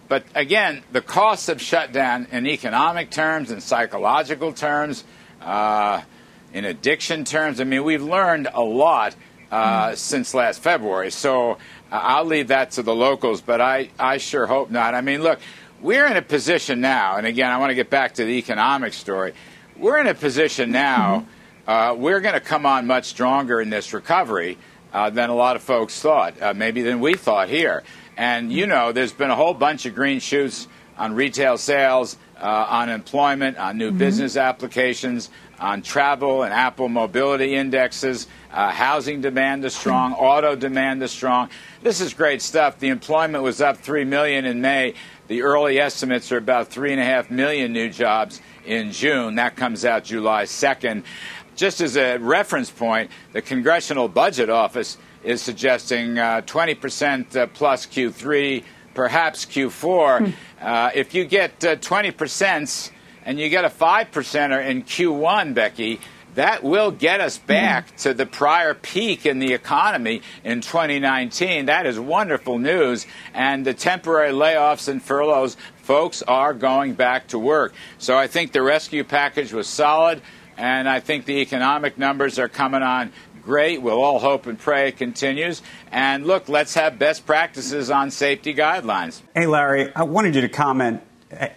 But 0.10 0.24
again, 0.34 0.82
the 0.91 1.02
costs 1.02 1.50
of 1.50 1.62
shutdown 1.62 2.28
in 2.32 2.48
economic 2.48 3.12
terms 3.12 3.52
and 3.52 3.62
psychological 3.62 4.52
terms, 4.52 5.04
uh, 5.39 6.02
in 6.52 6.65
addiction 6.65 7.26
terms, 7.26 7.62
I 7.62 7.63
mean, 7.63 7.84
we've 7.84 8.02
learned 8.02 8.48
a 8.52 8.62
lot 8.62 9.15
uh, 9.52 9.89
mm. 9.89 9.95
since 9.95 10.34
last 10.34 10.62
February. 10.62 11.12
So 11.12 11.52
uh, 11.52 11.56
I'll 11.91 12.26
leave 12.26 12.48
that 12.48 12.72
to 12.72 12.84
the 12.84 12.93
locals, 12.93 13.39
but 13.41 13.62
I, 13.62 13.89
I 14.00 14.17
sure 14.17 14.48
hope 14.48 14.72
not. 14.72 14.95
I 14.95 15.02
mean, 15.02 15.22
look, 15.22 15.39
we're 15.80 16.08
in 16.08 16.17
a 16.17 16.24
position 16.24 16.82
now, 16.82 17.17
and 17.17 17.28
again, 17.28 17.52
I 17.52 17.58
want 17.58 17.69
to 17.69 17.76
get 17.76 17.91
back 17.91 18.15
to 18.15 18.26
the 18.26 18.32
economic 18.32 18.93
story. 18.93 19.34
We're 19.78 20.00
in 20.00 20.08
a 20.08 20.15
position 20.15 20.72
now, 20.72 21.28
mm-hmm. 21.67 22.02
we're 22.02 22.19
going 22.19 22.34
to 22.34 22.41
come 22.41 22.65
on 22.65 22.88
much 22.88 23.06
stronger 23.06 23.62
in 23.62 23.69
this 23.69 23.93
recovery 23.93 24.58
uh, 24.91 25.12
than 25.12 25.30
a 25.30 25.36
lot 25.36 25.56
of 25.56 25.62
folks 25.62 26.00
thought, 26.02 26.41
uh, 26.41 26.54
maybe 26.54 26.82
than 26.82 27.00
we 27.00 27.13
thought 27.13 27.48
here. 27.48 27.84
And, 28.20 28.52
you 28.52 28.68
know, 28.68 28.92
there's 28.92 29.14
been 29.14 29.30
a 29.30 29.36
whole 29.36 29.54
bunch 29.54 29.86
of 29.86 29.96
green 29.96 30.20
shoots 30.20 30.68
on 30.98 31.16
retail 31.16 31.58
sales, 31.58 32.18
uh, 32.38 32.66
on 32.68 32.90
employment, 32.90 33.58
on 33.58 33.78
new 33.78 33.92
mm-hmm. 33.92 33.98
business 33.98 34.36
applications, 34.36 35.30
on 35.58 35.82
travel 35.82 36.44
and 36.44 36.54
Apple 36.54 36.90
mobility 36.90 37.56
indexes. 37.56 38.28
Uh, 38.52 38.72
housing 38.72 39.22
demand 39.22 39.64
is 39.64 39.74
strong. 39.74 40.12
Auto 40.12 40.58
demand 40.58 41.02
is 41.02 41.12
strong. 41.12 41.50
This 41.82 42.02
is 42.02 42.14
great 42.14 42.42
stuff. 42.42 42.78
The 42.78 42.90
employment 42.90 43.42
was 43.42 43.62
up 43.62 43.78
3 43.78 44.04
million 44.04 44.44
in 44.44 44.60
May. 44.60 44.96
The 45.30 45.44
early 45.44 45.80
estimates 45.80 46.30
are 46.34 46.38
about 46.38 46.70
3.5 46.70 47.32
million 47.32 47.72
new 47.72 47.90
jobs 47.90 48.42
in 48.66 48.92
June. 48.92 49.36
That 49.36 49.56
comes 49.56 49.86
out 49.86 50.04
July 50.04 50.44
2nd. 50.44 51.04
Just 51.56 51.80
as 51.80 51.96
a 51.96 52.18
reference 52.18 52.70
point, 52.70 53.12
the 53.32 53.42
Congressional 53.42 54.10
Budget 54.10 54.50
Office 54.50 54.98
is 55.24 55.42
suggesting 55.42 56.18
uh, 56.18 56.42
20% 56.46 57.36
uh, 57.36 57.48
plus 57.48 57.86
Q3, 57.86 58.64
perhaps 58.94 59.46
Q4. 59.46 60.20
Hmm. 60.20 60.32
Uh, 60.62 60.92
if 60.94 61.14
you 61.14 61.26
get 61.26 61.60
20% 61.60 62.90
uh, 62.90 62.94
and 63.26 63.40
you 63.40 63.50
get 63.50 63.66
a 63.66 63.70
5%er 63.70 64.62
in 64.62 64.84
Q1, 64.84 65.54
Becky, 65.54 66.00
that 66.36 66.64
will 66.64 66.92
get 66.92 67.22
us 67.22 67.38
back 67.38 67.96
to 67.98 68.14
the 68.14 68.26
prior 68.26 68.74
peak 68.74 69.26
in 69.26 69.40
the 69.40 69.54
economy 69.54 70.22
in 70.44 70.62
2019. 70.62 71.66
That 71.66 71.86
is 71.86 72.00
wonderful 72.00 72.60
news. 72.60 73.06
And 73.34 73.66
the 73.66 73.74
temporary 73.74 74.32
layoffs 74.32 74.88
and 74.88 75.02
furloughs, 75.02 75.58
folks 75.78 76.22
are 76.24 76.54
going 76.54 76.94
back 76.94 77.28
to 77.30 77.40
work. 77.40 77.74
So 77.98 78.18
I 78.18 78.28
think 78.28 78.52
the 78.52 78.62
rescue 78.62 79.04
package 79.04 79.52
was 79.52 79.68
solid, 79.68 80.22
and 80.56 80.88
I 80.88 81.00
think 81.00 81.26
the 81.26 81.40
economic 81.40 81.98
numbers 81.98 82.38
are 82.38 82.50
coming 82.50 82.84
on 82.84 83.12
great. 83.50 83.82
We'll 83.82 84.04
all 84.04 84.20
hope 84.20 84.46
and 84.46 84.60
pray 84.60 84.90
it 84.90 84.98
continues. 84.98 85.64
And 85.92 86.28
look, 86.28 86.50
let's 86.50 86.76
have 86.76 87.00
best 87.00 87.26
practices 87.26 87.90
on 87.90 88.12
safety 88.12 88.54
guidelines. 88.54 89.24
Hey, 89.34 89.48
Larry, 89.48 89.92
I 89.96 90.04
wanted 90.04 90.36
you 90.36 90.42
to 90.42 90.50
comment. 90.50 91.02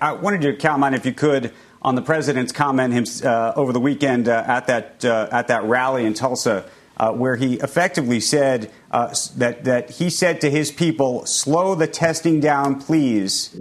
I 0.00 0.12
wanted 0.12 0.42
you 0.42 0.52
to 0.52 0.59
comment, 0.59 0.94
if 0.94 1.05
you 1.05 1.12
could, 1.12 1.52
on 1.83 1.94
the 1.94 2.00
president's 2.00 2.50
comment 2.50 3.22
uh, 3.22 3.52
over 3.57 3.74
the 3.74 3.81
weekend 3.81 4.26
uh, 4.26 4.42
at 4.46 4.68
that 4.68 5.05
uh, 5.05 5.28
at 5.31 5.48
that 5.48 5.64
rally 5.64 6.07
in 6.07 6.14
Tulsa, 6.14 6.64
uh, 6.96 7.12
where 7.12 7.37
he 7.37 7.57
effectively 7.57 8.20
said 8.20 8.72
uh, 8.90 9.14
that 9.37 9.64
that 9.64 9.90
he 9.90 10.09
said 10.09 10.40
to 10.40 10.50
his 10.50 10.72
people, 10.72 11.26
"Slow 11.26 11.74
the 11.74 11.87
testing 11.87 12.40
down, 12.40 12.81
please." 12.81 13.55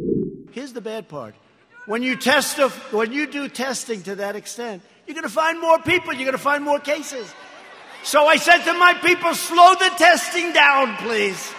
Here's 0.52 0.72
the 0.72 0.80
bad 0.80 1.10
part: 1.10 1.36
when 1.86 2.02
you 2.02 2.16
test, 2.16 2.60
when 2.94 3.12
you 3.12 3.28
do 3.28 3.50
testing 3.50 4.04
to 4.04 4.16
that 4.16 4.38
extent, 4.38 4.84
you're 5.06 5.16
going 5.16 5.28
to 5.28 5.30
find 5.30 5.60
more 5.60 5.80
people. 5.80 6.14
You're 6.14 6.32
going 6.32 6.32
to 6.32 6.38
find 6.38 6.64
more 6.64 6.80
cases. 6.80 7.28
So 8.04 8.26
I 8.26 8.38
said 8.38 8.64
to 8.64 8.74
my 8.74 8.94
people, 8.96 9.34
"Slow 9.36 9.76
the 9.76 9.92
testing 9.98 10.54
down, 10.54 10.98
please." 10.98 11.54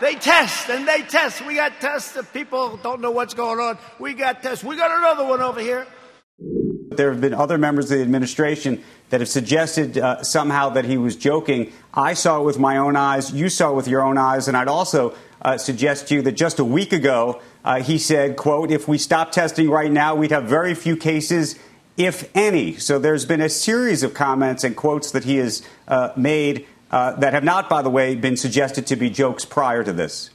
They 0.00 0.14
test 0.14 0.70
and 0.70 0.88
they 0.88 1.02
test. 1.02 1.44
We 1.44 1.56
got 1.56 1.78
tests 1.78 2.12
that 2.12 2.32
people 2.32 2.78
don't 2.78 3.02
know 3.02 3.10
what's 3.10 3.34
going 3.34 3.60
on. 3.60 3.76
We 3.98 4.14
got 4.14 4.42
tests. 4.42 4.64
We 4.64 4.76
got 4.76 4.90
another 4.98 5.26
one 5.26 5.42
over 5.42 5.60
here. 5.60 5.86
There 6.92 7.12
have 7.12 7.20
been 7.20 7.34
other 7.34 7.58
members 7.58 7.90
of 7.90 7.98
the 7.98 8.02
administration 8.02 8.82
that 9.10 9.20
have 9.20 9.28
suggested 9.28 9.98
uh, 9.98 10.22
somehow 10.22 10.70
that 10.70 10.86
he 10.86 10.96
was 10.96 11.16
joking. 11.16 11.72
I 11.92 12.14
saw 12.14 12.40
it 12.40 12.44
with 12.44 12.58
my 12.58 12.78
own 12.78 12.96
eyes. 12.96 13.30
You 13.32 13.50
saw 13.50 13.72
it 13.72 13.76
with 13.76 13.88
your 13.88 14.02
own 14.02 14.16
eyes. 14.16 14.48
And 14.48 14.56
I'd 14.56 14.68
also 14.68 15.14
uh, 15.42 15.58
suggest 15.58 16.08
to 16.08 16.14
you 16.14 16.22
that 16.22 16.32
just 16.32 16.58
a 16.58 16.64
week 16.64 16.92
ago, 16.94 17.40
uh, 17.64 17.82
he 17.82 17.98
said, 17.98 18.36
quote, 18.36 18.70
if 18.70 18.88
we 18.88 18.96
stop 18.96 19.32
testing 19.32 19.68
right 19.68 19.92
now, 19.92 20.14
we'd 20.14 20.30
have 20.30 20.44
very 20.44 20.74
few 20.74 20.96
cases, 20.96 21.58
if 22.06 22.30
any. 22.34 22.76
So 22.76 22.98
there's 22.98 23.26
been 23.26 23.42
a 23.42 23.50
series 23.50 24.02
of 24.02 24.14
comments 24.14 24.64
and 24.64 24.74
quotes 24.74 25.10
that 25.10 25.24
he 25.24 25.36
has 25.36 25.62
uh, 25.86 26.12
made 26.16 26.66
uh, 26.90 27.12
that 27.16 27.34
have 27.34 27.44
not, 27.44 27.68
by 27.68 27.82
the 27.82 27.90
way, 27.90 28.14
been 28.14 28.36
suggested 28.36 28.86
to 28.88 28.96
be 28.96 29.10
jokes 29.10 29.44
prior 29.44 29.84
to 29.84 29.92
this? 29.92 30.30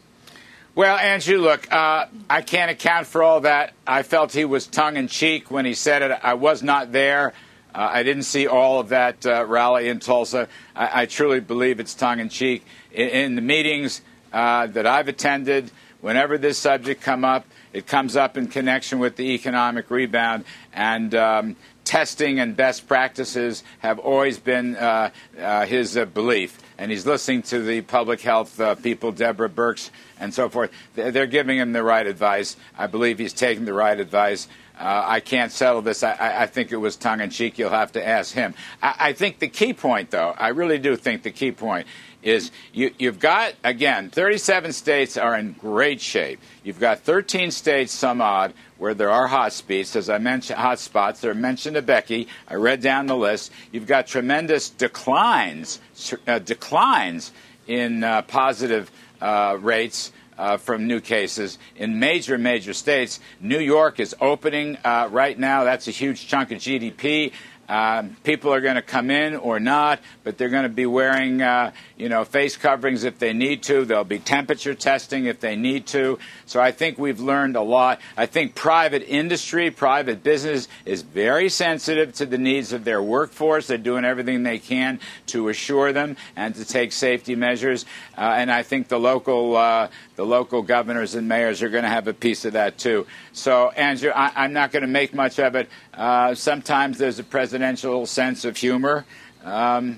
Well, 0.73 0.95
Andrew, 0.97 1.37
look, 1.39 1.71
uh, 1.71 2.05
I 2.29 2.41
can't 2.41 2.69
account 2.69 3.07
for 3.07 3.23
all 3.23 3.41
that. 3.41 3.73
I 3.87 4.03
felt 4.03 4.31
he 4.31 4.45
was 4.45 4.67
tongue 4.67 4.95
in 4.95 5.07
cheek 5.07 5.49
when 5.49 5.65
he 5.65 5.73
said 5.73 6.01
it. 6.01 6.11
I 6.21 6.35
was 6.35 6.61
not 6.61 6.91
there. 6.91 7.33
Uh, 7.73 7.89
I 7.91 8.03
didn't 8.03 8.23
see 8.23 8.47
all 8.47 8.79
of 8.79 8.89
that 8.89 9.25
uh, 9.25 9.45
rally 9.45 9.89
in 9.89 9.99
Tulsa. 9.99 10.47
I, 10.75 11.01
I, 11.01 11.05
truly 11.07 11.41
believe 11.41 11.81
it's 11.81 11.93
tongue 11.93 12.19
in 12.19 12.29
cheek. 12.29 12.65
In, 12.91 13.09
in, 13.09 13.35
the 13.35 13.41
meetings 13.41 14.01
uh, 14.31 14.67
that 14.67 14.85
I've 14.85 15.09
attended, 15.09 15.71
whenever 15.99 16.37
this 16.37 16.57
subject 16.57 17.01
come 17.01 17.25
up, 17.25 17.45
it 17.75 17.85
comes 17.85 18.15
up 18.15 18.37
in 18.37 18.47
connection 18.47 18.99
with 18.99 19.17
the 19.17 19.33
economic 19.33 19.91
rebound. 19.91 20.45
And 20.71 21.13
um, 21.13 21.55
testing 21.83 22.39
and 22.39 22.55
best 22.55 22.87
practices 22.87 23.65
have 23.79 23.99
always 23.99 24.39
been 24.39 24.77
uh, 24.77 25.09
uh, 25.37 25.65
his 25.65 25.97
uh, 25.97 26.05
belief. 26.05 26.57
And 26.77 26.89
he's 26.89 27.05
listening 27.05 27.41
to 27.43 27.59
the 27.59 27.81
public 27.81 28.21
health 28.21 28.59
uh, 28.61 28.75
people, 28.75 29.11
Deborah 29.11 29.49
Birx 29.49 29.89
and 30.21 30.33
so 30.33 30.47
forth. 30.47 30.71
They're 30.93 31.27
giving 31.27 31.57
him 31.57 31.73
the 31.73 31.83
right 31.83 32.07
advice. 32.07 32.55
I 32.77 32.87
believe 32.87 33.19
he's 33.19 33.33
taking 33.33 33.65
the 33.65 33.73
right 33.73 33.99
advice. 33.99 34.47
Uh, 34.79 35.03
I 35.05 35.19
can't 35.19 35.51
settle 35.51 35.81
this. 35.81 36.01
I, 36.01 36.43
I, 36.43 36.45
think 36.47 36.73
it 36.73 36.77
was 36.77 36.97
tongue 36.97 37.21
in 37.21 37.29
cheek. 37.29 37.57
You'll 37.57 37.69
have 37.69 37.93
to 37.93 38.05
ask 38.05 38.33
him. 38.33 38.53
I, 38.83 38.95
I 38.99 39.13
think 39.13 39.39
the 39.39 39.47
key 39.47 39.73
point, 39.73 40.11
though, 40.11 40.33
I 40.37 40.49
really 40.49 40.79
do 40.79 40.97
think 40.97 41.23
the 41.23 41.31
key 41.31 41.53
point 41.53 41.87
is 42.25 42.51
you, 42.73 42.91
have 43.01 43.19
got, 43.19 43.53
again, 43.63 44.09
37 44.09 44.73
states 44.73 45.15
are 45.15 45.37
in 45.37 45.53
great 45.53 46.01
shape. 46.01 46.41
You've 46.63 46.79
got 46.79 46.99
13 46.99 47.51
states, 47.51 47.93
some 47.93 48.19
odd, 48.19 48.53
where 48.79 48.95
there 48.95 49.11
are 49.11 49.27
hot 49.27 49.53
spots. 49.53 49.95
As 49.95 50.09
I 50.09 50.17
mentioned, 50.17 50.59
hot 50.59 50.79
spots. 50.79 51.21
They're 51.21 51.35
mentioned 51.35 51.75
to 51.75 51.83
Becky. 51.83 52.27
I 52.47 52.55
read 52.55 52.81
down 52.81 53.05
the 53.05 53.15
list. 53.15 53.51
You've 53.71 53.85
got 53.85 54.07
tremendous 54.07 54.69
declines, 54.69 55.79
uh, 56.27 56.39
declines 56.39 57.31
in 57.67 58.03
uh, 58.03 58.23
positive 58.23 58.91
uh, 59.21 59.57
rates. 59.61 60.11
Uh, 60.37 60.57
from 60.57 60.85
new 60.85 60.99
cases 60.99 61.57
in 61.77 61.97
major, 61.97 62.37
major 62.37 62.73
states. 62.73 63.21
New 63.39 63.57
York 63.57 64.01
is 64.01 64.13
opening 64.19 64.77
uh, 64.83 65.07
right 65.09 65.39
now. 65.39 65.63
That's 65.63 65.87
a 65.87 65.91
huge 65.91 66.27
chunk 66.27 66.51
of 66.51 66.57
GDP. 66.57 67.31
Um, 67.67 68.15
people 68.23 68.53
are 68.53 68.61
going 68.61 68.75
to 68.75 68.81
come 68.81 69.09
in 69.09 69.35
or 69.35 69.59
not, 69.59 69.99
but 70.23 70.37
they're 70.37 70.49
going 70.49 70.63
to 70.63 70.69
be 70.69 70.85
wearing, 70.85 71.41
uh, 71.41 71.71
you 71.97 72.09
know, 72.09 72.23
face 72.23 72.57
coverings 72.57 73.03
if 73.03 73.17
they 73.17 73.33
need 73.33 73.63
to. 73.63 73.85
There'll 73.85 74.03
be 74.03 74.19
temperature 74.19 74.75
testing 74.75 75.25
if 75.25 75.39
they 75.39 75.55
need 75.55 75.87
to. 75.87 76.19
So 76.45 76.61
I 76.61 76.71
think 76.71 76.97
we've 76.97 77.19
learned 77.19 77.55
a 77.55 77.61
lot. 77.61 77.99
I 78.15 78.27
think 78.27 78.55
private 78.55 79.03
industry, 79.07 79.71
private 79.71 80.23
business 80.23 80.67
is 80.85 81.01
very 81.01 81.49
sensitive 81.49 82.13
to 82.15 82.25
the 82.25 82.37
needs 82.37 82.71
of 82.73 82.83
their 82.83 83.01
workforce. 83.01 83.67
They're 83.67 83.77
doing 83.77 84.05
everything 84.05 84.43
they 84.43 84.59
can 84.59 84.99
to 85.27 85.49
assure 85.49 85.91
them 85.91 86.17
and 86.35 86.53
to 86.55 86.65
take 86.65 86.91
safety 86.91 87.35
measures. 87.35 87.85
Uh, 88.17 88.35
and 88.37 88.51
I 88.51 88.63
think 88.63 88.87
the 88.87 88.99
local, 88.99 89.57
uh, 89.57 89.89
the 90.15 90.25
local 90.25 90.61
governors 90.61 91.15
and 91.15 91.27
mayors 91.27 91.61
are 91.61 91.69
going 91.69 91.83
to 91.83 91.89
have 91.89 92.07
a 92.07 92.13
piece 92.13 92.45
of 92.45 92.53
that 92.53 92.77
too. 92.77 93.07
So, 93.33 93.69
Andrew, 93.71 94.11
I, 94.11 94.45
am 94.45 94.53
not 94.53 94.71
going 94.71 94.81
to 94.81 94.87
make 94.87 95.13
much 95.13 95.39
of 95.39 95.55
it. 95.55 95.69
Uh, 95.93 96.35
sometimes 96.35 96.97
there's 96.97 97.19
a 97.19 97.23
presidential 97.55 98.05
sense 98.05 98.43
of 98.43 98.57
humor 98.57 99.05
um, 99.45 99.97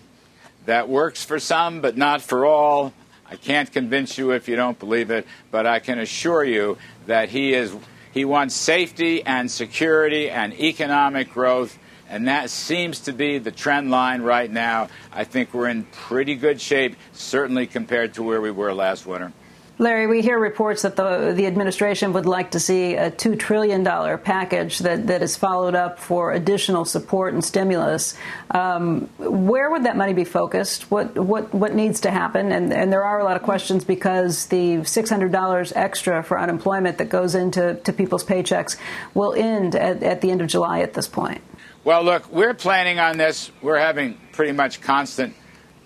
that 0.68 0.88
works 0.88 1.26
for 1.26 1.40
some, 1.40 1.82
but 1.82 1.98
not 1.98 2.22
for 2.22 2.46
all. 2.46 2.94
I 3.26 3.36
can't 3.36 3.72
convince 3.74 4.16
you 4.16 4.30
if 4.30 4.48
you 4.48 4.56
don't 4.56 4.78
believe 4.78 5.10
it, 5.10 5.26
but 5.50 5.66
I 5.66 5.80
can 5.80 5.98
assure 5.98 6.44
you 6.44 6.78
that 7.08 7.30
he 7.30 7.56
is 7.56 7.76
he 8.12 8.26
wants 8.26 8.54
safety 8.54 9.24
and 9.26 9.50
security 9.50 10.30
and 10.30 10.54
economic 10.54 11.34
growth, 11.34 11.80
and 12.08 12.28
that 12.28 12.52
seems 12.52 13.00
to 13.02 13.12
be 13.12 13.40
the 13.40 13.52
trend 13.52 13.90
line 13.90 14.22
right 14.22 14.52
now. 14.52 14.90
I 15.12 15.24
think 15.24 15.52
we're 15.52 15.70
in 15.70 15.86
pretty 15.86 16.36
good 16.36 16.62
shape, 16.62 16.96
certainly 17.12 17.66
compared 17.66 18.14
to 18.14 18.24
where 18.24 18.40
we 18.40 18.52
were 18.52 18.72
last 18.72 19.08
winter. 19.08 19.34
Larry, 19.80 20.08
we 20.08 20.24
hear 20.24 20.40
reports 20.40 20.82
that 20.82 20.96
the 20.96 21.34
the 21.36 21.46
administration 21.46 22.14
would 22.14 22.26
like 22.26 22.52
to 22.52 22.60
see 22.60 22.96
a 22.96 23.12
two 23.12 23.36
trillion 23.36 23.84
dollar 23.84 24.18
package 24.18 24.80
that, 24.80 25.06
that 25.06 25.22
is 25.22 25.38
followed 25.38 25.76
up 25.76 26.00
for 26.00 26.32
additional 26.32 26.84
support 26.84 27.36
and 27.36 27.46
stimulus. 27.46 28.16
Um, 28.50 29.02
where 29.20 29.70
would 29.70 29.84
that 29.84 29.96
money 29.96 30.14
be 30.14 30.24
focused? 30.24 30.90
What 30.90 31.16
what 31.16 31.54
what 31.54 31.76
needs 31.76 32.02
to 32.02 32.12
happen? 32.12 32.52
And 32.52 32.74
and 32.74 32.92
there 32.92 33.04
are 33.04 33.20
a 33.20 33.24
lot 33.24 33.36
of 33.36 33.44
questions 33.44 33.86
because 33.86 34.48
the 34.48 34.84
six 34.84 35.12
hundred 35.12 35.32
dollars 35.32 35.72
extra 35.74 36.24
for 36.24 36.40
unemployment 36.40 36.98
that 36.98 37.10
goes 37.10 37.36
into 37.36 37.76
to 37.76 37.94
people's 37.94 38.24
paychecks 38.24 38.78
will 39.14 39.36
end 39.36 39.76
at, 39.76 40.02
at 40.02 40.22
the 40.22 40.32
end 40.32 40.42
of 40.42 40.48
July 40.48 40.80
at 40.80 40.96
this 40.96 41.08
point. 41.08 41.42
Well, 41.84 42.04
look, 42.04 42.32
we're 42.32 42.56
planning 42.56 42.98
on 43.00 43.18
this. 43.18 43.52
We're 43.62 43.78
having 43.78 44.18
pretty 44.32 44.54
much 44.54 44.82
constant 44.82 45.36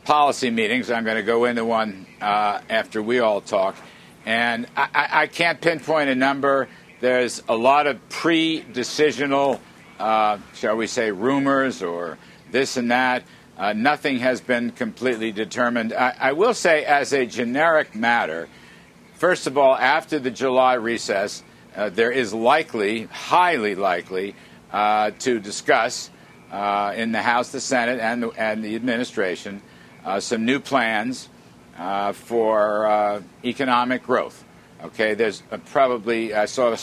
policy 0.04 0.50
meetings. 0.50 0.90
I'm 0.90 1.04
going 1.04 1.18
to 1.18 1.24
go 1.24 1.46
into 1.46 1.64
one 1.64 2.06
uh, 2.22 2.62
after 2.70 3.02
we 3.02 3.20
all 3.20 3.42
talk. 3.42 3.76
And 4.26 4.68
I, 4.76 5.10
I, 5.12 5.28
can't 5.28 5.60
pinpoint 5.62 6.10
a 6.10 6.16
number. 6.16 6.68
There's 7.00 7.42
a 7.48 7.56
lot 7.56 7.88
of 7.88 8.10
pre 8.10 8.64
decisional, 8.72 9.60
uh, 10.00 10.38
shall 10.54 10.76
we 10.76 10.88
say, 10.88 11.12
rumors 11.12 11.82
or 11.82 12.18
this 12.52 12.78
and 12.78 12.92
that. 12.92 13.24
Uh, 13.58 13.74
nothing 13.74 14.20
has 14.20 14.42
been 14.42 14.72
completely 14.72 15.32
determined. 15.32 15.94
I, 15.94 16.16
I, 16.20 16.32
will 16.34 16.54
say, 16.54 16.86
as 16.86 17.14
a 17.14 17.26
generic 17.26 17.96
matter, 17.96 18.48
first 19.16 19.48
of 19.48 19.58
all, 19.58 19.76
after 19.76 20.20
the 20.20 20.32
July 20.32 20.76
recess, 20.76 21.44
uh, 21.76 21.90
there 21.90 22.12
is 22.12 22.34
likely, 22.34 23.04
highly 23.06 23.76
likely, 23.76 24.36
uh, 24.72 25.12
to 25.20 25.40
discuss 25.40 26.10
uh, 26.52 26.94
in 26.96 27.12
the 27.12 27.22
House, 27.22 27.52
the 27.52 27.62
Senate, 27.62 28.00
and 28.00 28.24
the, 28.24 28.30
and 28.32 28.64
the 28.64 28.76
administration 28.76 29.62
some 30.20 30.46
new 30.46 30.60
plans 30.60 31.30
uh, 31.78 32.14
for 32.14 32.86
uh, 32.86 33.22
economic 33.44 34.04
growth. 34.04 34.44
Okay, 34.84 35.14
there's 35.14 35.44
probably, 35.66 36.34
I 36.34 36.46
saw 36.46 36.72
a 36.72 36.78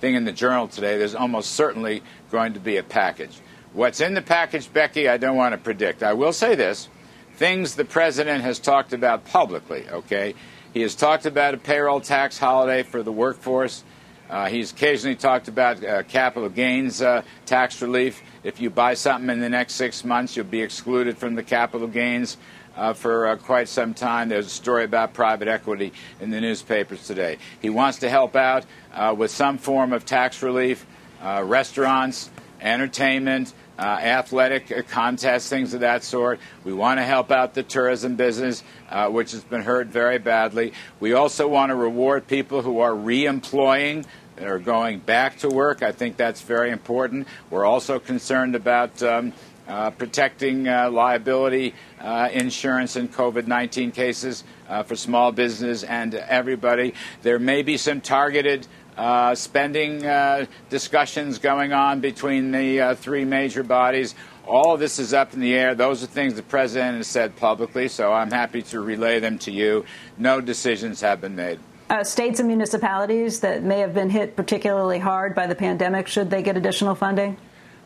thing 0.00 0.14
in 0.14 0.24
the 0.24 0.32
journal 0.32 0.68
today, 0.68 0.98
there's 0.98 1.14
almost 1.14 1.52
certainly 1.52 2.02
going 2.30 2.54
to 2.54 2.60
be 2.60 2.76
a 2.76 2.82
package. 2.82 3.40
What's 3.72 4.00
in 4.00 4.14
the 4.14 4.22
package, 4.22 4.72
Becky, 4.72 5.08
I 5.08 5.16
don't 5.16 5.36
want 5.36 5.52
to 5.52 5.58
predict. 5.58 6.02
I 6.02 6.12
will 6.14 6.32
say 6.32 6.54
this 6.54 6.88
things 7.34 7.74
the 7.74 7.84
president 7.84 8.42
has 8.42 8.58
talked 8.58 8.92
about 8.92 9.24
publicly, 9.24 9.88
okay? 9.88 10.34
He 10.74 10.82
has 10.82 10.94
talked 10.94 11.24
about 11.24 11.54
a 11.54 11.56
payroll 11.56 12.00
tax 12.00 12.36
holiday 12.36 12.82
for 12.82 13.02
the 13.02 13.12
workforce. 13.12 13.82
Uh, 14.30 14.46
he's 14.46 14.70
occasionally 14.70 15.16
talked 15.16 15.48
about 15.48 15.82
uh, 15.82 16.04
capital 16.04 16.48
gains 16.48 17.02
uh, 17.02 17.20
tax 17.46 17.82
relief. 17.82 18.22
If 18.44 18.60
you 18.60 18.70
buy 18.70 18.94
something 18.94 19.28
in 19.28 19.40
the 19.40 19.48
next 19.48 19.74
six 19.74 20.04
months, 20.04 20.36
you'll 20.36 20.46
be 20.46 20.62
excluded 20.62 21.18
from 21.18 21.34
the 21.34 21.42
capital 21.42 21.88
gains 21.88 22.36
uh, 22.76 22.92
for 22.92 23.26
uh, 23.26 23.36
quite 23.36 23.68
some 23.68 23.92
time. 23.92 24.28
There's 24.28 24.46
a 24.46 24.50
story 24.50 24.84
about 24.84 25.14
private 25.14 25.48
equity 25.48 25.92
in 26.20 26.30
the 26.30 26.40
newspapers 26.40 27.08
today. 27.08 27.38
He 27.60 27.70
wants 27.70 27.98
to 27.98 28.08
help 28.08 28.36
out 28.36 28.66
uh, 28.94 29.16
with 29.18 29.32
some 29.32 29.58
form 29.58 29.92
of 29.92 30.06
tax 30.06 30.44
relief, 30.44 30.86
restaurants, 31.20 32.30
entertainment. 32.60 33.52
Athletic 33.80 34.88
contests, 34.88 35.48
things 35.48 35.72
of 35.72 35.80
that 35.80 36.04
sort. 36.04 36.38
We 36.64 36.74
want 36.74 37.00
to 37.00 37.02
help 37.02 37.30
out 37.30 37.54
the 37.54 37.62
tourism 37.62 38.14
business, 38.14 38.62
which 39.08 39.32
has 39.32 39.42
been 39.42 39.62
hurt 39.62 39.86
very 39.86 40.18
badly. 40.18 40.74
We 41.00 41.14
also 41.14 41.48
want 41.48 41.70
to 41.70 41.74
reward 41.74 42.26
people 42.26 42.60
who 42.60 42.80
are 42.80 42.94
re 42.94 43.24
employing 43.24 44.04
are 44.42 44.58
going 44.58 44.98
back 44.98 45.38
to 45.38 45.48
work. 45.48 45.82
I 45.82 45.92
think 45.92 46.16
that's 46.16 46.40
very 46.40 46.70
important. 46.70 47.26
We're 47.50 47.64
also 47.64 47.98
concerned 47.98 48.54
about 48.54 49.02
um, 49.02 49.32
uh, 49.68 49.90
protecting 49.90 50.66
uh, 50.66 50.90
liability 50.90 51.74
uh, 52.00 52.28
insurance 52.32 52.96
in 52.96 53.08
COVID 53.08 53.46
19 53.46 53.92
cases 53.92 54.44
uh, 54.68 54.82
for 54.82 54.96
small 54.96 55.32
business 55.32 55.84
and 55.84 56.14
everybody. 56.14 56.94
There 57.22 57.38
may 57.38 57.62
be 57.62 57.76
some 57.76 58.00
targeted 58.00 58.66
uh, 58.96 59.34
spending 59.34 60.04
uh, 60.04 60.46
discussions 60.68 61.38
going 61.38 61.72
on 61.72 62.00
between 62.00 62.50
the 62.50 62.96
three 62.98 63.24
major 63.24 63.62
bodies. 63.62 64.14
All 64.46 64.74
of 64.74 64.80
this 64.80 64.98
is 64.98 65.14
up 65.14 65.32
in 65.32 65.40
the 65.40 65.54
air. 65.54 65.76
Those 65.76 66.02
are 66.02 66.06
things 66.06 66.34
the 66.34 66.42
president 66.42 66.96
has 66.96 67.06
said 67.06 67.36
publicly, 67.36 67.86
so 67.86 68.12
I'm 68.12 68.32
happy 68.32 68.62
to 68.62 68.80
relay 68.80 69.20
them 69.20 69.38
to 69.40 69.52
you. 69.52 69.84
No 70.18 70.40
decisions 70.40 71.00
have 71.02 71.20
been 71.20 71.36
made. 71.36 71.60
Uh, 71.90 72.04
states 72.04 72.38
and 72.38 72.46
municipalities 72.46 73.40
that 73.40 73.64
may 73.64 73.80
have 73.80 73.92
been 73.92 74.08
hit 74.08 74.36
particularly 74.36 75.00
hard 75.00 75.34
by 75.34 75.48
the 75.48 75.56
pandemic, 75.56 76.06
should 76.06 76.30
they 76.30 76.40
get 76.40 76.56
additional 76.56 76.94
funding? 76.94 77.36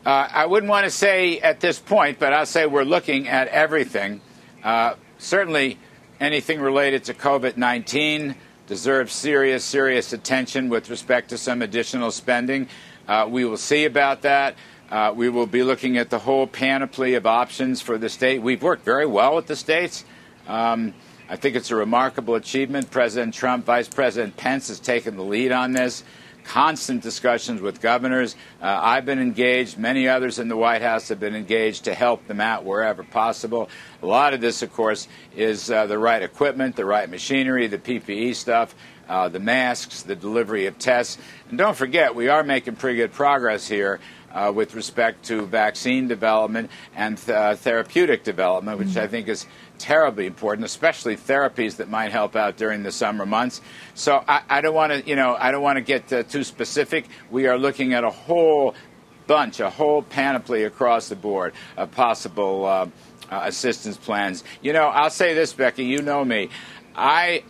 Uh, 0.05 0.29
I 0.31 0.45
wouldn't 0.45 0.69
want 0.69 0.83
to 0.83 0.91
say 0.91 1.39
at 1.39 1.59
this 1.59 1.79
point, 1.79 2.19
but 2.19 2.31
I'll 2.31 2.45
say 2.45 2.67
we're 2.67 2.83
looking 2.83 3.27
at 3.27 3.47
everything. 3.47 4.21
Uh, 4.63 4.93
certainly, 5.17 5.79
anything 6.19 6.61
related 6.61 7.03
to 7.05 7.15
COVID 7.15 7.57
19 7.57 8.35
deserves 8.67 9.11
serious, 9.11 9.65
serious 9.65 10.13
attention 10.13 10.69
with 10.69 10.91
respect 10.91 11.29
to 11.29 11.37
some 11.39 11.63
additional 11.63 12.11
spending. 12.11 12.67
Uh, 13.07 13.27
we 13.27 13.43
will 13.43 13.57
see 13.57 13.85
about 13.85 14.21
that. 14.21 14.53
Uh, 14.91 15.11
we 15.15 15.29
will 15.29 15.47
be 15.47 15.63
looking 15.63 15.97
at 15.97 16.11
the 16.11 16.19
whole 16.19 16.45
panoply 16.45 17.15
of 17.15 17.25
options 17.25 17.81
for 17.81 17.97
the 17.97 18.09
state. 18.09 18.39
We've 18.39 18.61
worked 18.61 18.85
very 18.85 19.07
well 19.07 19.35
with 19.35 19.47
the 19.47 19.55
states. 19.55 20.05
Um, 20.47 20.93
I 21.27 21.37
think 21.37 21.55
it's 21.55 21.71
a 21.71 21.75
remarkable 21.75 22.35
achievement. 22.35 22.91
President 22.91 23.33
Trump, 23.33 23.65
Vice 23.65 23.87
President 23.87 24.37
Pence 24.37 24.67
has 24.67 24.79
taken 24.79 25.17
the 25.17 25.23
lead 25.23 25.51
on 25.51 25.73
this. 25.73 26.03
Constant 26.43 27.01
discussions 27.01 27.61
with 27.61 27.81
governors. 27.81 28.35
Uh, 28.61 28.79
I've 28.79 29.05
been 29.05 29.17
engaged. 29.17 29.79
Many 29.79 30.07
others 30.07 30.37
in 30.37 30.49
the 30.49 30.55
White 30.55 30.83
House 30.83 31.09
have 31.09 31.19
been 31.19 31.35
engaged 31.35 31.85
to 31.85 31.95
help 31.95 32.27
them 32.27 32.39
out 32.39 32.63
wherever 32.63 33.03
possible. 33.03 33.69
A 34.03 34.05
lot 34.05 34.35
of 34.35 34.41
this, 34.41 34.61
of 34.61 34.71
course, 34.71 35.07
is 35.35 35.71
uh, 35.71 35.87
the 35.87 35.97
right 35.97 36.21
equipment, 36.21 36.75
the 36.75 36.85
right 36.85 37.09
machinery, 37.09 37.65
the 37.65 37.79
PPE 37.79 38.35
stuff. 38.35 38.75
Uh, 39.07 39.29
the 39.29 39.39
masks, 39.39 40.01
the 40.01 40.15
delivery 40.15 40.65
of 40.65 40.79
tests. 40.79 41.19
And 41.49 41.59
don't 41.59 41.77
forget, 41.77 42.15
we 42.15 42.27
are 42.27 42.43
making 42.43 42.77
pretty 42.77 42.97
good 42.97 43.13
progress 43.13 43.67
here 43.67 43.99
uh, 44.35 44.51
with 44.53 44.75
respect 44.75 45.25
to 45.25 45.45
vaccine 45.45 46.07
development 46.07 46.69
and 46.95 47.17
th- 47.17 47.29
uh, 47.29 47.55
therapeutic 47.55 48.23
development, 48.23 48.77
which 48.77 48.89
mm-hmm. 48.89 48.99
I 48.99 49.07
think 49.07 49.27
is 49.27 49.45
terribly 49.77 50.25
important, 50.25 50.65
especially 50.65 51.15
therapies 51.15 51.77
that 51.77 51.89
might 51.89 52.11
help 52.11 52.35
out 52.35 52.57
during 52.57 52.83
the 52.83 52.91
summer 52.91 53.25
months. 53.25 53.61
So 53.93 54.23
I, 54.27 54.41
I 54.49 54.61
don't 54.61 54.75
want 54.75 54.93
to, 54.93 55.07
you 55.07 55.15
know, 55.15 55.35
I 55.39 55.51
don't 55.51 55.61
want 55.61 55.77
to 55.77 55.81
get 55.81 56.11
uh, 56.11 56.23
too 56.23 56.43
specific. 56.43 57.07
We 57.31 57.47
are 57.47 57.57
looking 57.57 57.93
at 57.93 58.03
a 58.03 58.09
whole 58.09 58.75
bunch, 59.27 59.59
a 59.59 59.69
whole 59.69 60.01
panoply 60.01 60.63
across 60.63 61.09
the 61.09 61.15
board 61.15 61.53
of 61.77 61.91
possible 61.91 62.65
uh, 62.65 62.87
uh, 63.31 63.41
assistance 63.43 63.97
plans. 63.97 64.43
You 64.61 64.73
know, 64.73 64.87
I'll 64.87 65.09
say 65.09 65.33
this, 65.33 65.53
Becky. 65.53 65.85
You 65.85 66.01
know 66.01 66.23
me. 66.23 66.49
I 66.95 67.43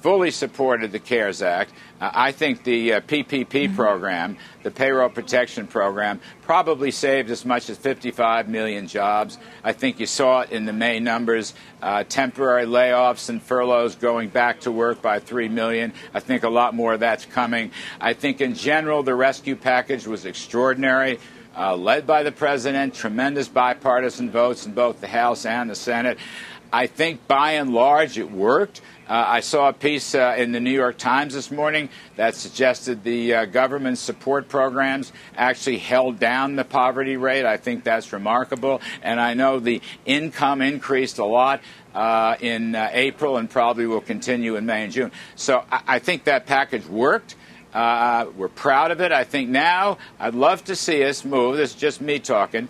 fully 0.00 0.30
supported 0.30 0.92
the 0.92 0.98
CARES 0.98 1.42
Act. 1.42 1.72
Uh, 2.00 2.10
I 2.12 2.32
think 2.32 2.62
the 2.64 2.94
uh, 2.94 3.00
PPP 3.00 3.46
mm-hmm. 3.46 3.74
program, 3.74 4.36
the 4.62 4.70
payroll 4.70 5.08
protection 5.08 5.66
program, 5.66 6.20
probably 6.42 6.90
saved 6.90 7.30
as 7.30 7.44
much 7.44 7.68
as 7.68 7.76
55 7.76 8.48
million 8.48 8.86
jobs. 8.86 9.38
I 9.64 9.72
think 9.72 9.98
you 9.98 10.06
saw 10.06 10.42
it 10.42 10.50
in 10.50 10.66
the 10.66 10.72
May 10.72 11.00
numbers 11.00 11.54
uh, 11.82 12.04
temporary 12.04 12.66
layoffs 12.66 13.28
and 13.28 13.42
furloughs 13.42 13.96
going 13.96 14.28
back 14.28 14.60
to 14.60 14.72
work 14.72 15.02
by 15.02 15.18
3 15.18 15.48
million. 15.48 15.92
I 16.14 16.20
think 16.20 16.44
a 16.44 16.48
lot 16.48 16.74
more 16.74 16.94
of 16.94 17.00
that's 17.00 17.24
coming. 17.24 17.72
I 18.00 18.12
think 18.12 18.40
in 18.40 18.54
general, 18.54 19.02
the 19.02 19.14
rescue 19.14 19.56
package 19.56 20.06
was 20.06 20.24
extraordinary. 20.24 21.18
Uh, 21.56 21.74
led 21.74 22.06
by 22.06 22.22
the 22.22 22.30
president, 22.30 22.94
tremendous 22.94 23.48
bipartisan 23.48 24.30
votes 24.30 24.64
in 24.64 24.72
both 24.72 25.00
the 25.00 25.08
House 25.08 25.44
and 25.44 25.68
the 25.68 25.74
Senate. 25.74 26.16
I 26.72 26.86
think 26.86 27.26
by 27.26 27.52
and 27.52 27.72
large 27.72 28.18
it 28.18 28.30
worked. 28.30 28.80
Uh, 29.08 29.24
I 29.26 29.40
saw 29.40 29.70
a 29.70 29.72
piece 29.72 30.14
uh, 30.14 30.34
in 30.36 30.52
the 30.52 30.60
New 30.60 30.72
York 30.72 30.98
Times 30.98 31.32
this 31.32 31.50
morning 31.50 31.88
that 32.16 32.34
suggested 32.34 33.04
the 33.04 33.34
uh, 33.34 33.44
government 33.46 33.96
support 33.96 34.48
programs 34.48 35.12
actually 35.34 35.78
held 35.78 36.18
down 36.18 36.56
the 36.56 36.64
poverty 36.64 37.16
rate. 37.16 37.46
I 37.46 37.56
think 37.56 37.84
that's 37.84 38.12
remarkable. 38.12 38.82
And 39.02 39.18
I 39.18 39.32
know 39.32 39.60
the 39.60 39.80
income 40.04 40.60
increased 40.60 41.18
a 41.18 41.24
lot 41.24 41.62
uh, 41.94 42.36
in 42.40 42.74
uh, 42.74 42.90
April 42.92 43.38
and 43.38 43.48
probably 43.48 43.86
will 43.86 44.02
continue 44.02 44.56
in 44.56 44.66
May 44.66 44.84
and 44.84 44.92
June. 44.92 45.10
So 45.36 45.64
I, 45.72 45.82
I 45.86 45.98
think 46.00 46.24
that 46.24 46.44
package 46.44 46.86
worked. 46.86 47.34
Uh, 47.72 48.26
we're 48.36 48.48
proud 48.48 48.90
of 48.90 49.00
it. 49.00 49.10
I 49.10 49.24
think 49.24 49.48
now 49.48 49.96
I'd 50.20 50.34
love 50.34 50.64
to 50.64 50.76
see 50.76 51.02
us 51.04 51.24
move, 51.24 51.56
this 51.56 51.70
is 51.70 51.76
just 51.76 52.02
me 52.02 52.18
talking, 52.18 52.68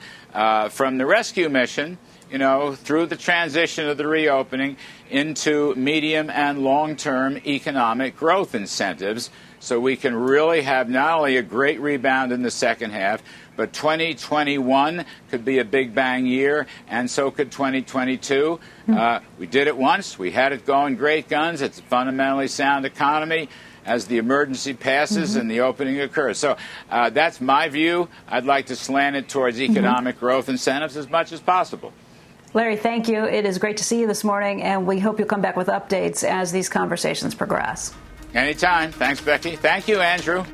from 0.71 0.99
the 0.99 1.07
rescue 1.07 1.49
mission 1.49 1.99
you 2.31 2.39
know, 2.39 2.75
through 2.75 3.07
the 3.07 3.17
transition 3.17 3.89
of 3.89 3.97
the 3.97 4.07
reopening 4.07 4.77
into 5.11 5.75
medium 5.75 6.31
and 6.31 6.59
long 6.59 6.97
term 6.97 7.39
economic 7.47 8.17
growth 8.17 8.55
incentives 8.55 9.31
so 9.61 9.81
we 9.81 9.97
can 9.97 10.15
really 10.15 10.63
have 10.63 10.89
not 10.89 11.19
only 11.19 11.37
a 11.37 11.43
great 11.43 11.81
rebound 11.81 12.33
in 12.33 12.43
the 12.43 12.51
second 12.51 12.93
half, 12.93 13.23
but 13.57 13.73
2021 13.73 15.05
could 15.31 15.45
be 15.45 15.59
a 15.59 15.65
big 15.65 15.95
bang 15.95 16.27
year, 16.27 16.67
and 16.87 17.11
so 17.11 17.31
could 17.31 17.51
2022. 17.51 18.61
Mm-hmm. 18.87 18.95
Uh, 18.95 19.21
we 19.39 19.47
did 19.47 19.67
it 19.67 19.77
once, 19.77 20.19
we 20.19 20.31
had 20.31 20.53
it 20.53 20.65
going 20.65 20.95
great 20.95 21.29
guns, 21.29 21.61
it's 21.61 21.81
a 21.81 21.83
fundamentally 21.83 22.49
sound 22.49 22.85
economy. 22.85 23.49
As 23.87 24.05
the 24.05 24.19
emergency 24.19 24.75
passes 24.75 25.31
mm-hmm. 25.31 25.41
and 25.41 25.51
the 25.51 25.61
opening 25.61 25.99
occurs. 25.99 26.37
So 26.37 26.59
uh, 26.91 27.09
that's 27.09 27.41
my 27.41 27.71
view. 27.71 28.11
I'd 28.29 28.45
like 28.45 28.67
to 28.67 28.77
slant 28.77 29.17
it 29.17 29.31
towards 29.31 29.57
mm-hmm. 29.57 29.73
economic 29.73 30.17
mm-hmm. 30.17 30.27
growth 30.27 30.51
incentives 30.51 30.95
as 30.95 31.09
much 31.09 31.33
as 31.33 31.41
possible. 31.41 31.95
Larry, 32.55 32.77
thank 32.77 33.09
you. 33.09 33.25
It 33.25 33.45
is 33.45 33.59
great 33.59 33.77
to 33.77 33.85
see 33.85 34.01
you 34.01 34.07
this 34.07 34.25
morning, 34.25 34.63
and 34.63 34.87
we 34.87 34.99
hope 34.99 35.19
you'll 35.19 35.29
come 35.29 35.43
back 35.43 35.57
with 35.57 35.69
updates 35.69 36.25
as 36.25 36.51
these 36.51 36.69
conversations 36.69 37.35
progress. 37.35 37.95
Anytime. 38.35 38.93
Thanks, 38.93 39.21
Becky. 39.21 39.57
Thank 39.57 39.89
you, 39.89 40.01
Andrew. 40.01 40.45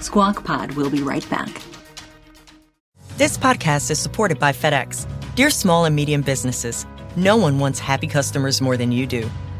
Squawk 0.00 0.44
Pod 0.44 0.72
will 0.72 0.90
be 0.90 1.02
right 1.02 1.28
back. 1.30 1.62
This 3.16 3.38
podcast 3.38 3.90
is 3.90 3.98
supported 3.98 4.38
by 4.38 4.52
FedEx. 4.52 5.06
Dear 5.34 5.50
small 5.50 5.84
and 5.84 5.94
medium 5.94 6.20
businesses, 6.22 6.86
no 7.16 7.36
one 7.36 7.58
wants 7.58 7.78
happy 7.78 8.06
customers 8.06 8.60
more 8.60 8.76
than 8.76 8.92
you 8.92 9.06
do. 9.06 9.30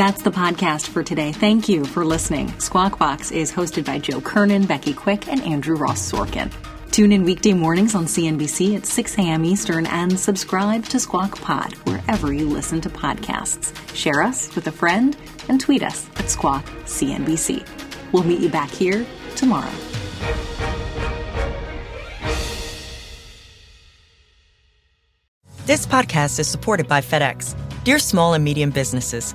That's 0.00 0.22
the 0.22 0.30
podcast 0.30 0.88
for 0.88 1.02
today. 1.02 1.30
Thank 1.30 1.68
you 1.68 1.84
for 1.84 2.06
listening. 2.06 2.58
Squawk 2.58 2.98
Box 2.98 3.30
is 3.30 3.52
hosted 3.52 3.84
by 3.84 3.98
Joe 3.98 4.22
Kernen, 4.22 4.66
Becky 4.66 4.94
Quick, 4.94 5.28
and 5.28 5.42
Andrew 5.42 5.76
Ross 5.76 6.10
Sorkin. 6.10 6.50
Tune 6.90 7.12
in 7.12 7.22
weekday 7.22 7.52
mornings 7.52 7.94
on 7.94 8.06
CNBC 8.06 8.78
at 8.78 8.86
6 8.86 9.18
a.m. 9.18 9.44
Eastern 9.44 9.84
and 9.84 10.18
subscribe 10.18 10.86
to 10.86 10.98
Squawk 10.98 11.38
Pod 11.42 11.74
wherever 11.84 12.32
you 12.32 12.48
listen 12.48 12.80
to 12.80 12.88
podcasts. 12.88 13.76
Share 13.94 14.22
us 14.22 14.54
with 14.54 14.66
a 14.68 14.72
friend 14.72 15.18
and 15.50 15.60
tweet 15.60 15.82
us 15.82 16.08
at 16.16 16.30
Squawk 16.30 16.64
CNBC. 16.86 17.68
We'll 18.10 18.24
meet 18.24 18.40
you 18.40 18.48
back 18.48 18.70
here 18.70 19.04
tomorrow. 19.36 19.70
This 25.66 25.84
podcast 25.84 26.40
is 26.40 26.48
supported 26.48 26.88
by 26.88 27.02
FedEx. 27.02 27.54
Dear 27.84 27.98
small 27.98 28.32
and 28.32 28.42
medium 28.42 28.70
businesses, 28.70 29.34